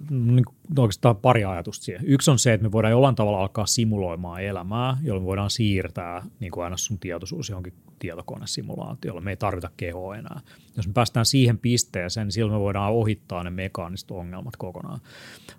[0.09, 0.45] niin
[0.77, 2.05] oikeastaan pari ajatusta siihen.
[2.05, 6.51] Yksi on se, että me voidaan jollain tavalla alkaa simuloimaan elämää, jolloin voidaan siirtää niin
[6.51, 9.21] kuin aina sun tietoisuus johonkin tietokonesimulaatiolle.
[9.21, 10.41] Me ei tarvita kehoa enää.
[10.77, 14.99] Jos me päästään siihen pisteeseen, niin silloin me voidaan ohittaa ne mekaaniset ongelmat kokonaan.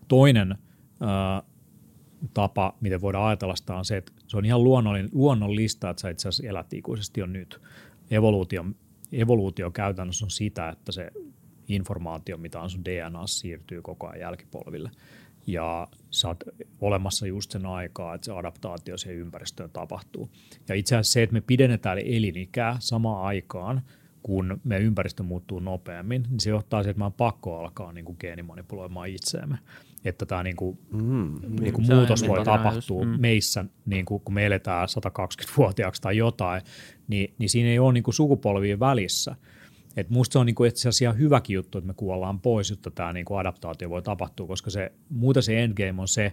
[0.09, 0.59] Toinen
[1.01, 1.43] ää,
[2.35, 4.65] tapa, miten voidaan ajatella sitä, on se, että se on ihan
[5.13, 7.61] luonnollista, että sä itse asiassa elät ikuisesti jo nyt.
[8.11, 8.65] Evoluutio,
[9.13, 11.11] evoluutio käytännössä on sitä, että se
[11.69, 14.91] informaatio, mitä on sun DNA, siirtyy koko ajan jälkipolville.
[15.47, 16.45] Ja sä oot
[16.81, 20.31] olemassa just sen aikaa, että se adaptaatio siihen ympäristöön tapahtuu.
[20.69, 23.83] Ja itse asiassa se, että me pidennetään elinikää samaan aikaan,
[24.23, 28.05] kun me ympäristö muuttuu nopeammin, niin se johtaa siihen, että mä on pakko alkaa niin
[28.05, 29.59] kuin geenimanipuloimaan itseämme.
[30.05, 33.21] Että tämä niin kuin, mm, niin kuin muutos voi tapahtua mm.
[33.21, 36.63] meissä, niin kuin, kun me eletään 120-vuotiaaksi tai jotain,
[37.09, 39.37] niin, niin siinä ei ole niin kuin sukupolvien välissä–
[39.97, 43.13] et musta se on niinku itse asiassa hyväkin juttu, että me kuollaan pois, jotta tämä
[43.13, 46.33] niinku adaptaatio voi tapahtua, koska se, muuten se endgame on se,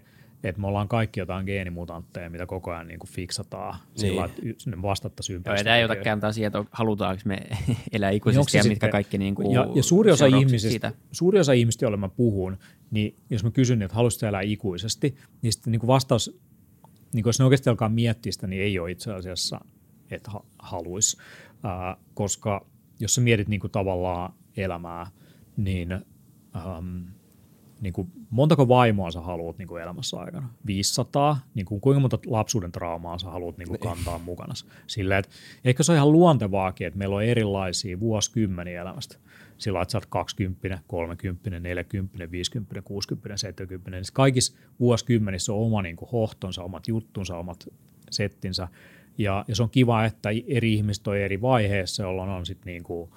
[0.49, 3.99] että me ollaan kaikki jotain geenimutantteja, mitä koko ajan niin kuin fiksataan niin.
[3.99, 5.65] sillä, että ne vastattaisiin ympäristöön.
[5.65, 7.37] Tämä ei ota kääntää siihen, että halutaanko me
[7.91, 10.91] elää ikuisesti niin ja mitkä kaikki niin kuin ja, ja suuri osa, ihmisistä, siitä.
[11.11, 12.57] suuri osa ihmistä, joille mä puhun,
[12.91, 16.39] niin jos mä kysyn, että haluaisitko elää ikuisesti, niin sitten niin kuin vastaus,
[17.13, 19.59] niin kuin jos ne oikeasti alkaa miettiä sitä, niin ei ole itse asiassa,
[20.11, 21.17] että haluaisi,
[21.65, 22.65] äh, koska–
[22.99, 25.07] jos sä mietit niin kuin tavallaan elämää,
[25.57, 25.91] niin,
[26.55, 27.03] ähm,
[27.82, 30.49] niin kuin montako vaimoa sä haluat niin kuin elämässä aikana?
[30.65, 31.39] 500?
[31.55, 33.89] Niin kuin kuinka monta lapsuuden traumaa sä haluat niin kuin niin.
[33.89, 34.53] kantaa mukana?
[34.88, 35.32] Silleen, että
[35.65, 39.17] ehkä se on ihan luontevaakin, että meillä on erilaisia vuosikymmeniä elämästä.
[39.57, 43.91] Sillä että sä oot 20, 30, 40, 50, 60, 70.
[43.91, 47.67] Niin kaikissa vuosikymmenissä on oma niin kuin hohtonsa, omat juttunsa, omat
[48.11, 48.67] settinsä.
[49.17, 52.84] Ja, ja se on kiva, että eri ihmiset on eri vaiheessa, jolloin on sitten niin
[52.84, 53.09] kuin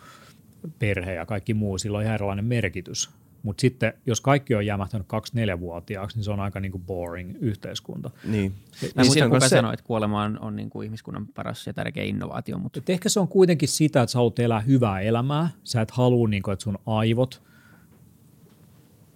[0.79, 3.11] perhe ja kaikki muu, sillä on ihan erilainen merkitys.
[3.43, 8.11] Mutta sitten, jos kaikki on jämähtänyt 2-4-vuotiaaksi, niin se on aika niin kuin boring yhteiskunta.
[8.25, 8.53] Niin.
[8.83, 9.49] Mä niin muistan, kuka se...
[9.49, 12.59] sanoi, että kuolema on, on niin kuin ihmiskunnan paras ja tärkeä innovaatio.
[12.59, 12.79] Mutta...
[12.79, 15.51] Et ehkä se on kuitenkin sitä, että sä haluat elää hyvää elämää.
[15.65, 17.43] Sä et halua, niin kuin, että sun aivot–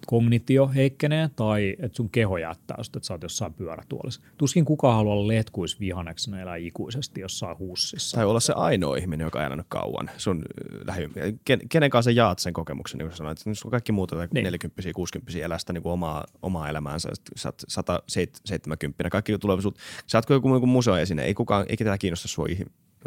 [0.05, 4.21] kognitio heikkenee tai että sun keho jättää että sä oot jossain pyörätuolissa.
[4.37, 8.17] Tuskin kukaan haluaa olla letkuisvihaneksena elää ikuisesti jossain hussissa.
[8.17, 10.43] Tai olla se ainoa ihminen, joka on elänyt kauan sun
[10.87, 11.09] lähi-
[11.45, 14.43] Ken, kenen kanssa jaat sen kokemuksen, niin kuin sanoit, että on kaikki muuta niin.
[14.43, 19.79] 40 60 elästä niin omaa, omaa elämäänsä, sä oot 170, kaikki tulee sulta.
[20.07, 22.45] Sä oot joku, joku museoesine, ei kukaan, ei ketään kiinnosta sua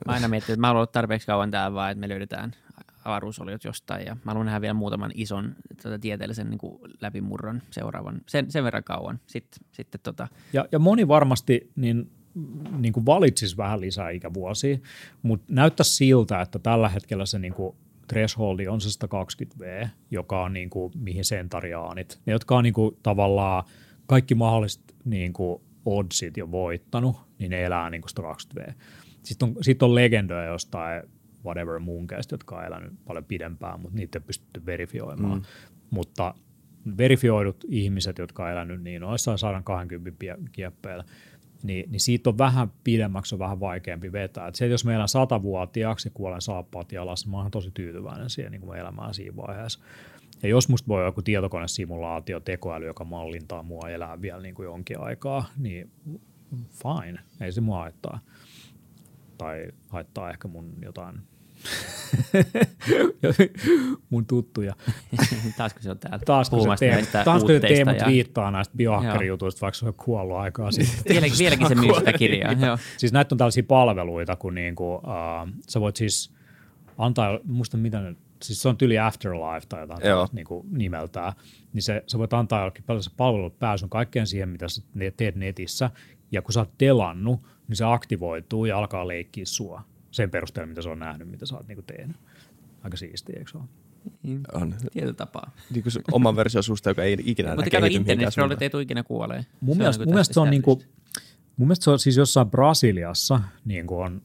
[0.06, 2.54] Mä aina mietin, että mä ollut tarpeeksi kauan täällä vaan, että me löydetään
[3.08, 8.20] avaruusoliot jostain ja mä haluan nähdä vielä muutaman ison tota, tieteellisen niin kuin läpimurron seuraavan,
[8.26, 9.20] sen, sen verran kauan.
[9.26, 10.28] Sitten, sitten tota.
[10.52, 12.10] ja, ja moni varmasti niin,
[12.78, 14.78] niin kuin valitsisi vähän lisää ikävuosia,
[15.22, 17.76] mutta näyttää siltä, että tällä hetkellä se niin kuin
[18.08, 22.96] thresholdi on se 120V, joka on niin kuin, mihin sentariaanit, ne jotka on niin kuin,
[23.02, 23.64] tavallaan
[24.06, 28.10] kaikki mahdolliset niin kuin oddsit jo voittanut, niin ne elää niin kuin
[28.58, 28.72] 120V.
[29.22, 31.02] Sitten on, sit on legendoja jostain
[31.44, 35.38] whatever muunkeista, jotka on elänyt paljon pidempään, mutta niitä ei pystytty verifioimaan.
[35.38, 35.44] Mm.
[35.90, 36.34] Mutta
[36.98, 41.04] verifioidut ihmiset, jotka on elänyt niin noissa 120 kieppeillä,
[41.62, 44.48] niin, niin siitä on vähän pidemmäksi on vähän vaikeampi vetää.
[44.48, 47.70] Et se, että jos meillä on satavuotiaaksi ja kuolen saappaat jalassa, niin mä oon tosi
[47.74, 49.80] tyytyväinen siihen niin elämään siinä vaiheessa.
[50.42, 55.00] Ja jos musta voi joku tietokonesimulaatio, tekoäly, joka mallintaa mua elää vielä niin kuin jonkin
[55.00, 55.90] aikaa, niin
[56.52, 58.20] fine, ei se mua haittaa.
[59.38, 61.20] Tai haittaa ehkä mun jotain
[64.10, 64.74] mun tuttuja.
[65.56, 68.06] Taasko se on täällä Taasko se näistä Taasko se Teemu ja...
[68.06, 71.04] viittaa näistä biohakkarijutuista, vaikka se on kuollut aikaa sitten.
[71.14, 72.52] vieläkin, vieläkin se myy sitä kirjaa.
[72.52, 72.78] Joo.
[72.96, 75.02] Siis näitä on tällaisia palveluita, kun niinku, uh,
[75.68, 76.32] sä voit siis
[76.98, 80.00] antaa, muista mitä ne, siis se on tyli Afterlife tai jotain
[80.32, 81.32] niin kuin nimeltään,
[81.72, 82.84] niin se, sä voit antaa jollekin
[83.16, 84.82] palvelut pääsyn kaikkeen siihen, mitä sä
[85.16, 85.90] teet netissä,
[86.32, 90.82] ja kun sä oot delannut, niin se aktivoituu ja alkaa leikkiä sua sen perusteella, mitä
[90.82, 92.16] se on nähnyt, mitä sä oot niinku tehnyt.
[92.82, 93.66] Aika siistiä, eikö se ole?
[94.22, 94.74] Niin, on.
[94.92, 95.50] Tietyllä tapaa.
[95.70, 99.46] Niin kuin oman versio susta, joka ei ikinä Mutta kato, internet ei tule ikinä kuolee.
[99.60, 100.82] Mun se mielestä, mun mielestä se on niinku,
[101.56, 104.22] mun mielestä se on siis jossain Brasiliassa niin kuin on,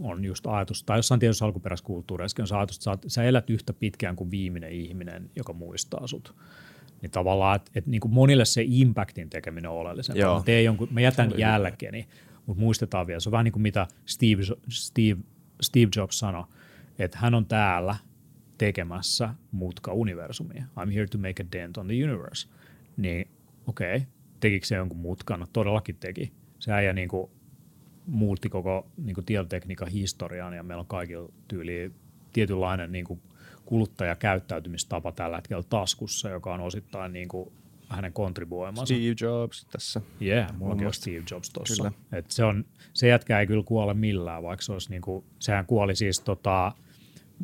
[0.00, 3.72] on just ajatus, tai jossain tietyssä alkuperäiskulttuureissa on se ajatus, että sä, sä elät yhtä
[3.72, 6.34] pitkään kuin viimeinen ihminen, joka muistaa sut.
[7.02, 10.38] Niin tavallaan, että et, niin kuin monille se impactin tekeminen on oleellisempaa.
[10.38, 12.08] Mä, teen jonkun, mä jätän jälkeni,
[12.46, 13.20] mutta muistetaan vielä.
[13.20, 15.20] Se on vähän niin kuin mitä Steve, Steve,
[15.60, 16.44] Steve Jobs sanoi,
[16.98, 17.96] että hän on täällä
[18.58, 20.64] tekemässä mutka universumia.
[20.80, 22.48] I'm here to make a dent on the universe.
[22.96, 23.28] Niin
[23.66, 24.08] okei, okay,
[24.40, 25.40] tekikö se jonkun mutkan?
[25.40, 26.32] No, todellakin teki.
[26.58, 27.30] Se äijä niin kuin
[28.06, 31.92] muutti koko niin kuin tietotekniikan historian ja meillä on kaikilla tyyli
[32.32, 33.20] tietynlainen niin kuin
[33.66, 37.52] kuluttajakäyttäytymistapa tällä hetkellä taskussa, joka on osittain niin kuin
[37.88, 38.94] hänen kontribuoimansa.
[38.94, 40.00] Steve Jobs tässä.
[40.22, 41.92] Yeah, mulla on Steve Jobs tuossa.
[42.12, 45.96] Et se, on, se jätkä ei kyllä kuole millään, vaikka se olisi niinku, sehän kuoli
[45.96, 46.72] siis tota,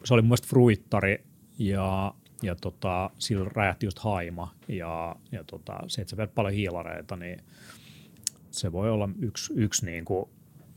[0.05, 1.25] se oli mun mielestä fruittari
[1.59, 6.55] ja, ja tota, sillä räjähti just haima ja, ja tota, se, että sä vedät paljon
[6.55, 7.39] hiilareita, niin
[8.51, 10.31] se voi olla yksi, yksi niinku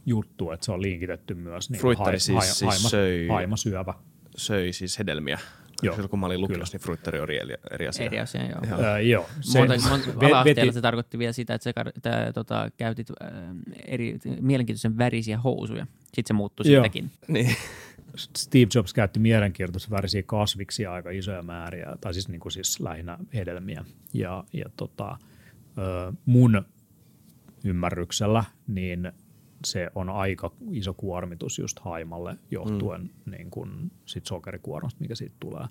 [0.06, 3.94] juttu, että se on linkitetty myös niin Fruittari ha, siis, ha, siis haima, söi, haimasyövä.
[4.38, 5.40] Söi siis hedelmiä.
[5.84, 8.06] Joo, Silloin kun mä olin lukiossa, niin fruittari oli eri, eri asia.
[8.06, 8.62] Eri asia, joo.
[8.70, 8.80] joo.
[8.80, 9.30] Äh, joo.
[9.42, 13.28] Se, monta, monta veti, se tarkoitti vielä sitä, että sä tää, tota, käytit äh,
[13.86, 15.88] eri mielenkiintoisen värisiä housuja.
[16.04, 17.12] Sitten se muuttui siitäkin.
[17.28, 17.56] Niin.
[18.16, 23.18] Steve Jobs käytti mielenkiintoisia värisiä kasviksia aika isoja määriä, tai siis, niin kuin siis lähinnä
[23.34, 23.86] hedelmiä.
[24.14, 25.18] Ja, ja tota,
[26.26, 26.66] mun
[27.64, 29.12] ymmärryksellä, niin
[29.66, 33.32] se on aika iso kuormitus just haimalle johtuen mm.
[33.32, 35.66] niin kuin sit sokerikuormasta, mikä siitä tulee.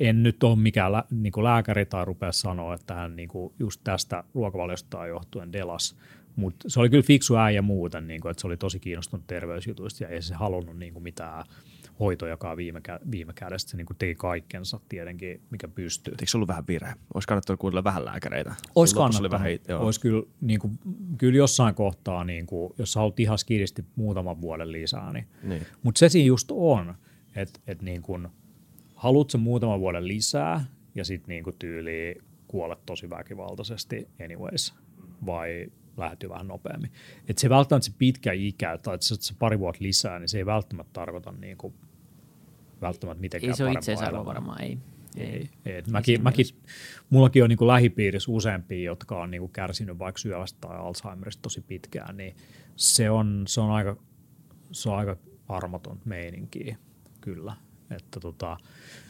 [0.00, 3.28] En nyt ole mikään lä, niin kuin lääkäri tai rupea sanoa, että hän niin
[3.58, 5.96] just tästä ruokavaliosta johtuen delas,
[6.36, 10.04] mutta se oli kyllä fiksu äijä muuten, niin kuin, että se oli tosi kiinnostunut terveysjutuista
[10.04, 11.02] ja ei se halunnut niin kuin
[11.98, 12.80] mitään hoitojakaan viime,
[13.10, 13.68] viime kädessä.
[13.68, 16.12] Se niin kuin teki kaikkensa tietenkin, mikä pystyy.
[16.12, 16.94] Eikö se ollut vähän virhe?
[17.14, 18.54] Olisi kannattanut kuunnella vähän lääkäreitä.
[18.74, 19.32] Olisi kannattanut.
[19.32, 19.48] Vähän,
[19.78, 20.78] Olisi kyllä, niin kuin,
[21.18, 25.12] kyllä jossain kohtaa, niin kuin, jos sä haluat ihan skidisti muutaman vuoden lisää.
[25.12, 25.26] Niin.
[25.42, 25.66] niin.
[25.82, 26.94] Mutta se siinä just on,
[27.36, 28.28] että et niin kuin,
[28.94, 30.64] haluatko muutaman vuoden lisää
[30.94, 34.74] ja sitten niin tyyliin kuolet tosi väkivaltaisesti anyways,
[35.26, 35.66] vai
[35.98, 36.92] lähtyy vähän nopeammin.
[37.28, 40.46] Et se välttämättä se pitkä ikä tai että se pari vuotta lisää, niin se ei
[40.46, 41.74] välttämättä tarkoita niin kuin
[42.80, 44.78] välttämättä mitenkään Ei se ole itseisarvo varmaan, ei.
[45.16, 45.48] Ei, ei.
[45.66, 45.82] ei.
[45.90, 46.46] Mäkin, mäkin,
[47.10, 51.42] mullakin on niin kuin lähipiirissä useampia, jotka on niin kuin kärsinyt vaikka syövästä tai Alzheimerista
[51.42, 52.36] tosi pitkään, niin
[52.76, 53.96] se on, se on, aika,
[54.72, 55.16] se on aika
[55.48, 56.76] armoton meininki,
[57.20, 57.56] kyllä.
[57.90, 58.56] Että tota,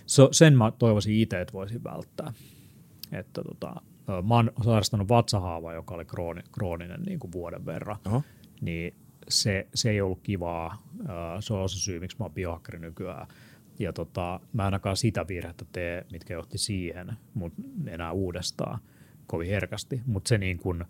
[0.07, 2.33] so, sen mä toivoisin itse, että voisin välttää.
[3.13, 3.83] Että tota,
[4.29, 8.25] mä oon sairastanut vatsahaavaa, joka oli krooni, krooninen niin kuin vuoden verran, uh-huh.
[8.61, 8.95] niin
[9.29, 10.83] se, se ei ollut kivaa.
[11.41, 13.27] Se on se syy, miksi mä oon biohakkari nykyään
[13.79, 18.79] ja tota, mä en ainakaan sitä virhettä tee, mitkä johti siihen, mutta enää uudestaan
[19.27, 20.03] kovin herkästi.
[20.07, 20.85] Mutta se, niin kun,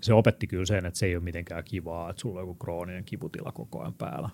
[0.00, 3.04] se opetti kyllä sen, että se ei ole mitenkään kivaa, että sulla on joku krooninen
[3.04, 4.30] kivutila koko ajan päällä.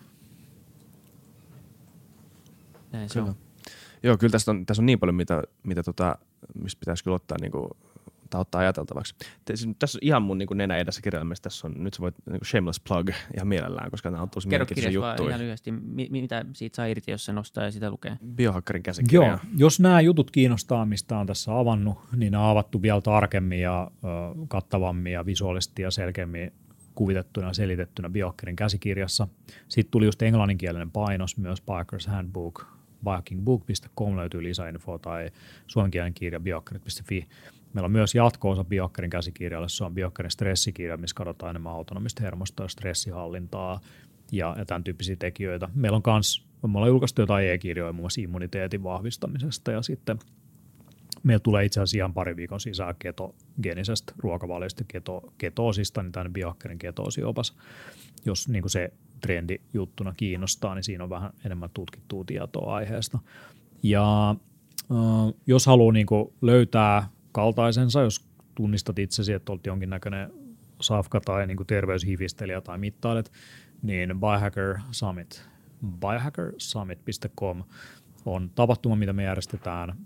[2.92, 3.36] Näin se on.
[4.02, 6.18] Joo, kyllä tässä on, tässä on niin paljon, mitä, mitä tota,
[6.62, 7.68] mistä pitäisi kyllä ottaa niin kuin
[8.30, 9.14] tai ottaa ajateltavaksi.
[9.54, 11.42] Siis, tässä on ihan mun niin kuin nenä edessä kirjaimessa.
[11.42, 14.48] Tässä on, nyt sä voit niin kuin shameless plug ihan mielellään, koska nämä on tosi
[14.48, 15.28] Kerro mielenkiintoisia juttuja.
[15.28, 18.18] ihan lyhyesti, mi- mitä siitä saa irti, jos se nostaa ja sitä lukee?
[18.34, 19.26] Biohackerin käsikirja.
[19.28, 23.60] Joo, jos nämä jutut kiinnostaa, mistä on tässä avannut, niin nämä on avattu vielä tarkemmin
[23.60, 24.06] ja ö,
[24.48, 26.52] kattavammin ja visuaalisesti ja selkeämmin
[26.94, 29.28] kuvitettuna ja selitettynä Biohackerin käsikirjassa.
[29.68, 32.66] Sitten tuli just englanninkielinen painos myös Parker's Handbook,
[33.06, 35.30] biokingbook.com löytyy lisäinfoa tai
[35.66, 37.28] suomenkielinen kirja biokkerit.fi.
[37.72, 42.64] Meillä on myös jatko-osa Biokkerin käsikirjalle, se on Biokkerin stressikirja, missä katsotaan enemmän autonomista hermostoa
[42.64, 43.80] ja stressihallintaa
[44.32, 45.68] ja, ja tämän tyyppisiä tekijöitä.
[45.74, 50.18] Meillä on myös, me ollaan julkaistu jotain e-kirjoja muun muassa immuniteetin vahvistamisesta ja sitten
[51.22, 56.78] meillä tulee itse asiassa ihan pari viikon sisään ketogenisestä ruokavaliosta keto, ketoosista, niin tämän biokkerin
[56.78, 57.56] ketoosiopas.
[58.24, 63.18] Jos niin kuin se trendi juttuna kiinnostaa, niin siinä on vähän enemmän tutkittua tietoa aiheesta.
[63.82, 64.34] Ja
[65.46, 66.06] jos haluaa niin
[66.42, 68.24] löytää kaltaisensa, jos
[68.54, 70.32] tunnistat itsesi, että olet jonkinnäköinen
[70.80, 73.32] safka tai niin kuin terveyshifistelijä tai mittailet,
[73.82, 75.42] niin Biohacker Summit,
[76.00, 77.64] biohackersummit.com
[78.26, 79.96] on tapahtuma, mitä me järjestetään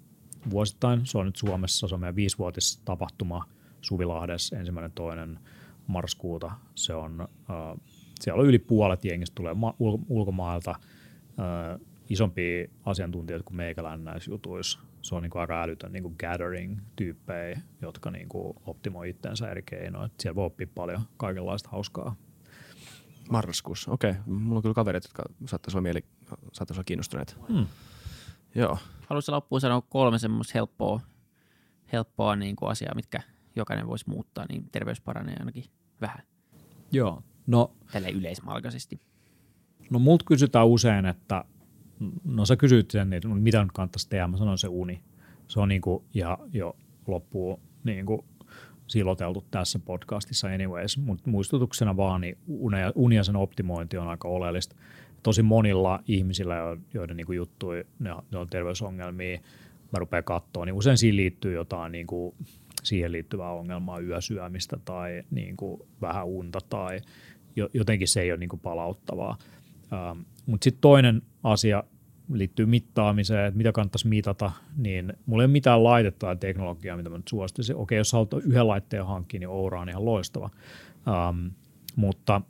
[0.51, 1.07] vuosittain.
[1.07, 3.45] Se on nyt Suomessa, se on meidän viisivuotis tapahtuma
[3.81, 5.39] Suvilahdessa ensimmäinen toinen
[5.87, 6.51] marraskuuta.
[6.75, 7.81] Se on, äh,
[8.21, 9.75] siellä on yli puolet jengistä tulee ma-
[10.09, 11.81] ulkomailta, äh,
[12.11, 17.61] isompia asiantuntijoita kuin meikäläinen näissä jutuissa se on niin kuin aika älytön niin kuin gathering-tyyppejä,
[17.83, 20.07] jotka niin kuin optimoi itseensä eri keinoin.
[20.07, 22.17] Et siellä voi oppia paljon kaikenlaista hauskaa.
[23.31, 24.11] Marraskuussa, okei.
[24.11, 24.23] Okay.
[24.27, 26.05] Mulla on kyllä kaverit, jotka saattaisi olla, mieli,
[26.53, 27.37] saattaisi olla kiinnostuneet.
[27.49, 27.67] Hmm.
[28.55, 28.79] Joo.
[29.07, 31.01] Haluaisin loppuun sanoa kolme semmoista helppoa,
[31.93, 33.23] helppoa niin kuin asiaa, mitkä
[33.57, 35.65] jokainen voisi muuttaa, niin terveys paranee ainakin
[36.01, 36.23] vähän.
[36.93, 37.23] Joo.
[37.47, 39.01] No, Tälle yleismalkaisesti.
[39.91, 41.45] No multa kysytään usein, että
[42.25, 45.03] no sä kysyit sen, että mitä nyt kannattaisi tehdä, mä sanoin se uni.
[45.49, 46.77] Se on niin kuin ja jo
[47.07, 48.25] loppuu niin kuin
[48.87, 52.39] siloteltu tässä podcastissa anyways, mutta muistutuksena vaan, niin
[52.95, 54.77] uni ja sen optimointi on aika oleellista.
[55.23, 56.57] Tosi monilla ihmisillä,
[56.95, 59.41] joiden niin kuin juttui, ne on, ne on terveysongelmia,
[59.93, 62.35] mä rupean katsoa, niin usein siihen liittyy jotain niin kuin
[62.83, 67.01] siihen liittyvää ongelmaa, yösyömistä tai niin kuin vähän unta tai
[67.75, 69.39] jotenkin se ei ole niin palauttavaa.
[69.93, 71.85] Ähm, Mutta sitten toinen asia,
[72.33, 77.11] liittyy mittaamiseen, että mitä kannattaisi mitata, niin mulla ei ole mitään laitetta tai teknologiaa, mitä
[77.11, 77.77] mä nyt suosittelisin.
[77.77, 80.51] Okei, jos haluat yhden laitteen hankkia, niin Oura on ihan loistava.
[81.09, 81.47] Ähm,
[81.97, 82.41] mutta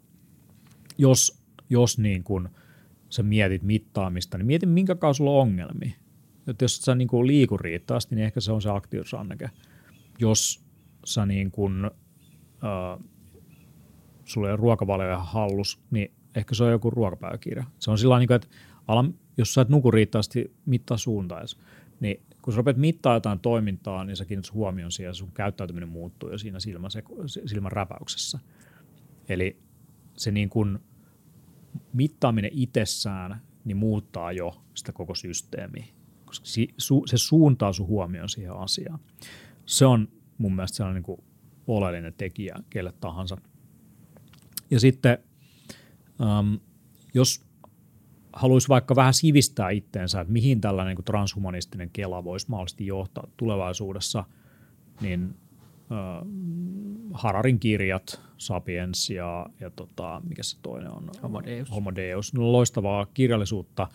[0.99, 2.49] jos, jos niin kun
[3.11, 5.93] sä mietit mittaamista, niin mieti minkä kanssa sulla on ongelmia.
[6.47, 9.51] Että jos sä niin kuin liiku riittävästi, niin ehkä se on se aktiivisuusanneke.
[10.19, 10.65] Jos
[11.05, 13.07] sä niin kuin, äh,
[14.31, 17.65] sulla ei ole ruokavalioja hallus, niin ehkä se on joku ruokapäiväkirja.
[17.79, 18.49] Se on sillä niin että
[18.89, 19.05] ala,
[19.37, 21.57] jos sä et nuku riittävästi mittaa suuntaisi,
[22.01, 26.31] niin kun sä rupeat mittaa jotain toimintaa, niin sä kiinnität huomioon siihen sun käyttäytyminen muuttuu
[26.31, 26.91] jo siinä silmän,
[27.47, 28.39] silmän räpäyksessä.
[29.29, 29.59] Eli
[30.17, 30.79] se niin kuin
[31.93, 35.85] mittaaminen itsessään niin muuttaa jo sitä koko systeemiä,
[36.25, 36.47] koska
[37.07, 39.01] se suuntaa sun huomioon siihen asiaan.
[39.67, 40.09] Se on
[40.39, 41.25] mun mielestä sellainen niin kuin
[41.67, 43.37] oleellinen tekijä kelle tahansa.
[44.71, 45.19] Ja sitten
[46.21, 46.61] um,
[47.15, 47.43] jos
[48.33, 54.25] haluaisi vaikka vähän sivistää itteensä, että mihin tällainen niin transhumanistinen kela voisi mahdollisesti johtaa tulevaisuudessa,
[55.01, 55.35] niin
[55.93, 56.29] äh,
[57.13, 61.11] Hararin kirjat, Sapiens ja, ja tota, mikä se toinen on?
[61.23, 61.71] Homo Deus.
[61.71, 62.35] Homo Deus.
[62.35, 63.89] No, loistavaa kirjallisuutta,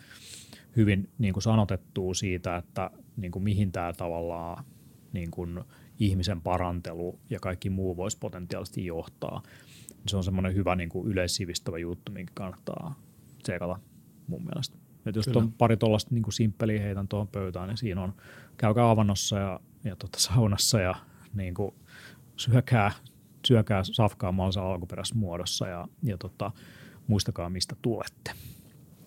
[0.75, 4.65] hyvin niin kuin sanotettua siitä, että niin kuin mihin tämä tavallaan
[5.13, 5.59] niin kuin
[5.99, 9.41] ihmisen parantelu ja kaikki muu voisi potentiaalisesti johtaa.
[10.07, 12.95] Se on semmoinen hyvä niin kuin yleissivistävä juttu, minkä kannattaa
[13.43, 13.79] tsekata
[14.27, 14.77] mun mielestä.
[15.05, 18.13] Et jos on pari tuollaista niin simppeliä heitän tuohon pöytään, niin siinä on
[18.57, 20.95] käykää avannossa ja, ja tota saunassa ja
[21.33, 21.75] niin kuin
[22.37, 22.91] syökää,
[23.47, 26.51] syökää safkaa maansa alkuperäisessä muodossa ja, ja tota,
[27.07, 28.31] muistakaa, mistä tulette.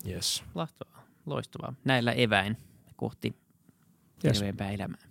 [0.07, 0.43] Yes.
[0.55, 1.03] Loistavaa.
[1.25, 1.73] Loistavaa.
[1.83, 2.57] Näillä eväin
[2.95, 3.35] kohti
[4.21, 4.75] terveempää yes.
[4.79, 5.08] elämää.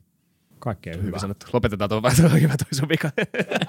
[0.59, 1.07] Kaikkea hyvää.
[1.07, 1.47] Hyvä sanottu.
[1.53, 3.11] Lopetetaan tuon vähän hyvä toi sopika.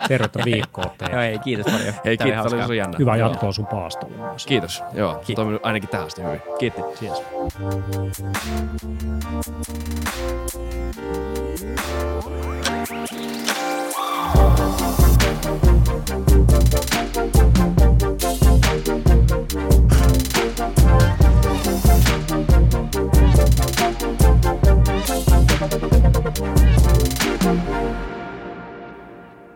[0.07, 1.93] Tervetä viikkoa Joo, ei, kiitos paljon.
[2.05, 2.97] Hei, kiitos, oli sun jännä.
[2.99, 4.45] Hyvää jatkoa sun paastolle myös.
[4.45, 5.21] Kiitos, joo.
[5.23, 6.41] Se toiminut ainakin tähän asti hyvin.
[6.59, 6.81] Kiitti.
[7.01, 7.21] Yes.